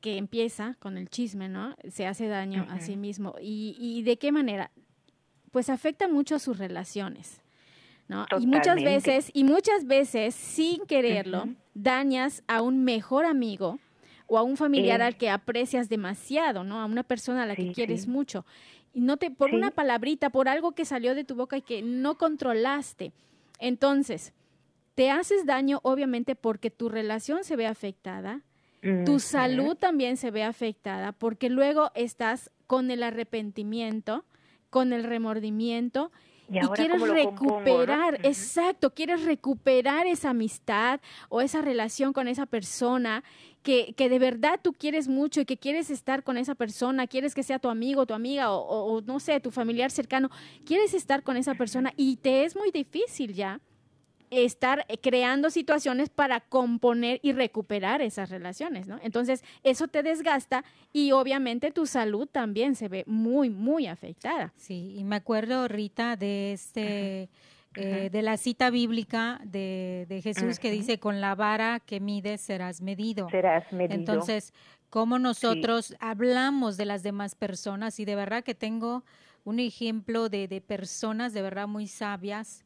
que 0.00 0.16
empieza 0.16 0.76
con 0.78 0.96
el 0.96 1.08
chisme, 1.08 1.48
¿no? 1.48 1.76
Se 1.88 2.06
hace 2.06 2.26
daño 2.26 2.66
a 2.70 2.80
sí 2.80 2.96
mismo. 2.96 3.34
Y, 3.40 3.76
¿Y 3.78 4.02
de 4.02 4.16
qué 4.16 4.32
manera? 4.32 4.70
Pues 5.50 5.68
afecta 5.68 6.08
mucho 6.08 6.36
a 6.36 6.38
sus 6.38 6.58
relaciones. 6.58 7.42
¿No? 8.10 8.26
Y 8.40 8.46
muchas 8.48 8.82
veces, 8.82 9.30
y 9.32 9.44
muchas 9.44 9.86
veces, 9.86 10.34
sin 10.34 10.84
quererlo, 10.84 11.44
dañas 11.74 12.42
a 12.48 12.60
un 12.60 12.82
mejor 12.82 13.24
amigo 13.24 13.78
o 14.26 14.36
a 14.36 14.42
un 14.42 14.56
familiar 14.56 15.00
al 15.00 15.16
que 15.16 15.30
aprecias 15.30 15.88
demasiado, 15.88 16.64
¿no? 16.64 16.80
A 16.80 16.86
una 16.86 17.04
persona 17.04 17.44
a 17.44 17.46
la 17.46 17.54
que 17.54 17.70
quieres 17.70 18.08
mucho. 18.08 18.44
Y 18.92 19.00
no 19.00 19.16
te, 19.16 19.30
por 19.30 19.54
una 19.54 19.70
palabrita, 19.70 20.30
por 20.30 20.48
algo 20.48 20.72
que 20.72 20.84
salió 20.84 21.14
de 21.14 21.22
tu 21.22 21.36
boca 21.36 21.56
y 21.56 21.62
que 21.62 21.82
no 21.82 22.18
controlaste. 22.18 23.12
Entonces, 23.60 24.32
te 24.96 25.12
haces 25.12 25.46
daño, 25.46 25.78
obviamente, 25.84 26.34
porque 26.34 26.68
tu 26.68 26.88
relación 26.88 27.44
se 27.44 27.54
ve 27.54 27.66
afectada, 27.66 28.42
tu 29.04 29.20
salud 29.20 29.76
también 29.76 30.16
se 30.16 30.30
ve 30.30 30.42
afectada 30.42 31.12
porque 31.12 31.50
luego 31.50 31.90
estás 31.94 32.50
con 32.66 32.90
el 32.90 33.02
arrepentimiento, 33.02 34.24
con 34.70 34.92
el 34.94 35.04
remordimiento 35.04 36.10
y, 36.50 36.66
quieres 36.74 37.00
recuperar, 37.00 38.20
exacto, 38.22 38.92
quieres 38.92 39.24
recuperar 39.24 40.06
esa 40.06 40.30
amistad 40.30 41.00
o 41.28 41.40
esa 41.40 41.62
relación 41.62 42.12
con 42.12 42.28
esa 42.28 42.46
persona 42.46 43.22
que, 43.62 43.94
que, 43.96 44.08
de 44.08 44.18
verdad 44.18 44.58
tú 44.62 44.72
quieres 44.72 45.08
mucho 45.08 45.40
y 45.40 45.44
que 45.44 45.56
quieres 45.56 45.90
estar 45.90 46.22
con 46.24 46.36
esa 46.38 46.54
persona, 46.54 47.06
quieres 47.06 47.34
que 47.34 47.42
sea 47.42 47.58
tu 47.58 47.68
amigo, 47.68 48.06
tu 48.06 48.14
amiga 48.14 48.52
o, 48.52 48.96
o 48.96 49.00
no 49.02 49.20
sé, 49.20 49.38
tu 49.40 49.50
familiar 49.50 49.90
cercano, 49.90 50.30
quieres 50.64 50.94
estar 50.94 51.22
con 51.22 51.36
esa 51.36 51.54
persona 51.54 51.92
y 51.96 52.16
te 52.16 52.44
es 52.44 52.56
muy 52.56 52.70
difícil 52.70 53.34
ya 53.34 53.60
estar 54.30 54.86
creando 55.02 55.50
situaciones 55.50 56.08
para 56.08 56.40
componer 56.40 57.18
y 57.22 57.32
recuperar 57.32 58.00
esas 58.00 58.30
relaciones, 58.30 58.86
¿no? 58.86 58.98
Entonces, 59.02 59.42
eso 59.64 59.88
te 59.88 60.02
desgasta 60.02 60.64
y 60.92 61.12
obviamente 61.12 61.72
tu 61.72 61.86
salud 61.86 62.28
también 62.30 62.74
se 62.76 62.88
ve 62.88 63.04
muy, 63.06 63.50
muy 63.50 63.86
afectada. 63.86 64.52
Sí, 64.56 64.94
y 64.96 65.04
me 65.04 65.16
acuerdo, 65.16 65.68
Rita, 65.68 66.16
de 66.16 66.52
este... 66.52 67.28
Eh, 67.76 68.10
de 68.10 68.22
la 68.22 68.36
cita 68.36 68.68
bíblica 68.68 69.40
de, 69.44 70.04
de 70.08 70.20
Jesús 70.22 70.58
que 70.58 70.72
dice, 70.72 70.98
con 70.98 71.20
la 71.20 71.36
vara 71.36 71.78
que 71.78 72.00
mides 72.00 72.40
serás 72.40 72.82
medido. 72.82 73.30
Serás 73.30 73.72
medido. 73.72 73.94
Entonces, 73.94 74.52
cómo 74.90 75.20
nosotros 75.20 75.94
hablamos 76.00 76.76
de 76.76 76.84
las 76.84 77.04
demás 77.04 77.36
personas 77.36 78.00
y 78.00 78.04
de 78.04 78.16
verdad 78.16 78.42
que 78.42 78.56
tengo 78.56 79.04
un 79.44 79.60
ejemplo 79.60 80.28
de, 80.28 80.48
de 80.48 80.60
personas 80.60 81.32
de 81.32 81.42
verdad 81.42 81.68
muy 81.68 81.86
sabias 81.86 82.64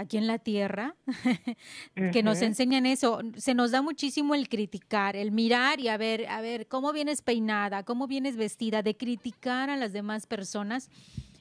aquí 0.00 0.16
en 0.16 0.26
la 0.26 0.38
tierra, 0.38 0.96
que 2.12 2.22
nos 2.22 2.42
enseñan 2.42 2.86
eso. 2.86 3.20
Se 3.36 3.54
nos 3.54 3.70
da 3.70 3.82
muchísimo 3.82 4.34
el 4.34 4.48
criticar, 4.48 5.16
el 5.16 5.30
mirar 5.30 5.80
y 5.80 5.88
a 5.88 5.96
ver, 5.96 6.26
a 6.28 6.40
ver, 6.40 6.66
cómo 6.66 6.92
vienes 6.92 7.22
peinada, 7.22 7.84
cómo 7.84 8.06
vienes 8.06 8.36
vestida, 8.36 8.82
de 8.82 8.96
criticar 8.96 9.70
a 9.70 9.76
las 9.76 9.92
demás 9.92 10.26
personas 10.26 10.90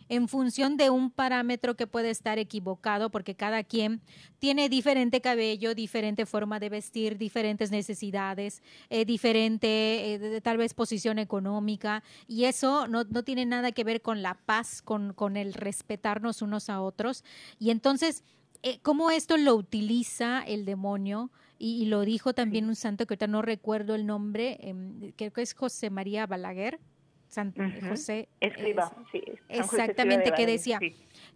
en 0.09 0.27
función 0.27 0.75
de 0.75 0.89
un 0.89 1.11
parámetro 1.11 1.75
que 1.75 1.87
puede 1.87 2.09
estar 2.09 2.39
equivocado, 2.39 3.11
porque 3.11 3.35
cada 3.35 3.63
quien 3.63 4.01
tiene 4.39 4.67
diferente 4.67 5.21
cabello, 5.21 5.75
diferente 5.75 6.25
forma 6.25 6.59
de 6.59 6.69
vestir, 6.69 7.17
diferentes 7.17 7.69
necesidades, 7.69 8.63
eh, 8.89 9.05
diferente 9.05 10.15
eh, 10.15 10.41
tal 10.41 10.57
vez 10.57 10.73
posición 10.73 11.19
económica, 11.19 12.03
y 12.27 12.45
eso 12.45 12.87
no, 12.87 13.03
no, 13.03 13.23
tiene 13.23 13.45
nada 13.45 13.71
que 13.71 13.83
ver 13.83 14.01
con 14.01 14.23
la 14.23 14.33
paz, 14.33 14.81
con, 14.81 15.13
con 15.13 15.37
el 15.37 15.53
respetarnos 15.53 16.41
unos 16.41 16.69
a 16.69 16.81
otros. 16.81 17.23
Y 17.59 17.69
entonces 17.69 18.23
eh, 18.63 18.79
cómo 18.81 19.11
esto 19.11 19.37
lo 19.37 19.55
utiliza 19.55 20.41
el 20.41 20.65
demonio, 20.65 21.31
y, 21.61 21.85
lo 21.85 22.01
dijo 22.01 22.33
también 22.33 22.65
un 22.67 22.75
santo 22.75 23.05
que 23.05 23.13
ahorita 23.13 23.27
no 23.27 23.41
recuerdo 23.41 23.93
el 23.93 24.05
nombre, 24.05 24.57
em, 24.61 25.11
creo 25.17 25.33
que 25.33 25.41
es 25.41 25.53
José 25.53 25.89
María 25.89 26.25
Balaguer. 26.25 26.79
San, 27.27 27.53
José 27.87 28.27
Escriba, 28.39 28.91
sí, 29.11 29.21
exactamente 29.49 30.31
que 30.31 30.47
decía 30.47 30.79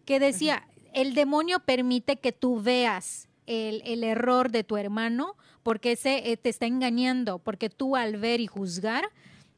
que 0.05 0.19
decía 0.19 0.67
el 0.91 1.13
demonio 1.13 1.59
permite 1.59 2.15
que 2.15 2.31
tú 2.31 2.59
veas 2.59 3.29
el, 3.45 3.83
el, 3.85 4.03
error 4.03 4.49
de 4.49 4.63
tu 4.63 4.77
hermano 4.77 5.35
porque 5.61 5.91
ese 5.91 6.31
eh, 6.31 6.37
te 6.37 6.49
está 6.49 6.65
engañando 6.65 7.37
porque 7.37 7.69
tú 7.69 7.95
al 7.95 8.17
ver 8.17 8.39
y 8.39 8.47
juzgar 8.47 9.05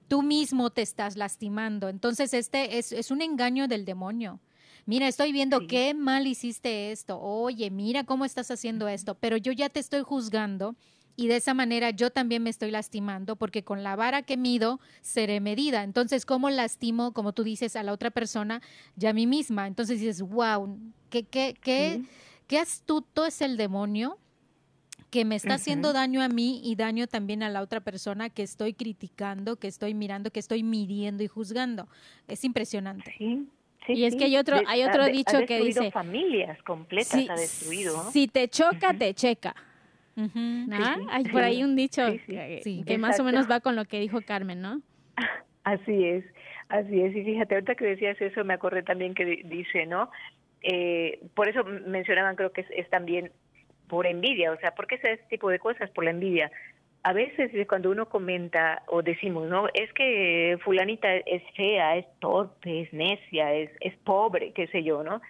tú 0.09 0.23
mismo 0.23 0.71
te 0.71 0.81
estás 0.81 1.15
lastimando 1.15 1.87
entonces 1.87 2.33
este 2.33 2.79
es, 2.79 2.91
es 2.91 3.11
un 3.11 3.21
engaño 3.21 3.69
del 3.69 3.85
demonio 3.85 4.41
mira, 4.85 5.07
estoy 5.07 5.31
viendo 5.31 5.67
qué 5.67 5.93
mal 5.93 6.27
hiciste 6.27 6.91
esto, 6.91 7.19
oye, 7.19 7.69
mira 7.69 8.03
cómo 8.03 8.25
estás 8.25 8.51
haciendo 8.51 8.87
esto, 8.87 9.15
pero 9.15 9.37
yo 9.37 9.51
ya 9.51 9.69
te 9.69 9.79
estoy 9.79 10.01
juzgando 10.03 10.75
y 11.17 11.27
de 11.27 11.37
esa 11.37 11.53
manera 11.53 11.91
yo 11.91 12.09
también 12.11 12.43
me 12.43 12.49
estoy 12.49 12.71
lastimando 12.71 13.35
porque 13.35 13.63
con 13.63 13.83
la 13.83 13.95
vara 13.95 14.23
que 14.23 14.37
mido 14.37 14.79
seré 15.01 15.39
medida. 15.39 15.83
Entonces, 15.83 16.25
¿cómo 16.25 16.49
lastimo, 16.49 17.13
como 17.13 17.33
tú 17.33 17.43
dices, 17.43 17.75
a 17.75 17.83
la 17.83 17.93
otra 17.93 18.11
persona 18.11 18.61
y 18.99 19.05
a 19.05 19.13
mí 19.13 19.25
misma? 19.25 19.67
Entonces 19.67 19.99
dices, 19.99 20.21
wow, 20.21 20.77
qué, 21.09 21.23
qué, 21.23 21.55
qué, 21.61 22.01
qué 22.47 22.59
astuto 22.59 23.25
es 23.25 23.41
el 23.41 23.55
demonio 23.55 24.19
que 25.09 25.23
me 25.23 25.37
está 25.37 25.53
haciendo 25.53 25.93
daño 25.93 26.21
a 26.21 26.27
mí 26.27 26.59
y 26.63 26.75
daño 26.75 27.07
también 27.07 27.41
a 27.41 27.49
la 27.49 27.61
otra 27.61 27.79
persona 27.79 28.29
que 28.29 28.43
estoy 28.43 28.73
criticando, 28.73 29.55
que 29.55 29.69
estoy 29.69 29.93
mirando, 29.93 30.31
que 30.31 30.41
estoy 30.41 30.63
midiendo 30.63 31.23
y 31.23 31.27
juzgando. 31.27 31.87
Es 32.27 32.43
impresionante. 32.43 33.15
Sí, 33.17 33.47
y 33.87 34.05
es 34.05 34.15
que 34.15 34.25
hay 34.25 34.37
otro, 34.37 34.57
hay 34.67 34.83
otro 34.83 35.05
dicho 35.05 35.45
que 35.47 35.61
dice... 35.61 35.91
familias 35.91 36.61
completas 36.63 37.29
ha 37.29 37.35
destruido. 37.35 38.11
Si 38.11 38.27
te 38.27 38.47
choca, 38.47 38.93
te 38.93 39.13
checa. 39.13 39.55
hay 41.09 41.23
por 41.25 41.43
ahí 41.43 41.63
un 41.63 41.75
dicho 41.75 42.03
que, 42.27 42.97
más 42.99 43.19
o 43.19 43.23
menos 43.23 43.49
va 43.49 43.59
con 43.59 43.75
lo 43.75 43.85
que 43.85 43.99
dijo 43.99 44.21
Carmen, 44.21 44.61
¿no? 44.61 44.81
Así 45.63 46.05
es, 46.05 46.23
así 46.69 47.01
es. 47.01 47.15
Y 47.15 47.23
fíjate, 47.23 47.55
ahorita 47.55 47.73
que 47.73 47.85
decías 47.85 48.21
eso, 48.21 48.43
me 48.43 48.53
acordé 48.53 48.83
también 48.83 49.15
que 49.15 49.25
dice, 49.45 49.87
¿no? 49.87 50.11
Eh, 50.61 51.21
por 51.33 51.49
eso 51.49 51.63
mencionaban, 51.63 52.35
creo 52.35 52.51
que 52.51 52.61
es, 52.61 52.67
es 52.69 52.87
también 52.91 53.31
por 53.87 54.05
envidia, 54.05 54.51
o 54.51 54.57
sea, 54.57 54.75
¿por 54.75 54.85
qué 54.85 54.95
ese 54.95 55.17
tipo 55.29 55.49
de 55.49 55.57
cosas? 55.57 55.89
Por 55.89 56.03
la 56.03 56.11
envidia. 56.11 56.51
A 57.05 57.13
veces 57.13 57.51
cuando 57.67 57.91
uno 57.91 58.09
comenta 58.09 58.81
o 58.87 59.03
decimos, 59.03 59.47
no, 59.47 59.67
es 59.75 59.93
que 59.93 60.57
fulanita 60.63 61.07
es 61.17 61.43
fea, 61.55 61.97
es 61.97 62.05
torpe, 62.19 62.81
es 62.81 62.93
necia, 62.93 63.53
es, 63.53 63.69
es 63.79 63.95
pobre, 63.97 64.53
qué 64.53 64.65
sé 64.65 64.83
yo, 64.83 65.03
¿no? 65.03 65.21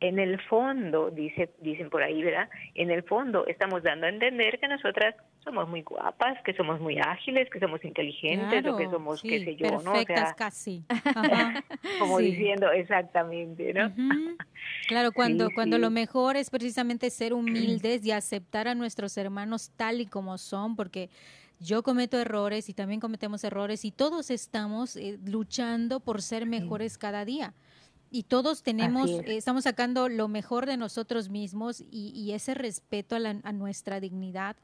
En 0.00 0.18
el 0.18 0.40
fondo, 0.42 1.10
dice, 1.10 1.50
dicen 1.60 1.88
por 1.88 2.02
ahí, 2.02 2.22
¿verdad? 2.22 2.48
En 2.74 2.90
el 2.90 3.04
fondo 3.04 3.46
estamos 3.46 3.82
dando 3.82 4.06
a 4.06 4.08
entender 4.10 4.58
que 4.58 4.68
nosotras 4.68 5.14
somos 5.42 5.68
muy 5.68 5.82
guapas, 5.82 6.42
que 6.42 6.52
somos 6.54 6.80
muy 6.80 6.98
ágiles, 6.98 7.48
que 7.50 7.60
somos 7.60 7.84
inteligentes, 7.84 8.66
o 8.66 8.76
que 8.76 8.88
somos, 8.90 9.22
qué 9.22 9.44
sé 9.44 9.56
yo, 9.56 9.82
¿no? 9.82 9.92
Perfectas 9.92 10.34
casi. 10.34 10.84
como 11.98 12.18
diciendo 12.18 12.70
exactamente, 12.72 13.72
¿no? 13.72 13.92
Claro, 14.88 15.12
cuando, 15.14 15.50
cuando 15.54 15.78
lo 15.78 15.90
mejor 15.90 16.36
es 16.36 16.50
precisamente 16.50 17.10
ser 17.10 17.32
humildes 17.34 18.04
y 18.04 18.10
aceptar 18.10 18.68
a 18.68 18.74
nuestros 18.74 19.16
hermanos 19.16 19.70
tal 19.76 20.00
y 20.00 20.06
como 20.06 20.38
son, 20.38 20.76
porque 20.76 21.08
yo 21.60 21.82
cometo 21.82 22.18
errores 22.18 22.68
y 22.68 22.74
también 22.74 23.00
cometemos 23.00 23.44
errores 23.44 23.84
y 23.84 23.90
todos 23.90 24.30
estamos 24.30 24.96
eh, 24.96 25.18
luchando 25.24 26.00
por 26.00 26.20
ser 26.20 26.46
mejores 26.46 26.98
cada 26.98 27.24
día 27.24 27.54
y 28.14 28.22
todos 28.22 28.62
tenemos, 28.62 29.10
estamos 29.26 29.64
sacando 29.64 30.08
lo 30.08 30.28
mejor 30.28 30.66
de 30.66 30.76
nosotros 30.76 31.30
mismos 31.30 31.82
y, 31.90 32.30
ese 32.30 32.54
respeto 32.54 33.16
a, 33.16 33.52
nuestra 33.52 33.98
dignidad 33.98 34.54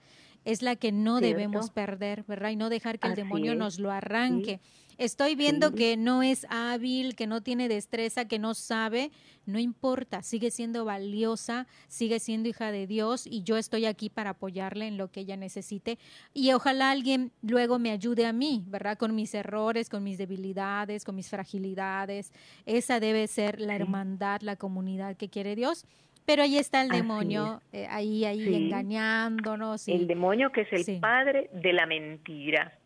es 0.45 0.63
la 0.63 0.77
que 0.77 0.93
no 0.93 1.21
debemos 1.21 1.71
perder, 1.71 2.25
¿verdad? 2.27 2.51
Y 2.51 2.57
no 2.57 2.71
dejar 2.71 2.99
que 2.99 3.09
el 3.09 3.15
demonio 3.15 3.55
nos 3.55 3.79
lo 3.79 3.91
arranque. 3.91 4.61
Estoy 5.01 5.35
viendo 5.35 5.73
que 5.73 5.97
no 5.97 6.23
es 6.23 6.47
hábil, 6.51 7.17
que 7.17 7.27
no 7.27 7.43
tiene 7.43 7.69
destreza, 7.69 8.27
que 8.27 8.39
no 8.39 8.53
sabe, 8.53 9.11
no 9.47 9.59
importa, 9.59 10.23
sigue 10.23 10.51
siendo 10.51 10.85
valiosa, 10.85 11.67
sigue 11.89 12.21
siendo 12.21 12.51
hija 12.51 12.71
de 12.71 12.87
Dios 12.87 13.27
y 13.27 13.43
yo 13.43 13.57
estoy 13.57 13.87
aquí 13.87 14.11
para 14.11 14.31
apoyarle 14.31 14.87
en 14.87 14.99
lo 14.99 15.11
que 15.11 15.21
ella 15.21 15.39
necesite 15.39 15.99
y 16.35 16.53
ojalá 16.53 16.91
alguien 16.91 17.33
luego 17.41 17.79
me 17.79 17.93
ayude 17.93 18.27
a 18.27 18.35
mí, 18.35 18.63
¿verdad? 18.67 18.99
Con 18.99 19.15
mis 19.15 19.33
errores, 19.33 19.89
con 19.89 20.05
mis 20.05 20.19
debilidades, 20.19 21.05
con 21.05 21.17
mis 21.17 21.31
fragilidades. 21.31 22.31
Esa 22.67 23.01
debe 23.01 23.27
ser 23.27 23.59
la 23.59 23.77
hermandad, 23.77 24.43
la 24.43 24.57
comunidad 24.57 25.17
que 25.17 25.31
quiere 25.31 25.57
Dios. 25.57 25.87
Pero 26.25 26.43
ahí 26.43 26.59
está 26.59 26.83
el 26.83 26.89
demonio, 26.89 27.61
eh, 27.73 27.87
ahí, 27.91 28.25
ahí 28.25 28.55
engañándonos. 28.55 29.89
El 29.89 30.07
demonio 30.07 30.53
que 30.53 30.63
es 30.63 30.73
el 30.73 31.01
padre 31.01 31.51
de 31.53 31.73
la 31.73 31.87
mentira. 31.87 32.79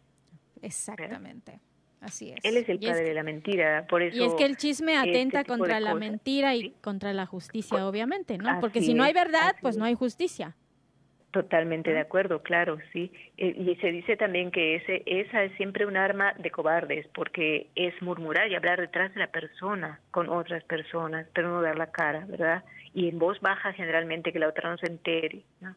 Exactamente. 0.62 1.60
Así 2.00 2.30
es. 2.30 2.38
Él 2.42 2.58
es 2.58 2.68
el 2.68 2.78
padre 2.78 3.02
de 3.02 3.14
la 3.14 3.22
mentira, 3.22 3.86
por 3.88 4.02
eso. 4.02 4.16
Y 4.16 4.24
es 4.26 4.34
que 4.34 4.44
el 4.44 4.56
chisme 4.56 4.94
este 4.94 5.10
atenta 5.10 5.44
contra 5.44 5.80
la 5.80 5.94
mentira 5.94 6.54
y 6.54 6.70
contra 6.82 7.12
la 7.14 7.24
justicia, 7.26 7.86
obviamente, 7.86 8.36
¿no? 8.36 8.60
Porque 8.60 8.82
si 8.82 8.94
no 8.94 9.04
hay 9.04 9.12
verdad, 9.12 9.56
pues 9.60 9.76
no 9.76 9.84
hay 9.84 9.94
justicia. 9.94 10.54
Totalmente 11.34 11.92
de 11.92 11.98
acuerdo, 11.98 12.44
claro, 12.44 12.78
sí. 12.92 13.10
Eh, 13.38 13.56
y 13.58 13.74
se 13.80 13.90
dice 13.90 14.16
también 14.16 14.52
que 14.52 14.76
ese, 14.76 15.02
esa 15.04 15.42
es 15.42 15.50
siempre 15.56 15.84
un 15.84 15.96
arma 15.96 16.32
de 16.34 16.52
cobardes, 16.52 17.08
porque 17.08 17.70
es 17.74 18.00
murmurar 18.00 18.48
y 18.48 18.54
hablar 18.54 18.80
detrás 18.80 19.12
de 19.14 19.18
la 19.18 19.32
persona 19.32 19.98
con 20.12 20.28
otras 20.28 20.62
personas, 20.62 21.26
pero 21.34 21.48
no 21.48 21.60
dar 21.60 21.76
la 21.76 21.90
cara, 21.90 22.24
¿verdad? 22.28 22.62
Y 22.92 23.08
en 23.08 23.18
voz 23.18 23.40
baja 23.40 23.72
generalmente 23.72 24.32
que 24.32 24.38
la 24.38 24.46
otra 24.46 24.70
no 24.70 24.78
se 24.78 24.86
entere, 24.86 25.42
¿no? 25.60 25.74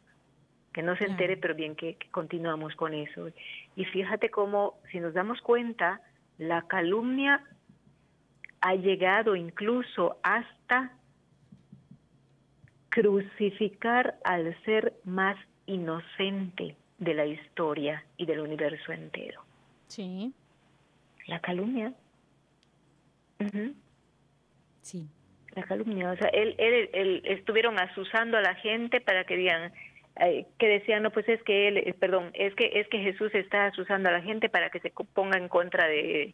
Que 0.74 0.84
no 0.84 0.96
se 0.96 1.06
entere, 1.06 1.38
pero 1.38 1.56
bien 1.56 1.76
que, 1.76 1.96
que 1.96 2.08
continuamos 2.12 2.76
con 2.76 2.94
eso. 2.94 3.30
Y 3.76 3.86
fíjate 3.86 4.30
cómo, 4.30 4.76
si 4.92 5.00
nos 5.00 5.16
damos 5.16 5.42
cuenta, 5.42 6.02
la 6.38 6.68
calumnia 6.68 7.42
ha 8.62 8.76
llegado 8.76 9.36
incluso 9.36 10.20
hasta 10.22 10.92
crucificar 12.90 14.18
al 14.24 14.56
ser 14.64 14.94
más 15.04 15.38
inocente 15.66 16.76
de 16.98 17.14
la 17.14 17.26
historia 17.26 18.04
y 18.18 18.26
del 18.26 18.40
universo 18.40 18.92
entero. 18.92 19.42
Sí. 19.88 20.34
La 21.28 21.40
calumnia. 21.40 21.94
Sí. 24.82 25.08
La 25.54 25.64
calumnia. 25.64 26.12
O 26.12 26.18
sea, 26.18 26.30
él, 26.30 26.56
él, 26.58 27.22
estuvieron 27.26 27.80
asusando 27.80 28.38
a 28.38 28.42
la 28.42 28.56
gente 28.56 29.02
para 29.02 29.26
que 29.26 29.36
digan, 29.36 29.74
eh, 30.20 30.46
que 30.58 30.68
decían, 30.68 31.04
no, 31.04 31.12
pues 31.12 31.28
es 31.30 31.42
que 31.44 31.68
él, 31.68 31.78
eh, 31.78 31.94
perdón, 31.94 32.32
es 32.34 32.56
que 32.56 32.80
es 32.80 32.88
que 32.88 33.00
Jesús 33.00 33.34
está 33.36 33.72
usando 33.78 34.10
a 34.10 34.14
la 34.14 34.22
gente 34.22 34.50
para 34.50 34.70
que 34.70 34.80
se 34.80 34.92
ponga 35.14 35.38
en 35.38 35.50
contra 35.50 35.88
de, 35.88 36.34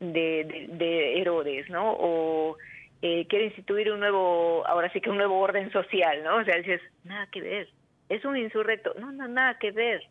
de, 0.00 1.20
Herodes, 1.20 1.68
¿no? 1.68 1.92
O 1.98 2.56
eh, 3.02 3.26
quiere 3.28 3.46
instituir 3.46 3.90
un 3.90 4.00
nuevo, 4.00 4.66
ahora 4.66 4.92
sí 4.92 5.00
que 5.00 5.10
un 5.10 5.16
nuevo 5.16 5.38
orden 5.38 5.70
social, 5.72 6.22
¿no? 6.22 6.36
O 6.36 6.44
sea, 6.44 6.56
dices, 6.56 6.80
nada 7.04 7.26
que 7.30 7.40
ver, 7.40 7.68
es 8.08 8.24
un 8.24 8.36
insurrecto, 8.36 8.94
no, 8.98 9.12
no, 9.12 9.28
nada 9.28 9.58
que 9.58 9.70
ver. 9.70 10.02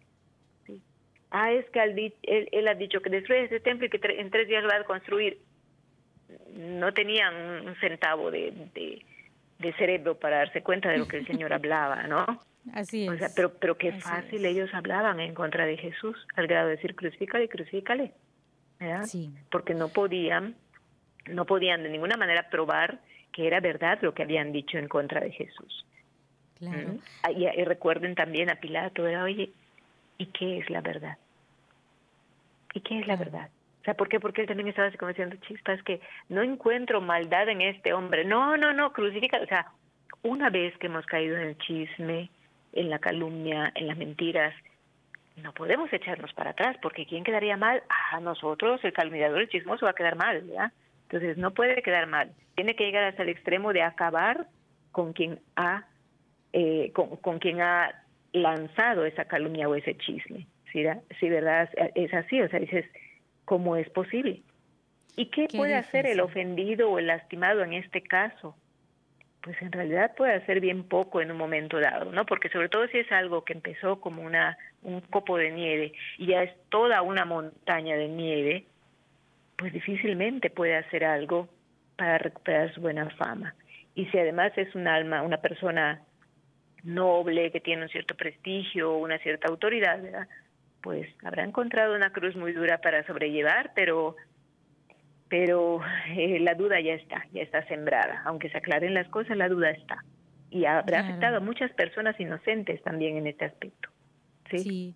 Ah, 1.31 1.51
es 1.51 1.69
que 1.69 1.83
él, 1.83 2.13
él, 2.51 2.67
ha 2.67 2.73
dicho 2.73 3.01
que 3.01 3.09
destruye 3.11 3.43
ese 3.43 3.59
templo 3.59 3.85
y 3.85 3.89
que 3.89 3.99
en 4.01 4.31
tres 4.31 4.47
días 4.47 4.63
lo 4.63 4.69
va 4.69 4.77
a 4.77 4.83
construir. 4.83 5.37
No 6.55 6.91
tenían 6.91 7.67
un 7.67 7.75
centavo 7.75 8.31
de, 8.31 8.51
de, 8.73 9.05
de 9.59 9.73
cerebro 9.73 10.17
para 10.17 10.37
darse 10.37 10.63
cuenta 10.63 10.89
de 10.89 10.97
lo 10.97 11.07
que 11.07 11.17
el 11.17 11.27
Señor 11.27 11.53
hablaba, 11.53 12.07
¿no? 12.07 12.25
Así 12.73 13.05
es. 13.05 13.11
O 13.11 13.17
sea, 13.17 13.29
pero, 13.35 13.53
pero 13.53 13.77
qué 13.77 13.91
fácil 13.93 14.45
ellos 14.45 14.73
hablaban 14.73 15.19
en 15.19 15.33
contra 15.33 15.65
de 15.65 15.77
Jesús, 15.77 16.17
al 16.35 16.47
grado 16.47 16.67
de 16.67 16.75
decir 16.75 16.95
crucifícale, 16.95 17.47
crucifícale, 17.47 18.11
¿verdad? 18.79 19.03
Sí. 19.03 19.31
Porque 19.51 19.73
no 19.75 19.89
podían, 19.89 20.55
no 21.27 21.45
podían 21.45 21.83
de 21.83 21.89
ninguna 21.89 22.17
manera 22.17 22.49
probar 22.49 22.99
que 23.31 23.47
era 23.47 23.59
verdad 23.59 23.99
lo 24.01 24.13
que 24.13 24.23
habían 24.23 24.51
dicho 24.51 24.77
en 24.77 24.87
contra 24.87 25.21
de 25.21 25.31
Jesús. 25.31 25.85
Claro. 26.57 26.97
Ah, 27.23 27.31
y, 27.31 27.47
recuerden 27.63 28.15
también 28.15 28.49
a 28.49 28.55
Pilato, 28.55 29.03
¿verdad? 29.03 29.23
Oye, 29.23 29.51
¿y 30.17 30.25
qué 30.27 30.57
es 30.57 30.69
la 30.69 30.81
verdad? 30.81 31.17
¿Y 32.73 32.81
qué 32.81 32.99
es 32.99 33.07
la 33.07 33.15
verdad? 33.15 33.49
O 33.81 33.83
sea, 33.85 33.93
¿por 33.93 34.09
qué? 34.09 34.19
Porque 34.19 34.41
él 34.41 34.47
también 34.47 34.67
estaba 34.67 34.89
así 34.89 34.97
como 34.97 35.09
diciendo, 35.09 35.37
chispas, 35.47 35.81
que 35.83 36.01
no 36.27 36.41
encuentro 36.41 36.99
maldad 36.99 37.47
en 37.47 37.61
este 37.61 37.93
hombre. 37.93 38.25
No, 38.25 38.57
no, 38.57 38.73
no, 38.73 38.91
crucifica. 38.91 39.39
O 39.41 39.45
sea, 39.45 39.67
una 40.23 40.49
vez 40.49 40.77
que 40.77 40.87
hemos 40.87 41.05
caído 41.05 41.37
en 41.37 41.43
el 41.43 41.57
chisme, 41.59 42.29
en 42.73 42.89
la 42.89 42.99
calumnia, 42.99 43.71
en 43.75 43.87
las 43.87 43.97
mentiras, 43.97 44.53
no 45.37 45.53
podemos 45.53 45.91
echarnos 45.93 46.33
para 46.33 46.51
atrás, 46.51 46.77
porque 46.81 47.05
¿quién 47.05 47.23
quedaría 47.23 47.55
mal? 47.55 47.81
A 48.11 48.19
nosotros, 48.19 48.83
el 48.83 48.93
calumniador, 48.93 49.41
el 49.41 49.49
chismoso 49.49 49.85
va 49.85 49.91
a 49.91 49.95
quedar 49.95 50.17
mal, 50.17 50.41
¿verdad? 50.41 50.73
Entonces 51.09 51.37
no 51.37 51.53
puede 51.53 51.81
quedar 51.81 52.05
mal. 52.05 52.31
Tiene 52.55 52.75
que 52.75 52.85
llegar 52.85 53.03
hasta 53.03 53.23
el 53.23 53.29
extremo 53.29 53.73
de 53.73 53.81
acabar 53.81 54.47
con 54.91 55.13
quien 55.13 55.39
ha, 55.55 55.87
eh, 56.53 56.91
con, 56.93 57.39
quien 57.39 57.61
ha 57.61 58.03
lanzado 58.31 59.05
esa 59.05 59.25
calumnia 59.25 59.67
o 59.67 59.75
ese 59.75 59.97
chisme. 59.97 60.45
¿Sí, 60.71 60.83
sí, 61.19 61.29
verdad? 61.29 61.67
Es 61.95 62.13
así, 62.13 62.39
o 62.41 62.47
sea, 62.47 62.59
dices, 62.59 62.85
¿cómo 63.45 63.75
es 63.75 63.89
posible? 63.89 64.43
¿Y 65.15 65.31
qué, 65.31 65.47
puede 65.47 65.73
hacer 65.73 66.05
el 66.05 66.19
ofendido 66.19 66.91
o 66.91 66.99
el 66.99 67.07
lastimado 67.07 67.63
en 67.63 67.73
este 67.73 68.01
caso? 68.01 68.55
pues 69.41 69.61
en 69.61 69.71
realidad 69.71 70.15
puede 70.15 70.33
hacer 70.33 70.59
bien 70.59 70.83
poco 70.83 71.21
en 71.21 71.31
un 71.31 71.37
momento 71.37 71.79
dado, 71.79 72.11
¿no? 72.11 72.25
Porque 72.25 72.49
sobre 72.49 72.69
todo 72.69 72.87
si 72.87 72.97
es 72.97 73.11
algo 73.11 73.45
que 73.45 73.53
empezó 73.53 74.01
como 74.01 74.21
una 74.21 74.57
un 74.81 75.01
copo 75.01 75.37
de 75.37 75.51
nieve 75.51 75.93
y 76.17 76.27
ya 76.27 76.43
es 76.43 76.51
toda 76.69 77.01
una 77.01 77.25
montaña 77.25 77.95
de 77.95 78.07
nieve, 78.07 78.65
pues 79.59 79.73
difícilmente 79.73 80.49
puede 80.49 80.77
hacer 80.77 81.03
algo 81.03 81.47
para 81.97 82.17
recuperar 82.17 82.73
su 82.73 82.81
buena 82.81 83.09
fama. 83.11 83.53
Y 83.93 84.05
si 84.05 84.17
además 84.17 84.53
es 84.55 84.73
un 84.73 84.87
alma, 84.87 85.21
una 85.21 85.37
persona 85.37 86.01
noble 86.83 87.51
que 87.51 87.59
tiene 87.59 87.83
un 87.83 87.89
cierto 87.89 88.15
prestigio, 88.15 88.97
una 88.97 89.19
cierta 89.19 89.49
autoridad, 89.49 90.01
¿verdad? 90.01 90.27
pues 90.81 91.07
habrá 91.23 91.43
encontrado 91.43 91.95
una 91.95 92.11
cruz 92.11 92.35
muy 92.35 92.53
dura 92.53 92.79
para 92.79 93.05
sobrellevar, 93.05 93.71
pero 93.75 94.15
pero 95.27 95.81
eh, 96.07 96.39
la 96.39 96.55
duda 96.55 96.79
ya 96.79 96.93
está, 96.93 97.27
ya 97.31 97.43
está 97.43 97.63
sembrada. 97.67 98.23
Aunque 98.25 98.49
se 98.49 98.57
aclaren 98.57 98.95
las 98.95 99.07
cosas, 99.09 99.37
la 99.37 99.47
duda 99.47 99.69
está. 99.69 100.03
Y 100.49 100.65
habrá 100.65 101.01
afectado 101.01 101.37
a 101.37 101.39
muchas 101.39 101.71
personas 101.73 102.19
inocentes 102.19 102.81
también 102.81 103.17
en 103.17 103.27
este 103.27 103.45
aspecto. 103.45 103.89
Sí. 104.49 104.95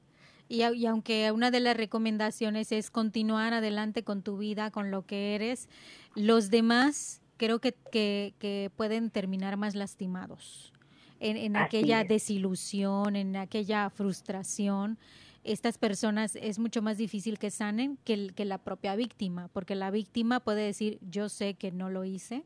Y, 0.49 0.63
y, 0.63 0.85
aunque 0.85 1.31
una 1.31 1.51
de 1.51 1.59
las 1.59 1.77
recomendaciones 1.77 2.71
es 2.71 2.91
continuar 2.91 3.53
adelante 3.53 4.03
con 4.03 4.21
tu 4.21 4.37
vida, 4.37 4.71
con 4.71 4.91
lo 4.91 5.05
que 5.05 5.35
eres, 5.35 5.69
los 6.15 6.49
demás 6.49 7.21
creo 7.37 7.59
que, 7.59 7.73
que, 7.91 8.33
que 8.39 8.71
pueden 8.75 9.09
terminar 9.09 9.57
más 9.57 9.75
lastimados. 9.75 10.71
en, 11.19 11.55
aquella 11.55 12.03
desilusión, 12.03 13.15
en 13.15 13.35
aquella 13.37 13.89
frustración, 13.89 14.97
estas 15.43 15.77
personas 15.77 16.37
es 16.37 16.59
mucho 16.59 16.81
más 16.81 16.97
difícil 16.97 17.37
que 17.37 17.51
sanen 17.51 17.97
que, 18.05 18.27
que 18.35 18.45
la 18.45 18.57
propia 18.57 18.95
víctima, 18.95 19.49
porque 19.49 19.75
la 19.75 19.91
víctima 19.91 20.39
puede 20.39 20.63
decir, 20.63 20.99
yo 21.09 21.29
sé 21.29 21.53
que 21.55 21.71
no 21.71 21.89
lo 21.89 22.05
hice, 22.05 22.45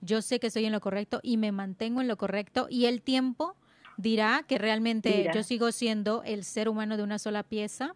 yo 0.00 0.22
sé 0.22 0.38
que 0.38 0.48
estoy 0.48 0.64
en 0.64 0.72
lo 0.72 0.80
correcto 0.80 1.20
y 1.22 1.36
me 1.36 1.50
mantengo 1.50 2.00
en 2.00 2.08
lo 2.08 2.16
correcto 2.16 2.68
y 2.70 2.84
el 2.86 3.02
tiempo 3.02 3.56
dirá 3.98 4.44
que 4.48 4.56
realmente 4.56 5.28
yo 5.34 5.42
sigo 5.42 5.70
siendo 5.72 6.22
el 6.22 6.44
ser 6.44 6.70
humano 6.70 6.96
de 6.96 7.02
una 7.02 7.18
sola 7.18 7.42
pieza 7.42 7.94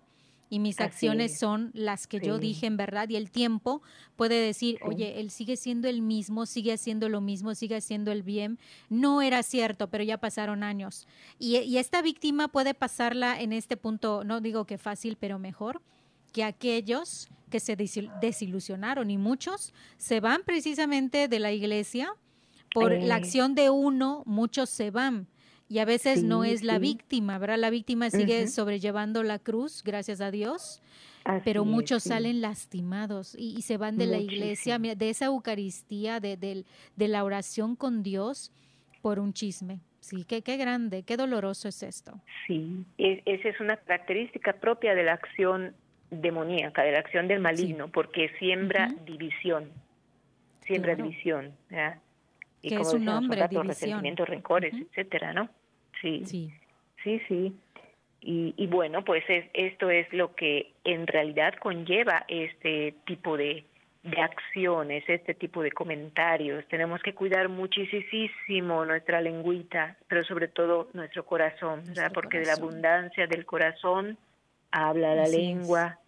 y 0.51 0.59
mis 0.59 0.81
acciones 0.81 1.39
son 1.39 1.71
las 1.73 2.07
que 2.07 2.21
yo 2.21 2.37
dije 2.37 2.67
en 2.67 2.77
verdad 2.77 3.09
y 3.09 3.17
el 3.17 3.31
tiempo 3.31 3.81
puede 4.17 4.35
decir, 4.35 4.79
oye, 4.83 5.19
él 5.19 5.31
sigue 5.31 5.57
siendo 5.57 5.89
el 5.89 6.03
mismo, 6.03 6.45
sigue 6.45 6.75
haciendo 6.75 7.09
lo 7.09 7.23
mismo, 7.23 7.55
sigue 7.55 7.77
haciendo 7.77 8.13
el 8.13 8.23
bien. 8.23 8.59
No 8.91 9.23
era 9.23 9.43
cierto, 9.45 9.89
pero 9.89 10.05
ya 10.05 10.19
pasaron 10.19 10.63
años. 10.63 11.07
Y, 11.39 11.57
y 11.57 11.79
esta 11.79 12.03
víctima 12.03 12.49
puede 12.49 12.75
pasarla 12.75 13.41
en 13.41 13.55
este 13.55 13.79
punto, 13.79 14.25
no 14.25 14.43
digo 14.43 14.67
que 14.67 14.77
fácil, 14.77 15.17
pero 15.19 15.39
mejor 15.39 15.81
que 16.33 16.45
aquellos 16.45 17.31
que 17.49 17.59
se 17.59 17.75
desilusionaron 18.21 19.11
y 19.11 19.17
muchos 19.17 19.73
se 19.97 20.21
van 20.21 20.43
precisamente 20.45 21.29
de 21.29 21.39
la 21.39 21.53
iglesia 21.53 22.15
por 22.75 22.93
la 22.93 23.15
acción 23.15 23.55
de 23.55 23.71
uno, 23.71 24.23
muchos 24.27 24.69
se 24.69 24.91
van 24.91 25.29
y 25.73 25.79
a 25.79 25.87
veces 25.87 26.23
no 26.23 26.45
es 26.45 26.63
la 26.63 26.79
víctima, 26.79 27.39
¿verdad? 27.39 27.57
La 27.57 27.71
víctima 27.71 28.11
sigue 28.11 28.47
sobrellevando 28.49 29.23
la 29.23 29.39
cruz, 29.39 29.83
gracias 29.83 30.21
a 30.21 30.31
Dios, 30.31 30.83
pero 31.45 31.65
muchos 31.65 32.03
salen 32.03 32.43
lastimados 32.43 33.35
y, 33.39 33.63
se 33.63 33.79
van 33.79 33.97
de 33.97 34.05
la 34.05 34.19
iglesia, 34.19 34.79
de 34.79 35.09
esa 35.09 35.27
Eucaristía, 35.27 36.21
de, 36.21 36.37
de, 36.37 37.09
la 37.09 37.25
oración 37.25 37.75
con 37.75 38.03
Dios 38.03 38.53
por 39.01 39.19
un 39.19 39.33
chisme. 39.33 39.81
Sí, 40.01 40.25
qué, 40.29 40.43
qué 40.43 40.59
grande, 40.59 41.05
qué 41.05 41.17
doloroso 41.17 41.69
es 41.69 41.83
esto. 41.83 42.21
Sí, 42.47 42.85
esa 42.99 43.49
es 43.49 43.59
una 43.59 43.79
característica 43.79 44.53
propia 44.53 44.95
de 44.95 45.05
la 45.05 45.15
acción 45.15 45.75
demoníaca, 46.11 46.83
de 46.83 46.93
la 46.93 46.99
acción 46.99 47.29
del 47.29 47.41
maligno, 47.41 47.89
porque 47.89 48.29
siembra 48.39 48.89
división, 49.07 49.71
siembra 50.67 50.97
división, 50.97 51.53
¿verdad? 51.71 51.99
Y 52.61 52.69
que 52.69 52.75
es 52.77 52.93
un 52.93 53.07
nombre, 53.07 53.41
división. 53.41 53.69
resentimientos, 53.69 54.29
rencores, 54.29 54.75
etcétera, 54.75 55.33
¿no? 55.33 55.49
Sí, 56.03 56.53
sí, 57.03 57.23
sí. 57.29 57.55
Y, 58.21 58.55
y 58.57 58.67
bueno, 58.67 59.05
pues 59.05 59.25
es, 59.29 59.47
esto 59.55 59.91
es 59.91 60.13
lo 60.13 60.35
que 60.35 60.73
en 60.85 61.07
realidad 61.07 61.55
conlleva 61.55 62.25
este 62.29 62.95
tipo 63.07 63.37
de, 63.37 63.65
de 64.03 64.21
acciones, 64.21 65.05
este 65.09 65.35
tipo 65.35 65.63
de 65.63 65.71
comentarios. 65.71 66.67
Tenemos 66.69 67.01
que 67.03 67.15
cuidar 67.15 67.49
muchísimo 67.49 68.85
nuestra 68.85 69.21
lengüita, 69.21 69.97
pero 70.09 70.25
sobre 70.25 70.49
todo 70.49 70.89
nuestro 70.93 71.25
corazón, 71.25 71.85
porque 72.13 72.41
de 72.41 72.47
la 72.47 72.55
abundancia 72.55 73.27
del 73.27 73.47
corazón 73.47 74.19
habla 74.73 75.15
la 75.15 75.29
lengua. 75.29 75.99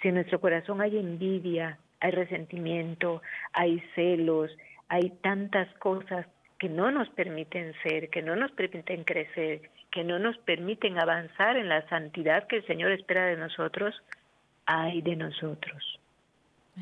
Si 0.00 0.08
en 0.08 0.14
nuestro 0.16 0.40
corazón 0.40 0.80
hay 0.80 0.98
envidia, 0.98 1.78
hay 2.00 2.10
resentimiento, 2.10 3.22
hay 3.52 3.82
celos, 3.94 4.50
hay 4.88 5.10
tantas 5.22 5.72
cosas 5.78 6.26
que 6.58 6.68
no 6.68 6.90
nos 6.90 7.08
permiten 7.10 7.72
ser, 7.82 8.10
que 8.10 8.22
no 8.22 8.36
nos 8.36 8.50
permiten 8.52 9.04
crecer, 9.04 9.70
que 9.90 10.04
no 10.04 10.18
nos 10.18 10.36
permiten 10.38 10.98
avanzar 10.98 11.56
en 11.56 11.68
la 11.68 11.88
santidad 11.88 12.46
que 12.46 12.56
el 12.56 12.66
Señor 12.66 12.90
espera 12.92 13.26
de 13.26 13.36
nosotros, 13.36 13.94
hay 14.66 15.00
de 15.02 15.16
nosotros. 15.16 16.00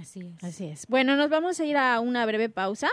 Así 0.00 0.20
es. 0.20 0.44
Así 0.44 0.66
es. 0.68 0.86
Bueno, 0.88 1.16
nos 1.16 1.30
vamos 1.30 1.60
a 1.60 1.64
ir 1.64 1.76
a 1.76 2.00
una 2.00 2.26
breve 2.26 2.48
pausa, 2.48 2.88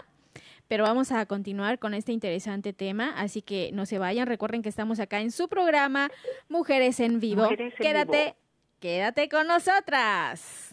pero 0.68 0.84
vamos 0.84 1.12
a 1.12 1.26
continuar 1.26 1.80
con 1.80 1.94
este 1.94 2.12
interesante 2.12 2.74
tema, 2.74 3.14
así 3.18 3.42
que 3.42 3.72
no 3.74 3.86
se 3.86 4.00
vayan, 4.00 4.28
recuerden 4.28 4.62
que 4.62 4.70
estamos 4.70 5.00
acá 5.00 5.20
en 5.20 5.32
su 5.32 5.48
programa 5.48 6.10
Mujeres 6.50 7.00
en 7.00 7.20
Vivo. 7.20 7.50
quédate, 7.78 8.36
quédate 8.80 9.30
con 9.30 9.48
nosotras. 9.48 10.73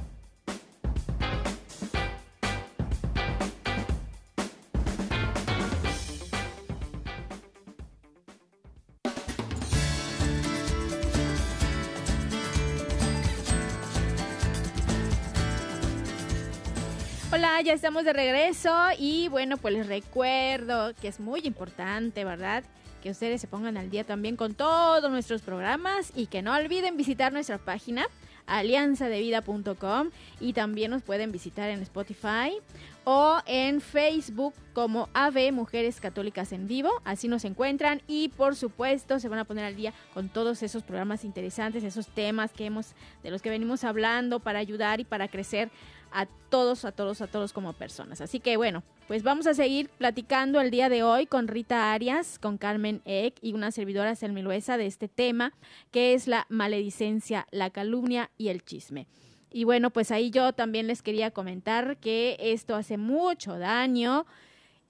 Ya 17.63 17.73
estamos 17.73 18.05
de 18.05 18.13
regreso 18.13 18.73
y 18.97 19.27
bueno, 19.27 19.57
pues 19.57 19.75
les 19.75 19.87
recuerdo 19.87 20.93
que 20.99 21.07
es 21.07 21.19
muy 21.19 21.41
importante, 21.41 22.25
¿verdad? 22.25 22.63
Que 23.03 23.11
ustedes 23.11 23.39
se 23.39 23.47
pongan 23.47 23.77
al 23.77 23.91
día 23.91 24.03
también 24.03 24.35
con 24.35 24.55
todos 24.55 25.09
nuestros 25.11 25.43
programas 25.43 26.11
y 26.15 26.25
que 26.25 26.41
no 26.41 26.55
olviden 26.55 26.97
visitar 26.97 27.31
nuestra 27.31 27.59
página 27.59 28.07
alianzadevida.com 28.47 30.09
y 30.39 30.53
también 30.53 30.91
nos 30.91 31.03
pueden 31.03 31.31
visitar 31.31 31.69
en 31.69 31.81
Spotify 31.81 32.57
o 33.03 33.37
en 33.45 33.79
Facebook 33.79 34.53
como 34.73 35.09
AV 35.13 35.51
Mujeres 35.51 35.99
Católicas 35.99 36.51
en 36.51 36.67
Vivo, 36.67 36.89
así 37.03 37.27
nos 37.27 37.45
encuentran 37.45 38.01
y 38.07 38.29
por 38.29 38.55
supuesto 38.55 39.19
se 39.19 39.29
van 39.29 39.39
a 39.39 39.45
poner 39.45 39.65
al 39.65 39.75
día 39.75 39.93
con 40.13 40.29
todos 40.29 40.63
esos 40.63 40.83
programas 40.83 41.23
interesantes, 41.23 41.83
esos 41.83 42.07
temas 42.07 42.51
que 42.51 42.65
hemos 42.65 42.93
de 43.23 43.31
los 43.31 43.41
que 43.41 43.49
venimos 43.49 43.83
hablando 43.83 44.39
para 44.39 44.59
ayudar 44.59 44.99
y 44.99 45.05
para 45.05 45.27
crecer 45.27 45.69
a 46.11 46.25
todos, 46.49 46.85
a 46.85 46.91
todos, 46.91 47.21
a 47.21 47.27
todos 47.27 47.53
como 47.53 47.73
personas. 47.73 48.21
Así 48.21 48.39
que 48.39 48.57
bueno, 48.57 48.83
pues 49.07 49.23
vamos 49.23 49.47
a 49.47 49.53
seguir 49.53 49.89
platicando 49.89 50.59
el 50.61 50.71
día 50.71 50.89
de 50.89 51.03
hoy 51.03 51.25
con 51.25 51.47
Rita 51.47 51.93
Arias, 51.93 52.39
con 52.39 52.57
Carmen 52.57 53.01
Eck 53.05 53.37
y 53.41 53.53
una 53.53 53.71
servidora 53.71 54.15
Selmiluesa 54.15 54.77
de 54.77 54.85
este 54.85 55.07
tema, 55.07 55.53
que 55.91 56.13
es 56.13 56.27
la 56.27 56.45
maledicencia, 56.49 57.47
la 57.51 57.69
calumnia 57.69 58.31
y 58.37 58.49
el 58.49 58.63
chisme. 58.63 59.07
Y 59.51 59.65
bueno, 59.65 59.89
pues 59.89 60.11
ahí 60.11 60.31
yo 60.31 60.53
también 60.53 60.87
les 60.87 61.01
quería 61.01 61.31
comentar 61.31 61.97
que 61.97 62.37
esto 62.39 62.75
hace 62.75 62.97
mucho 62.97 63.57
daño 63.57 64.25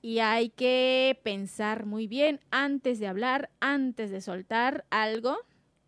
y 0.02 0.20
hay 0.20 0.50
que 0.50 1.20
pensar 1.24 1.86
muy 1.86 2.08
bien 2.08 2.40
antes 2.52 3.00
de 3.00 3.08
hablar, 3.08 3.50
antes 3.60 4.12
de 4.12 4.22
soltar 4.22 4.86
algo 4.90 5.38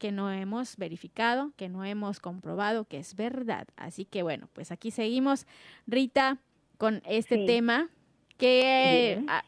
que 0.03 0.11
no 0.11 0.29
hemos 0.29 0.75
verificado, 0.75 1.53
que 1.55 1.69
no 1.69 1.85
hemos 1.85 2.19
comprobado 2.19 2.83
que 2.83 2.97
es 2.97 3.15
verdad. 3.15 3.69
Así 3.77 4.03
que 4.03 4.21
bueno, 4.21 4.49
pues 4.51 4.69
aquí 4.73 4.91
seguimos, 4.91 5.47
Rita, 5.87 6.39
con 6.77 7.01
este 7.07 7.45
tema. 7.45 7.87
¿Qué 8.37 9.23
ah, 9.29 9.45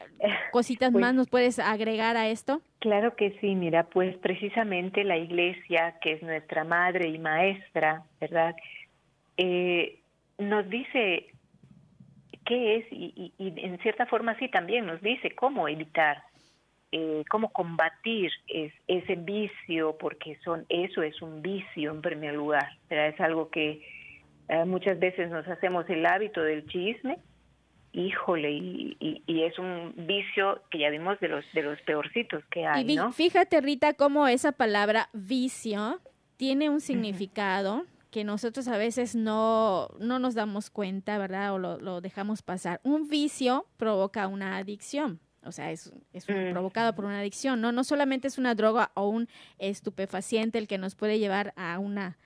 cositas 0.53 0.91
pues 0.93 1.01
más 1.01 1.13
nos 1.13 1.27
puedes 1.27 1.59
agregar 1.59 2.15
a 2.15 2.29
esto? 2.29 2.61
Claro 2.79 3.17
que 3.17 3.37
sí, 3.41 3.53
mira, 3.53 3.83
pues 3.89 4.15
precisamente 4.19 5.03
la 5.03 5.17
iglesia, 5.17 5.97
que 5.99 6.13
es 6.13 6.23
nuestra 6.23 6.63
madre 6.63 7.09
y 7.09 7.17
maestra, 7.17 8.05
¿verdad? 8.21 8.55
Eh, 9.35 9.99
nos 10.37 10.69
dice 10.69 11.33
qué 12.45 12.77
es 12.77 12.85
y, 12.91 13.33
y, 13.37 13.53
en 13.57 13.77
cierta 13.79 14.05
forma 14.05 14.39
sí 14.39 14.47
también 14.47 14.85
nos 14.85 15.01
dice 15.01 15.31
cómo 15.31 15.67
evitar 15.67 16.23
eh, 16.97 17.25
cómo 17.29 17.51
combatir 17.51 18.31
ese 18.87 19.15
vicio, 19.15 19.97
porque 19.97 20.39
son 20.45 20.65
eso 20.69 21.03
es 21.03 21.21
un 21.21 21.41
vicio 21.41 21.91
en 21.91 22.01
primer 22.01 22.35
lugar, 22.35 22.69
es 22.89 23.19
algo 23.19 23.49
que 23.49 23.85
eh, 24.47 24.63
muchas 24.63 24.97
veces 24.97 25.29
nos 25.29 25.45
hacemos 25.45 25.89
el 25.89 26.05
hábito 26.05 26.41
del 26.41 26.65
chisme, 26.67 27.17
híjole, 27.91 28.49
y, 28.49 29.21
es 29.27 29.59
un 29.59 29.93
vicio 30.07 30.61
que 30.71 30.79
ya 30.79 30.89
vimos 30.89 31.19
de 31.19 31.27
los, 31.27 31.43
de 31.53 31.63
los 31.63 31.81
peorcitos 31.81 32.45
que 32.45 32.65
hay. 32.65 32.89
Y 32.89 32.97
fíjate, 33.11 33.59
Rita, 33.59 33.93
cómo 33.93 34.25
esa 34.29 34.53
palabra 34.53 35.09
vicio 35.11 35.99
tiene 36.37 36.69
un 36.69 36.79
significado. 36.79 37.83
que 38.09 38.23
nosotros 38.23 38.69
a 38.69 38.77
veces 38.77 39.13
no, 39.13 39.89
no 39.99 40.19
nos 40.19 40.33
damos 40.33 40.69
cuenta, 40.69 41.17
¿verdad? 41.17 41.53
O 41.53 41.57
lo, 41.57 41.77
lo 41.77 41.99
dejamos 41.99 42.41
pasar. 42.41 42.79
Un 42.83 43.09
vicio 43.09 43.65
provoca 43.75 44.29
una 44.29 44.55
adicción 44.55 45.19
o 45.45 45.51
sea, 45.51 45.71
es, 45.71 45.91
es 46.13 46.25
provocado 46.25 46.93
por 46.95 47.05
una 47.05 47.19
adicción, 47.19 47.61
¿no? 47.61 47.71
No 47.71 47.83
solamente 47.83 48.27
es 48.27 48.37
una 48.37 48.55
droga 48.55 48.91
o 48.95 49.07
un 49.07 49.29
estupefaciente 49.57 50.57
el 50.57 50.67
que 50.67 50.77
nos 50.77 50.95
puede 50.95 51.19
llevar 51.19 51.53
a 51.55 51.79
una 51.79 52.17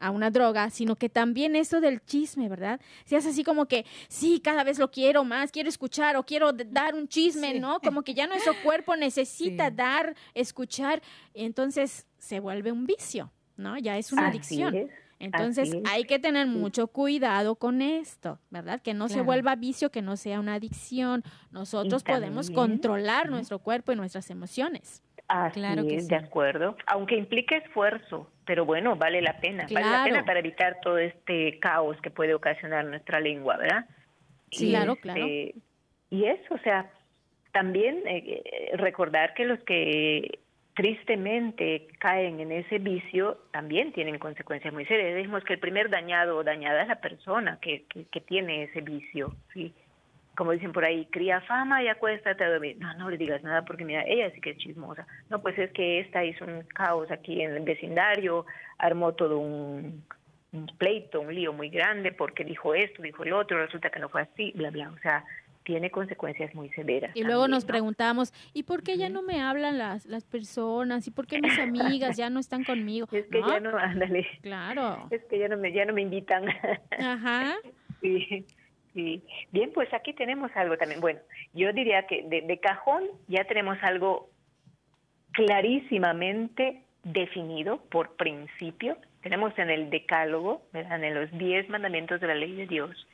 a 0.00 0.10
una 0.10 0.30
droga, 0.30 0.70
sino 0.70 0.96
que 0.96 1.08
también 1.08 1.56
eso 1.56 1.80
del 1.80 2.04
chisme, 2.04 2.48
¿verdad? 2.48 2.80
Si 3.04 3.16
es 3.16 3.26
así 3.26 3.44
como 3.44 3.66
que, 3.66 3.84
sí, 4.08 4.40
cada 4.40 4.64
vez 4.64 4.78
lo 4.78 4.90
quiero 4.90 5.24
más, 5.24 5.50
quiero 5.50 5.68
escuchar 5.68 6.16
o 6.16 6.24
quiero 6.24 6.52
dar 6.52 6.94
un 6.94 7.08
chisme, 7.08 7.58
¿no? 7.58 7.80
Como 7.80 8.02
que 8.02 8.14
ya 8.14 8.26
nuestro 8.26 8.52
cuerpo 8.62 8.96
necesita 8.96 9.70
dar, 9.70 10.14
escuchar, 10.34 11.02
entonces 11.34 12.06
se 12.18 12.40
vuelve 12.40 12.72
un 12.72 12.86
vicio, 12.86 13.32
¿no? 13.56 13.76
Ya 13.78 13.98
es 13.98 14.12
una 14.12 14.28
adicción. 14.28 14.88
Entonces 15.20 15.76
hay 15.88 16.04
que 16.04 16.18
tener 16.18 16.46
mucho 16.46 16.88
cuidado 16.88 17.56
con 17.56 17.82
esto, 17.82 18.38
¿verdad? 18.50 18.80
Que 18.80 18.94
no 18.94 19.08
se 19.08 19.20
vuelva 19.20 19.56
vicio, 19.56 19.90
que 19.90 20.02
no 20.02 20.16
sea 20.16 20.40
una 20.40 20.54
adicción. 20.54 21.22
Nosotros 21.50 22.04
podemos 22.04 22.50
controlar 22.50 23.28
nuestro 23.28 23.58
cuerpo 23.58 23.92
y 23.92 23.96
nuestras 23.96 24.30
emociones. 24.30 25.02
claro 25.52 25.86
que 25.86 26.02
de 26.02 26.16
acuerdo. 26.16 26.76
Aunque 26.86 27.16
implique 27.16 27.56
esfuerzo, 27.56 28.30
pero 28.44 28.64
bueno, 28.64 28.96
vale 28.96 29.20
la 29.20 29.38
pena. 29.38 29.66
Vale 29.70 29.90
la 29.90 30.04
pena 30.04 30.24
para 30.24 30.38
evitar 30.38 30.78
todo 30.82 30.98
este 30.98 31.58
caos 31.58 32.00
que 32.00 32.10
puede 32.10 32.34
ocasionar 32.34 32.84
nuestra 32.84 33.20
lengua, 33.20 33.56
¿verdad? 33.56 33.86
Sí, 34.50 34.70
claro, 34.70 34.96
claro. 34.96 35.20
Este, 35.20 35.54
y 36.10 36.24
eso, 36.24 36.54
o 36.54 36.58
sea, 36.58 36.90
también 37.52 38.06
eh, 38.06 38.42
eh, 38.44 38.76
recordar 38.76 39.34
que 39.34 39.44
los 39.44 39.58
que 39.60 40.38
tristemente 40.78 41.88
caen 41.98 42.38
en 42.38 42.52
ese 42.52 42.78
vicio, 42.78 43.38
también 43.50 43.92
tienen 43.92 44.16
consecuencias 44.20 44.72
muy 44.72 44.86
serias. 44.86 45.12
Decimos 45.12 45.42
que 45.42 45.54
el 45.54 45.58
primer 45.58 45.90
dañado 45.90 46.36
o 46.36 46.44
dañada 46.44 46.82
es 46.82 46.86
la 46.86 47.00
persona 47.00 47.58
que, 47.60 47.84
que, 47.88 48.20
tiene 48.20 48.62
ese 48.62 48.80
vicio, 48.82 49.34
¿sí? 49.52 49.74
Como 50.36 50.52
dicen 50.52 50.70
por 50.70 50.84
ahí, 50.84 51.06
cría 51.06 51.40
fama 51.40 51.82
y 51.82 51.88
acuéstate 51.88 52.44
a 52.44 52.50
dormir. 52.50 52.76
No, 52.78 52.94
no 52.94 53.10
le 53.10 53.16
digas 53.16 53.42
nada 53.42 53.64
porque 53.64 53.84
mira, 53.84 54.04
ella 54.06 54.30
sí 54.30 54.40
que 54.40 54.50
es 54.50 54.58
chismosa. 54.58 55.04
No, 55.30 55.42
pues 55.42 55.58
es 55.58 55.72
que 55.72 55.98
esta 55.98 56.24
hizo 56.24 56.44
un 56.44 56.62
caos 56.62 57.10
aquí 57.10 57.42
en 57.42 57.56
el 57.56 57.64
vecindario, 57.64 58.46
armó 58.78 59.14
todo 59.14 59.40
un, 59.40 60.04
un 60.52 60.66
pleito, 60.78 61.20
un 61.20 61.34
lío 61.34 61.52
muy 61.52 61.70
grande 61.70 62.12
porque 62.12 62.44
dijo 62.44 62.76
esto, 62.76 63.02
dijo 63.02 63.24
el 63.24 63.32
otro, 63.32 63.58
resulta 63.58 63.90
que 63.90 63.98
no 63.98 64.08
fue 64.10 64.22
así, 64.22 64.52
bla, 64.54 64.70
bla. 64.70 64.90
O 64.90 64.98
sea, 64.98 65.24
tiene 65.68 65.90
consecuencias 65.90 66.54
muy 66.54 66.70
severas. 66.70 67.14
Y 67.14 67.24
luego 67.24 67.46
nos 67.46 67.66
preguntamos, 67.66 68.32
¿y 68.54 68.62
por 68.62 68.82
qué 68.82 68.96
ya 68.96 69.10
no 69.10 69.20
me 69.20 69.42
hablan 69.42 69.76
las, 69.76 70.06
las 70.06 70.24
personas? 70.24 71.06
¿Y 71.06 71.10
por 71.10 71.26
qué 71.26 71.42
mis 71.42 71.58
amigas 71.58 72.16
ya 72.16 72.30
no 72.30 72.40
están 72.40 72.64
conmigo? 72.64 73.06
Es 73.12 73.26
que 73.26 73.42
ya 73.42 73.60
no, 73.60 73.76
ándale. 73.76 74.26
Claro. 74.40 75.06
Es 75.10 75.22
que 75.26 75.38
ya 75.38 75.46
no 75.46 75.58
me, 75.58 75.70
ya 75.70 75.84
no 75.84 75.92
me 75.92 76.00
invitan. 76.00 76.44
Ajá. 76.98 77.56
Sí, 78.00 78.46
sí. 78.94 79.24
Bien, 79.50 79.72
pues 79.74 79.92
aquí 79.92 80.12
tenemos 80.12 80.52
algo 80.54 80.76
también. 80.76 81.00
Bueno, 81.00 81.18
yo 81.52 81.72
diría 81.72 82.06
que 82.06 82.22
de, 82.22 82.42
de 82.42 82.60
cajón 82.60 83.02
ya 83.26 83.42
tenemos 83.42 83.76
algo 83.82 84.30
clarísimamente 85.32 86.84
definido 87.02 87.82
por 87.90 88.14
principio. 88.14 88.96
Tenemos 89.20 89.52
en 89.58 89.70
el 89.70 89.90
decálogo, 89.90 90.62
en 90.72 91.14
los 91.14 91.28
diez 91.32 91.68
mandamientos 91.68 92.20
de 92.20 92.28
la 92.28 92.36
ley 92.36 92.54
de 92.54 92.68
Dios, 92.68 93.08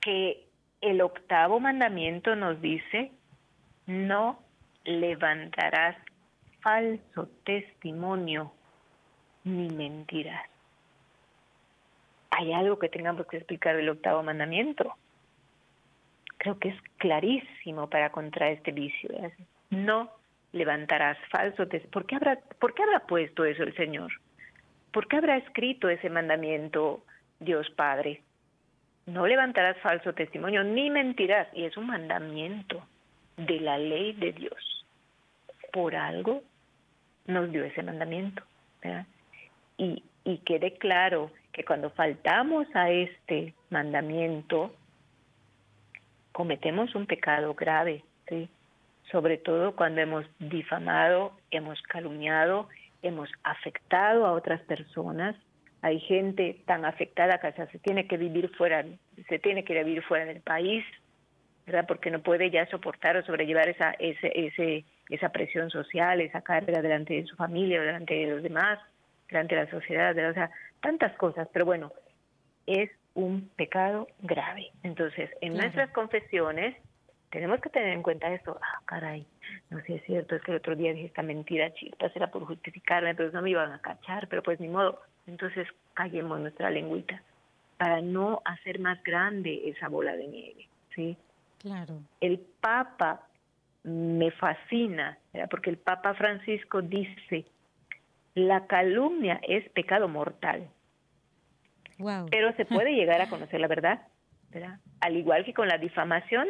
que 0.00 0.43
el 0.84 1.00
octavo 1.00 1.60
mandamiento 1.60 2.36
nos 2.36 2.60
dice, 2.60 3.10
no 3.86 4.38
levantarás 4.84 5.96
falso 6.60 7.28
testimonio 7.44 8.52
ni 9.44 9.68
mentiras. 9.70 10.44
¿Hay 12.30 12.52
algo 12.52 12.78
que 12.78 12.90
tengamos 12.90 13.26
que 13.26 13.38
explicar 13.38 13.76
del 13.76 13.88
octavo 13.88 14.22
mandamiento? 14.22 14.94
Creo 16.36 16.58
que 16.58 16.68
es 16.68 16.80
clarísimo 16.98 17.88
para 17.88 18.10
contra 18.10 18.50
este 18.50 18.72
vicio. 18.72 19.08
No 19.70 20.10
levantarás 20.52 21.16
falso 21.30 21.66
testimonio. 21.66 21.90
¿Por 21.92 22.14
habrá, 22.14 22.38
¿Por 22.58 22.74
qué 22.74 22.82
habrá 22.82 23.00
puesto 23.00 23.44
eso 23.46 23.62
el 23.62 23.74
Señor? 23.76 24.12
¿Por 24.92 25.08
qué 25.08 25.16
habrá 25.16 25.38
escrito 25.38 25.88
ese 25.88 26.10
mandamiento 26.10 27.02
Dios 27.40 27.70
Padre? 27.70 28.22
No 29.06 29.26
levantarás 29.26 29.76
falso 29.78 30.12
testimonio 30.12 30.64
ni 30.64 30.90
mentirás. 30.90 31.48
Y 31.52 31.64
es 31.64 31.76
un 31.76 31.86
mandamiento 31.86 32.82
de 33.36 33.60
la 33.60 33.78
ley 33.78 34.12
de 34.14 34.32
Dios. 34.32 34.86
Por 35.72 35.94
algo 35.94 36.42
nos 37.26 37.50
dio 37.50 37.64
ese 37.64 37.82
mandamiento. 37.82 38.42
Y, 39.76 40.02
y 40.24 40.38
quede 40.38 40.74
claro 40.74 41.30
que 41.52 41.64
cuando 41.64 41.90
faltamos 41.90 42.66
a 42.74 42.90
este 42.90 43.54
mandamiento, 43.70 44.74
cometemos 46.32 46.94
un 46.94 47.06
pecado 47.06 47.54
grave, 47.54 48.04
¿sí? 48.28 48.48
sobre 49.10 49.38
todo 49.38 49.76
cuando 49.76 50.00
hemos 50.00 50.26
difamado, 50.38 51.32
hemos 51.50 51.80
calumniado, 51.82 52.68
hemos 53.02 53.30
afectado 53.42 54.26
a 54.26 54.32
otras 54.32 54.60
personas 54.62 55.36
hay 55.84 56.00
gente 56.00 56.62
tan 56.64 56.86
afectada 56.86 57.38
que 57.38 57.52
se 57.66 57.78
tiene 57.78 58.06
que 58.06 58.16
vivir 58.16 58.48
fuera, 58.56 58.86
se 59.28 59.38
tiene 59.38 59.64
que 59.64 59.84
vivir 59.84 60.02
fuera 60.04 60.24
del 60.24 60.40
país, 60.40 60.82
¿verdad? 61.66 61.84
Porque 61.86 62.10
no 62.10 62.22
puede 62.22 62.50
ya 62.50 62.64
soportar 62.70 63.18
o 63.18 63.22
sobrellevar 63.22 63.68
esa, 63.68 63.90
ese, 63.98 64.32
ese, 64.34 64.86
esa 65.10 65.28
presión 65.28 65.68
social, 65.68 66.22
esa 66.22 66.40
carga 66.40 66.80
delante 66.80 67.12
de 67.12 67.26
su 67.26 67.36
familia, 67.36 67.82
delante 67.82 68.14
de 68.14 68.28
los 68.28 68.42
demás, 68.42 68.78
delante 69.28 69.56
de 69.56 69.64
la 69.64 69.70
sociedad, 69.70 70.16
o 70.16 70.32
sea, 70.32 70.50
tantas 70.80 71.14
cosas. 71.18 71.48
Pero 71.52 71.66
bueno, 71.66 71.92
es 72.66 72.90
un 73.12 73.50
pecado 73.54 74.08
grave. 74.22 74.70
Entonces, 74.84 75.28
en 75.42 75.52
nuestras 75.52 75.90
confesiones 75.90 76.74
tenemos 77.28 77.60
que 77.60 77.68
tener 77.68 77.90
en 77.90 78.02
cuenta 78.02 78.32
esto. 78.32 78.58
Ah, 78.62 78.80
caray, 78.86 79.26
no 79.68 79.82
sé, 79.82 79.96
es 79.96 80.04
cierto, 80.04 80.34
es 80.34 80.40
que 80.40 80.52
el 80.52 80.56
otro 80.56 80.76
día 80.76 80.94
dije 80.94 81.08
esta 81.08 81.22
mentira 81.22 81.74
chispa, 81.74 82.10
era 82.14 82.30
por 82.30 82.46
justificarme, 82.46 83.14
pero 83.14 83.30
no 83.32 83.42
me 83.42 83.50
iban 83.50 83.70
a 83.70 83.82
cachar, 83.82 84.28
pero 84.28 84.42
pues 84.42 84.58
ni 84.60 84.68
modo 84.68 84.98
entonces 85.26 85.66
callemos 85.94 86.40
nuestra 86.40 86.70
lengüita 86.70 87.22
para 87.76 88.00
no 88.00 88.40
hacer 88.44 88.78
más 88.78 89.02
grande 89.02 89.68
esa 89.68 89.88
bola 89.88 90.16
de 90.16 90.26
nieve, 90.26 90.68
¿sí? 90.94 91.16
Claro. 91.58 92.00
El 92.20 92.38
Papa 92.60 93.26
me 93.84 94.30
fascina, 94.30 95.18
porque 95.50 95.70
el 95.70 95.76
Papa 95.76 96.14
Francisco 96.14 96.82
dice, 96.82 97.44
la 98.34 98.66
calumnia 98.66 99.40
es 99.46 99.68
pecado 99.70 100.08
mortal. 100.08 100.68
Wow. 101.98 102.26
Pero 102.30 102.54
se 102.56 102.64
puede 102.64 102.92
llegar 102.94 103.20
a 103.20 103.28
conocer 103.28 103.60
la 103.60 103.68
verdad, 103.68 104.02
¿verdad? 104.50 104.78
Al 105.00 105.16
igual 105.16 105.44
que 105.44 105.54
con 105.54 105.68
la 105.68 105.78
difamación, 105.78 106.48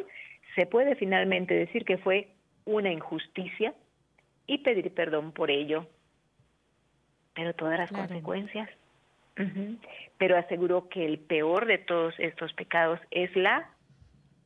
se 0.55 0.67
puede 0.67 0.95
finalmente 0.95 1.55
decir 1.55 1.85
que 1.85 1.99
fue 1.99 2.29
una 2.65 2.93
injusticia 2.93 3.75
y 4.47 4.59
pedir 4.59 4.93
perdón 4.95 5.33
por 5.33 5.51
ello 5.51 5.87
pero 7.35 7.55
todas 7.55 7.79
las 7.79 7.91
consecuencias. 7.91 8.69
Pero 10.17 10.39
aseguró 10.39 10.89
que 10.89 11.05
el 11.05 11.19
peor 11.19 11.67
de 11.67 11.79
todos 11.79 12.15
estos 12.19 12.53
pecados 12.53 13.01
es 13.11 13.35
la 13.35 13.69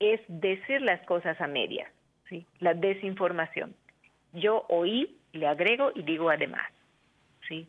es 0.00 0.20
decir 0.28 0.82
las 0.82 1.00
cosas 1.06 1.40
a 1.40 1.46
medias, 1.46 1.90
¿sí? 2.28 2.44
la 2.60 2.74
desinformación. 2.74 3.74
Yo 4.34 4.66
oí, 4.68 5.16
le 5.32 5.46
agrego 5.46 5.92
y 5.94 6.02
digo 6.02 6.28
además. 6.28 6.70
¿sí? 7.48 7.66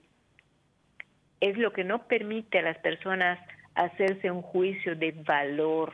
Es 1.39 1.57
lo 1.57 1.71
que 1.71 1.85
no 1.85 2.07
permite 2.07 2.59
a 2.59 2.63
las 2.63 2.77
personas 2.79 3.39
hacerse 3.75 4.29
un 4.29 4.41
juicio 4.41 4.97
de 4.97 5.11
valor, 5.11 5.93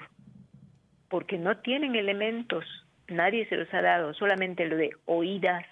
porque 1.10 1.38
no 1.38 1.58
tienen 1.58 1.96
elementos 1.96 2.66
nadie 3.08 3.46
se 3.48 3.58
los 3.58 3.74
ha 3.74 3.82
dado, 3.82 4.14
solamente 4.14 4.66
lo 4.66 4.78
de 4.78 4.92
oídas, 5.06 5.66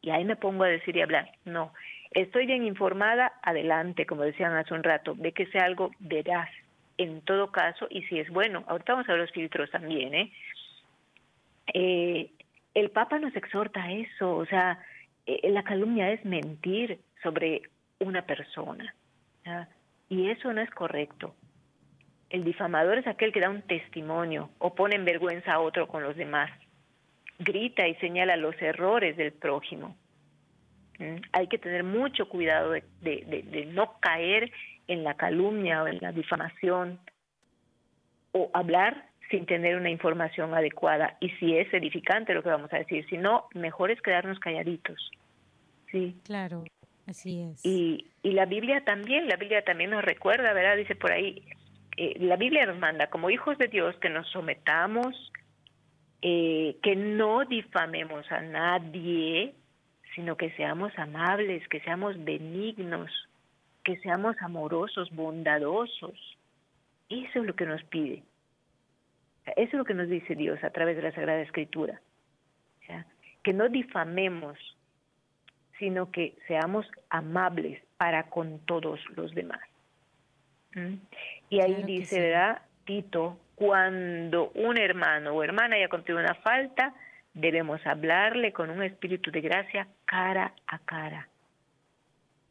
y 0.00 0.10
ahí 0.10 0.24
me 0.24 0.36
pongo 0.36 0.64
a 0.64 0.68
decir 0.68 0.96
y 0.96 1.02
hablar. 1.02 1.30
No, 1.44 1.72
estoy 2.12 2.46
bien 2.46 2.64
informada, 2.64 3.32
adelante, 3.42 4.06
como 4.06 4.22
decían 4.22 4.54
hace 4.54 4.74
un 4.74 4.82
rato, 4.82 5.14
de 5.14 5.32
que 5.32 5.46
sea 5.46 5.64
algo 5.64 5.90
veraz, 5.98 6.48
en 6.96 7.20
todo 7.22 7.52
caso, 7.52 7.86
y 7.90 8.02
si 8.04 8.18
es 8.18 8.28
bueno, 8.30 8.64
ahorita 8.66 8.94
vamos 8.94 9.08
a 9.08 9.12
ver 9.12 9.20
los 9.22 9.32
filtros 9.32 9.70
también, 9.70 10.14
¿eh? 10.14 10.32
eh 11.74 12.30
el 12.74 12.90
Papa 12.90 13.18
nos 13.18 13.34
exhorta 13.34 13.82
a 13.82 13.92
eso, 13.92 14.36
o 14.36 14.46
sea, 14.46 14.78
eh, 15.26 15.50
la 15.50 15.64
calumnia 15.64 16.10
es 16.12 16.24
mentir 16.24 17.00
sobre 17.22 17.62
una 17.98 18.22
persona, 18.22 18.94
y 20.08 20.28
eso 20.28 20.52
no 20.52 20.60
es 20.60 20.70
correcto. 20.70 21.34
El 22.30 22.44
difamador 22.44 22.98
es 22.98 23.06
aquel 23.06 23.32
que 23.32 23.40
da 23.40 23.48
un 23.48 23.62
testimonio 23.62 24.50
o 24.58 24.74
pone 24.74 24.96
en 24.96 25.06
vergüenza 25.06 25.54
a 25.54 25.60
otro 25.60 25.88
con 25.88 26.02
los 26.02 26.14
demás 26.14 26.50
grita 27.38 27.86
y 27.86 27.94
señala 27.96 28.36
los 28.36 28.60
errores 28.60 29.16
del 29.16 29.32
prójimo. 29.32 29.96
¿Mm? 30.98 31.16
Hay 31.32 31.46
que 31.46 31.58
tener 31.58 31.84
mucho 31.84 32.28
cuidado 32.28 32.72
de, 32.72 33.68
no 33.72 33.98
caer 34.00 34.50
en 34.88 35.04
la 35.04 35.14
calumnia 35.14 35.82
o 35.82 35.86
en 35.86 35.98
la 36.00 36.12
difamación 36.12 36.98
o 38.32 38.50
hablar 38.52 39.06
sin 39.30 39.46
tener 39.46 39.76
una 39.76 39.90
información 39.90 40.54
adecuada 40.54 41.16
y 41.20 41.30
si 41.32 41.56
es 41.56 41.72
edificante 41.72 42.34
lo 42.34 42.42
que 42.42 42.48
vamos 42.48 42.72
a 42.72 42.78
decir, 42.78 43.06
si 43.08 43.18
no, 43.18 43.46
mejor 43.54 43.90
es 43.90 44.00
quedarnos 44.00 44.38
calladitos. 44.38 45.10
Sí. 45.92 46.16
Claro, 46.24 46.64
así 47.06 47.42
es. 47.42 47.64
Y, 47.64 48.06
y 48.22 48.32
la 48.32 48.46
Biblia 48.46 48.84
también, 48.84 49.28
la 49.28 49.36
Biblia 49.36 49.62
también 49.62 49.90
nos 49.90 50.02
recuerda, 50.02 50.52
¿verdad? 50.54 50.76
Dice 50.76 50.96
por 50.96 51.12
ahí, 51.12 51.42
eh, 51.98 52.16
la 52.20 52.36
Biblia 52.36 52.64
nos 52.64 52.78
manda 52.78 53.08
como 53.08 53.28
hijos 53.28 53.58
de 53.58 53.68
Dios 53.68 53.96
que 53.96 54.08
nos 54.08 54.28
sometamos, 54.28 55.32
eh, 56.22 56.76
que 56.82 56.96
no 56.96 57.44
difamemos 57.44 58.30
a 58.32 58.40
nadie, 58.40 59.54
sino 60.14 60.36
que 60.36 60.50
seamos 60.52 60.92
amables, 60.98 61.66
que 61.68 61.80
seamos 61.80 62.22
benignos, 62.24 63.10
que 63.84 63.98
seamos 63.98 64.36
amorosos, 64.40 65.10
bondadosos. 65.10 66.18
Eso 67.08 67.40
es 67.40 67.46
lo 67.46 67.54
que 67.54 67.66
nos 67.66 67.82
pide. 67.84 68.22
Eso 69.56 69.68
es 69.68 69.74
lo 69.74 69.84
que 69.84 69.94
nos 69.94 70.08
dice 70.08 70.34
Dios 70.34 70.62
a 70.64 70.70
través 70.70 70.96
de 70.96 71.02
la 71.02 71.12
Sagrada 71.12 71.40
Escritura. 71.40 72.00
que 73.44 73.52
no 73.54 73.68
difamemos, 73.68 74.58
sino 75.78 76.10
que 76.10 76.36
seamos 76.48 76.84
amables 77.08 77.80
para 77.96 78.24
con 78.24 78.58
todos 78.66 79.00
los 79.16 79.34
demás. 79.34 79.60
¿Mm? 80.74 80.94
Y 81.48 81.60
ahí 81.60 81.82
dice, 81.84 82.20
¿verdad? 82.20 82.62
Tito, 82.84 83.38
cuando 83.58 84.52
un 84.54 84.78
hermano 84.78 85.32
o 85.32 85.42
hermana 85.42 85.74
haya 85.74 85.88
cometido 85.88 86.18
una 86.18 86.34
falta, 86.34 86.94
debemos 87.34 87.84
hablarle 87.84 88.52
con 88.52 88.70
un 88.70 88.84
espíritu 88.84 89.32
de 89.32 89.40
gracia 89.40 89.88
cara 90.04 90.52
a 90.68 90.78
cara. 90.78 91.28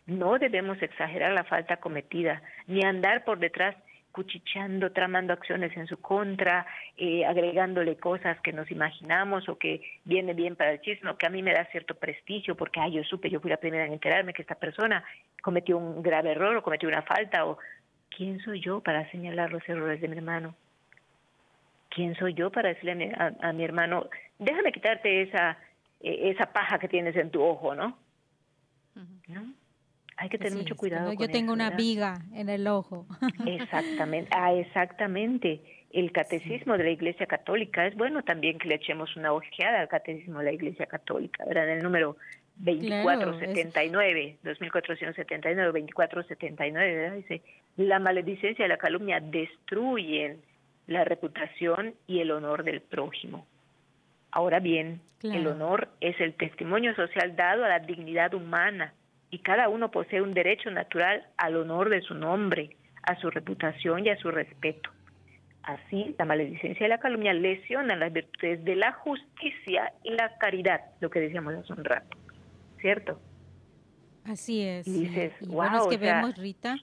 No 0.05 0.37
debemos 0.37 0.81
exagerar 0.81 1.31
la 1.31 1.45
falta 1.45 1.77
cometida, 1.77 2.41
ni 2.67 2.83
andar 2.83 3.23
por 3.23 3.39
detrás 3.39 3.75
cuchicheando, 4.11 4.91
tramando 4.91 5.31
acciones 5.31 5.75
en 5.77 5.87
su 5.87 5.97
contra, 6.01 6.65
eh, 6.97 7.25
agregándole 7.25 7.95
cosas 7.95 8.37
que 8.41 8.51
nos 8.51 8.69
imaginamos 8.69 9.47
o 9.47 9.57
que 9.57 9.81
viene 10.03 10.33
bien 10.33 10.57
para 10.57 10.71
el 10.71 10.81
chisme, 10.81 11.15
que 11.17 11.27
a 11.27 11.29
mí 11.29 11.41
me 11.41 11.53
da 11.53 11.65
cierto 11.71 11.95
prestigio 11.95 12.55
porque 12.55 12.81
ay, 12.81 12.93
yo 12.93 13.03
supe, 13.03 13.29
yo 13.29 13.39
fui 13.39 13.49
la 13.49 13.57
primera 13.57 13.85
en 13.85 13.93
enterarme 13.93 14.33
que 14.33 14.41
esta 14.41 14.55
persona 14.55 15.05
cometió 15.41 15.77
un 15.77 16.01
grave 16.01 16.31
error 16.31 16.57
o 16.57 16.63
cometió 16.63 16.89
una 16.89 17.03
falta 17.03 17.45
o 17.45 17.59
¿quién 18.09 18.39
soy 18.39 18.59
yo 18.59 18.81
para 18.81 19.09
señalar 19.11 19.51
los 19.51 19.67
errores 19.69 20.01
de 20.01 20.07
mi 20.09 20.17
hermano? 20.17 20.55
¿Quién 21.97 22.13
soy 22.13 22.35
yo 22.35 22.51
para 22.51 22.69
decirle 22.69 23.11
a 23.17 23.53
mi, 23.53 23.63
hermano, 23.63 24.07
déjame 24.37 24.71
quitarte 24.71 25.23
esa, 25.23 25.57
eh, 25.99 26.29
esa 26.29 26.53
paja 26.53 26.77
que 26.77 26.87
tienes 26.87 27.15
en 27.15 27.31
tu 27.31 27.41
ojo, 27.41 27.73
¿no? 27.73 27.97
¿No? 28.93 29.53
Hay 30.15 30.29
que 30.29 30.37
tener 30.37 30.55
mucho 30.55 30.75
cuidado. 30.75 31.11
yo 31.13 31.27
tengo 31.27 31.53
una 31.53 31.71
viga 31.71 32.21
en 32.35 32.49
el 32.49 32.67
ojo. 32.67 33.07
Exactamente, 33.47 34.29
ah, 34.31 34.53
exactamente. 34.53 35.59
El 35.89 36.11
catecismo 36.11 36.77
de 36.77 36.83
la 36.83 36.91
Iglesia 36.91 37.25
Católica 37.25 37.87
es 37.87 37.95
bueno 37.95 38.21
también 38.21 38.59
que 38.59 38.67
le 38.67 38.75
echemos 38.75 39.15
una 39.15 39.33
ojeada 39.33 39.79
al 39.79 39.87
catecismo 39.87 40.37
de 40.37 40.45
la 40.45 40.51
Iglesia 40.51 40.85
Católica, 40.85 41.45
¿verdad? 41.45 41.67
En 41.67 41.77
el 41.77 41.83
número 41.83 42.15
2479, 42.57 44.37
2479, 44.43 45.65
2479, 45.65 46.95
¿verdad? 46.95 47.15
Dice, 47.15 47.41
la 47.77 47.97
maledicencia 47.97 48.65
y 48.67 48.69
la 48.69 48.77
calumnia 48.77 49.19
destruyen 49.19 50.43
la 50.87 51.03
reputación 51.03 51.95
y 52.07 52.21
el 52.21 52.31
honor 52.31 52.63
del 52.63 52.81
prójimo. 52.81 53.45
Ahora 54.31 54.59
bien, 54.59 55.01
el 55.23 55.47
honor 55.47 55.89
es 56.01 56.19
el 56.19 56.33
testimonio 56.33 56.95
social 56.95 57.35
dado 57.35 57.65
a 57.65 57.69
la 57.69 57.79
dignidad 57.79 58.33
humana 58.33 58.93
y 59.29 59.39
cada 59.39 59.69
uno 59.69 59.91
posee 59.91 60.21
un 60.21 60.33
derecho 60.33 60.71
natural 60.71 61.25
al 61.37 61.57
honor 61.57 61.89
de 61.89 62.01
su 62.01 62.13
nombre, 62.13 62.75
a 63.03 63.19
su 63.19 63.29
reputación 63.29 64.05
y 64.05 64.09
a 64.09 64.17
su 64.17 64.31
respeto. 64.31 64.89
Así, 65.63 66.15
la 66.17 66.25
maledicencia 66.25 66.85
y 66.85 66.89
la 66.89 66.99
calumnia 66.99 67.33
lesionan 67.33 67.99
las 67.99 68.13
virtudes 68.13 68.63
de 68.63 68.75
la 68.75 68.93
justicia 68.93 69.91
y 70.03 70.11
la 70.11 70.37
caridad, 70.37 70.81
lo 71.01 71.09
que 71.09 71.19
decíamos 71.19 71.55
hace 71.55 71.73
un 71.73 71.83
rato, 71.83 72.17
¿cierto? 72.79 73.19
Así 74.23 74.61
es. 74.61 74.87
Y 74.87 75.05
dices, 75.05 75.33
bueno, 75.47 75.81
es 75.81 75.87
que 75.87 75.97
vemos, 75.97 76.37
Rita, 76.37 76.77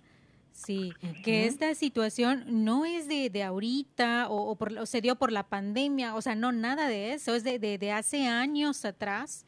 Sí, 0.54 0.92
que 1.24 1.46
esta 1.46 1.74
situación 1.74 2.44
no 2.64 2.84
es 2.86 3.08
de, 3.08 3.28
de 3.28 3.42
ahorita 3.42 4.28
o, 4.30 4.54
por, 4.54 4.86
se 4.86 5.00
dio 5.00 5.16
por 5.16 5.32
la 5.32 5.48
pandemia, 5.48 6.14
o 6.14 6.22
sea, 6.22 6.36
no, 6.36 6.52
nada 6.52 6.86
de 6.86 7.12
eso, 7.12 7.34
es 7.34 7.42
de, 7.42 7.58
de, 7.58 7.90
hace 7.90 8.28
años 8.28 8.84
atrás, 8.84 9.44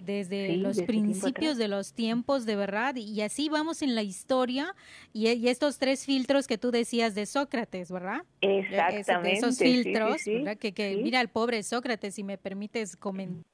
desde 0.00 0.56
los 0.58 0.80
principios 0.82 1.58
de 1.58 1.66
los 1.66 1.92
tiempos 1.92 2.46
de 2.46 2.54
verdad, 2.54 2.94
y 2.94 3.20
así 3.20 3.48
vamos 3.48 3.82
en 3.82 3.96
la 3.96 4.04
historia, 4.04 4.76
y, 5.12 5.26
estos 5.48 5.78
tres 5.78 6.06
filtros 6.06 6.46
que 6.46 6.56
tú 6.56 6.70
decías 6.70 7.16
de 7.16 7.26
Sócrates, 7.26 7.90
¿verdad? 7.90 8.22
E, 8.40 8.60
Exactamente. 8.60 9.32
esos 9.32 9.58
filtros, 9.58 10.22
Que, 10.60 10.72
que 10.72 10.96
mira 11.02 11.20
el 11.20 11.28
pobre 11.28 11.64
Sócrates, 11.64 12.14
si 12.14 12.22
me 12.22 12.38
permites 12.38 12.96
comentar 12.96 13.53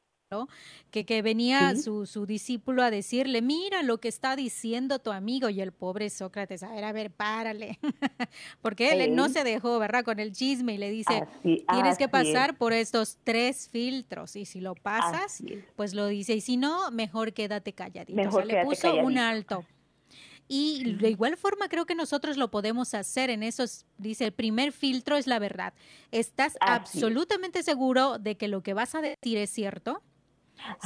que, 0.92 1.04
que 1.04 1.22
venía 1.22 1.74
su, 1.74 2.06
su, 2.06 2.24
discípulo 2.24 2.84
a 2.84 2.90
decirle, 2.92 3.42
mira 3.42 3.82
lo 3.82 3.98
que 3.98 4.06
está 4.06 4.36
diciendo 4.36 5.00
tu 5.00 5.10
amigo 5.10 5.48
y 5.48 5.60
el 5.60 5.72
pobre 5.72 6.08
Sócrates, 6.08 6.62
a 6.62 6.70
ver, 6.70 6.84
a 6.84 6.92
ver, 6.92 7.10
párale, 7.10 7.80
porque 8.62 8.92
él 8.92 9.16
no 9.16 9.28
se 9.28 9.42
dejó, 9.42 9.80
¿verdad? 9.80 10.04
Con 10.04 10.20
el 10.20 10.30
chisme 10.30 10.74
y 10.74 10.78
le 10.78 10.90
dice, 10.90 11.26
tienes 11.42 11.98
que 11.98 12.08
pasar 12.08 12.56
por 12.56 12.72
estos 12.72 13.18
tres 13.24 13.68
filtros 13.68 14.36
y 14.36 14.44
si 14.44 14.60
lo 14.60 14.76
pasas, 14.76 15.42
pues 15.74 15.94
lo 15.94 16.06
dice, 16.06 16.34
y 16.34 16.40
si 16.40 16.56
no, 16.56 16.92
mejor 16.92 17.32
quédate 17.32 17.72
calladito. 17.72 18.28
o 18.28 18.32
sea, 18.32 18.44
le 18.44 18.64
puso 18.64 18.94
un 18.94 19.18
alto. 19.18 19.64
Y 20.52 20.94
de 20.94 21.10
igual 21.10 21.36
forma 21.36 21.68
creo 21.68 21.86
que 21.86 21.94
nosotros 21.94 22.36
lo 22.36 22.50
podemos 22.50 22.94
hacer 22.94 23.30
en 23.30 23.44
esos, 23.44 23.86
dice, 23.98 24.24
el 24.24 24.32
primer 24.32 24.72
filtro 24.72 25.16
es 25.16 25.28
la 25.28 25.38
verdad. 25.38 25.74
¿Estás 26.10 26.56
absolutamente 26.60 27.62
seguro 27.62 28.18
de 28.18 28.36
que 28.36 28.48
lo 28.48 28.60
que 28.60 28.74
vas 28.74 28.96
a 28.96 29.00
decir 29.00 29.38
es 29.38 29.50
cierto? 29.50 30.02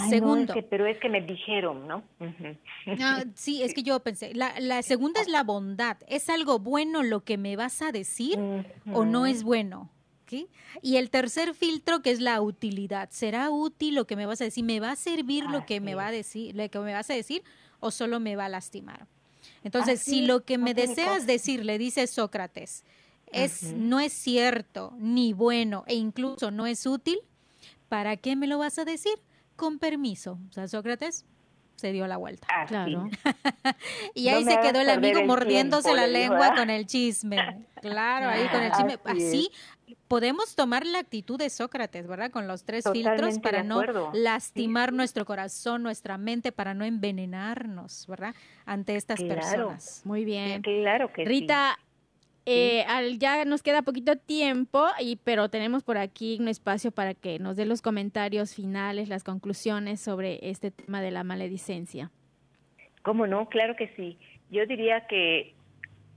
Segundo. 0.08 0.54
pero 0.70 0.86
es 0.86 0.98
que 0.98 1.08
me 1.08 1.20
dijeron, 1.20 1.86
¿no? 1.86 2.02
Ah, 3.00 3.24
sí, 3.34 3.62
es 3.62 3.74
que 3.74 3.82
yo 3.82 4.00
pensé. 4.00 4.32
La, 4.34 4.82
segunda 4.82 5.20
es 5.20 5.28
la 5.28 5.42
bondad. 5.42 5.96
¿Es 6.08 6.28
algo 6.28 6.58
bueno 6.58 7.02
lo 7.02 7.24
que 7.24 7.38
me 7.38 7.56
vas 7.56 7.82
a 7.82 7.92
decir 7.92 8.38
o 8.92 9.04
no 9.04 9.26
es 9.26 9.42
bueno? 9.42 9.90
Y 10.82 10.96
el 10.96 11.10
tercer 11.10 11.54
filtro 11.54 12.02
que 12.02 12.10
es 12.10 12.20
la 12.20 12.40
utilidad. 12.40 13.10
¿Será 13.10 13.50
útil 13.50 13.94
lo 13.94 14.06
que 14.06 14.16
me 14.16 14.26
vas 14.26 14.40
a 14.40 14.44
decir? 14.44 14.64
¿Me 14.64 14.80
va 14.80 14.92
a 14.92 14.96
servir 14.96 15.44
lo 15.44 15.66
que 15.66 15.80
me 15.80 15.94
va 15.94 16.08
a 16.08 16.10
decir, 16.10 16.54
lo 16.54 16.68
que 16.68 16.78
me 16.78 16.92
vas 16.92 17.10
a 17.10 17.14
decir 17.14 17.42
o 17.80 17.90
solo 17.90 18.20
me 18.20 18.36
va 18.36 18.46
a 18.46 18.48
lastimar? 18.48 19.06
Entonces, 19.62 20.00
si 20.00 20.26
lo 20.26 20.44
que 20.44 20.58
me 20.58 20.74
deseas 20.74 21.26
decir, 21.26 21.64
le 21.64 21.78
dice 21.78 22.06
Sócrates, 22.06 22.84
es 23.32 23.74
no 23.74 24.00
es 24.00 24.12
cierto 24.12 24.94
ni 24.98 25.32
bueno 25.32 25.84
e 25.86 25.94
incluso 25.94 26.50
no 26.50 26.66
es 26.66 26.86
útil, 26.86 27.18
¿para 27.88 28.16
qué 28.16 28.36
me 28.36 28.46
lo 28.46 28.58
vas 28.58 28.78
a 28.78 28.84
decir? 28.84 29.14
Con 29.56 29.78
permiso. 29.78 30.38
O 30.48 30.52
sea, 30.52 30.68
Sócrates 30.68 31.26
se 31.76 31.92
dio 31.92 32.06
la 32.06 32.16
vuelta. 32.16 32.46
claro. 32.68 33.08
y 34.14 34.28
ahí 34.28 34.44
se 34.44 34.58
quedó 34.60 34.80
el 34.80 34.90
amigo 34.90 35.24
mordiéndose 35.24 35.92
la 35.92 36.06
lengua 36.06 36.54
con 36.54 36.70
el 36.70 36.86
chisme. 36.86 37.66
Claro, 37.80 38.28
ahí 38.28 38.48
con 38.48 38.62
el 38.62 38.72
chisme. 38.72 38.98
Así, 39.04 39.50
podemos 40.08 40.54
tomar 40.54 40.86
la 40.86 41.00
actitud 41.00 41.38
de 41.38 41.50
Sócrates, 41.50 42.06
¿verdad? 42.06 42.30
Con 42.30 42.46
los 42.46 42.64
tres 42.64 42.84
filtros 42.90 43.38
para 43.38 43.62
no 43.62 43.82
lastimar 44.12 44.92
nuestro 44.92 45.24
corazón, 45.24 45.82
nuestra 45.82 46.16
mente, 46.16 46.52
para 46.52 46.74
no 46.74 46.84
envenenarnos, 46.84 48.06
¿verdad? 48.06 48.34
Ante 48.64 48.96
estas 48.96 49.22
personas. 49.22 50.02
Muy 50.04 50.24
bien. 50.24 50.62
Claro 50.62 51.12
que 51.12 51.24
Rita, 51.24 51.78
eh, 52.46 52.84
ya 53.18 53.44
nos 53.44 53.62
queda 53.62 53.82
poquito 53.82 54.16
tiempo, 54.16 54.86
y, 55.00 55.16
pero 55.16 55.48
tenemos 55.48 55.82
por 55.82 55.96
aquí 55.96 56.36
un 56.40 56.48
espacio 56.48 56.90
para 56.90 57.14
que 57.14 57.38
nos 57.38 57.56
dé 57.56 57.64
los 57.64 57.82
comentarios 57.82 58.54
finales, 58.54 59.08
las 59.08 59.24
conclusiones 59.24 60.00
sobre 60.00 60.38
este 60.42 60.70
tema 60.70 61.00
de 61.00 61.10
la 61.10 61.24
maledicencia. 61.24 62.10
¿Cómo 63.02 63.26
no? 63.26 63.48
Claro 63.48 63.76
que 63.76 63.88
sí. 63.96 64.18
Yo 64.50 64.66
diría 64.66 65.06
que 65.06 65.54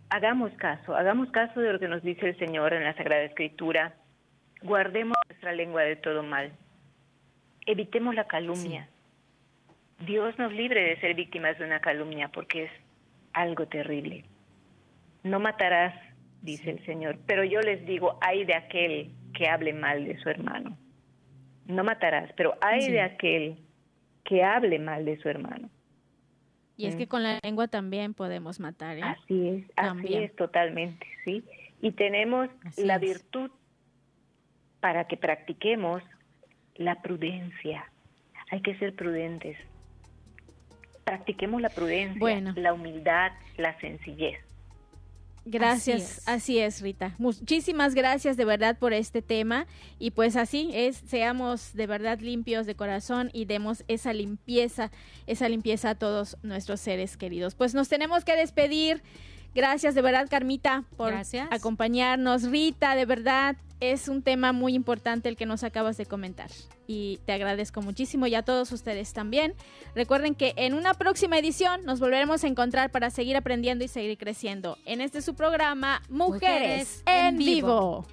hagamos 0.09 0.51
caso, 0.53 0.95
hagamos 0.95 1.30
caso 1.32 1.59
de 1.59 1.73
lo 1.73 1.80
que 1.80 1.88
nos 1.88 2.03
dice 2.03 2.30
el 2.30 2.38
Señor 2.38 2.73
en 2.73 2.84
la 2.84 2.95
Sagrada 2.95 3.23
Escritura. 3.23 3.95
Guardemos 4.61 5.17
nuestra 5.28 5.53
lengua 5.53 5.84
de 5.84 5.95
todo 5.95 6.23
mal. 6.23 6.51
Evitemos 7.65 8.15
la 8.15 8.28
calumnia. 8.28 8.89
Dios 10.05 10.38
nos 10.38 10.53
libre 10.53 10.82
de 10.82 10.99
ser 10.99 11.15
víctimas 11.15 11.57
de 11.57 11.65
una 11.65 11.80
calumnia 11.80 12.30
porque 12.30 12.65
es 12.65 12.71
algo 13.34 13.65
terrible. 13.67 14.23
No 15.23 15.39
matarás, 15.39 15.93
dice 16.41 16.71
el 16.71 16.85
Señor. 16.85 17.17
Pero 17.25 17.43
yo 17.43 17.61
les 17.61 17.85
digo, 17.85 18.17
hay 18.21 18.45
de 18.45 18.55
aquel 18.55 19.11
que 19.33 19.47
hable 19.47 19.73
mal 19.73 20.05
de 20.05 20.17
su 20.19 20.29
hermano. 20.29 20.77
No 21.65 21.83
matarás, 21.83 22.31
pero 22.35 22.57
hay 22.61 22.89
de 22.89 23.01
aquel 23.01 23.57
que 24.23 24.43
hable 24.43 24.79
mal 24.79 25.05
de 25.05 25.17
su 25.17 25.29
hermano. 25.29 25.69
Y 26.77 26.85
es 26.85 26.95
que 26.95 27.05
mm. 27.05 27.09
con 27.09 27.23
la 27.23 27.39
lengua 27.41 27.67
también 27.67 28.13
podemos 28.13 28.59
matar. 28.59 28.97
¿eh? 28.97 29.03
Así 29.03 29.47
es, 29.49 29.65
así 29.75 30.13
es 30.13 30.35
totalmente, 30.35 31.07
¿sí? 31.25 31.43
Y 31.81 31.91
tenemos 31.91 32.49
la 32.77 32.97
virtud 32.99 33.51
para 34.79 35.05
que 35.05 35.17
practiquemos 35.17 36.03
la 36.75 37.01
prudencia. 37.01 37.91
Hay 38.51 38.61
que 38.61 38.77
ser 38.77 38.95
prudentes. 38.95 39.57
Practiquemos 41.03 41.61
la 41.61 41.69
prudencia, 41.69 42.53
la 42.55 42.73
humildad, 42.73 43.31
la 43.57 43.77
sencillez. 43.79 44.47
Gracias, 45.50 46.22
así 46.26 46.60
es. 46.60 46.82
Rita. 46.82 47.16
Muchísimas 47.18 47.95
gracias 47.95 48.38
de 48.38 48.45
verdad 48.45 48.78
por 48.78 48.93
este 48.93 49.22
tema 49.22 49.66
y 49.98 50.12
pues 50.12 50.36
así 50.36 50.72
es, 50.74 50.98
seamos 51.08 51.74
de 51.74 51.88
verdad 51.88 52.20
limpios 52.20 52.66
de 52.66 52.76
corazón 52.76 53.30
y 53.34 53.45
demos 53.45 53.84
esa 53.88 54.14
limpieza, 54.14 54.91
esa 55.26 55.48
limpieza 55.48 55.91
a 55.91 55.95
todos 55.95 56.38
nuestros 56.43 56.82
seres 56.82 57.16
queridos. 57.16 57.56
Pues 57.56 57.74
nos 57.74 57.88
tenemos 57.88 58.26
que 58.26 58.36
despedir. 58.36 59.02
Gracias 59.58 59.95
de 59.95 60.03
verdad, 60.03 60.28
Carmita, 60.30 60.84
por 60.97 61.16
acompañarnos. 61.49 62.43
Rita, 62.43 62.93
de 62.93 63.05
verdad, 63.08 63.55
es 63.80 64.08
un 64.08 64.22
tema 64.22 64.51
muy 64.53 64.76
importante 64.76 65.30
el 65.30 65.36
que 65.36 65.47
nos 65.47 65.64
acabas 65.64 65.97
de 65.97 66.05
comentar. 66.05 66.51
Y 66.86 67.20
te 67.26 67.34
agradezco 67.34 67.82
muchísimo 67.82 68.28
y 68.28 68.36
a 68.36 68.43
todos 68.43 68.72
ustedes 68.72 69.14
también. 69.14 69.55
Recuerden 69.95 70.36
que 70.36 70.53
en 70.58 70.76
una 70.76 70.93
próxima 70.93 71.39
edición 71.39 71.84
nos 71.86 71.99
volveremos 71.99 72.43
a 72.43 72.47
encontrar 72.47 72.91
para 72.91 73.10
seguir 73.10 73.36
aprendiendo 73.36 73.84
y 73.84 73.88
seguir 73.88 74.16
creciendo. 74.20 74.78
En 74.86 75.01
este 75.01 75.24
su 75.24 75.34
programa, 75.34 76.03
Mujeres, 76.08 77.01
en, 77.08 77.39
vivo. 77.39 78.05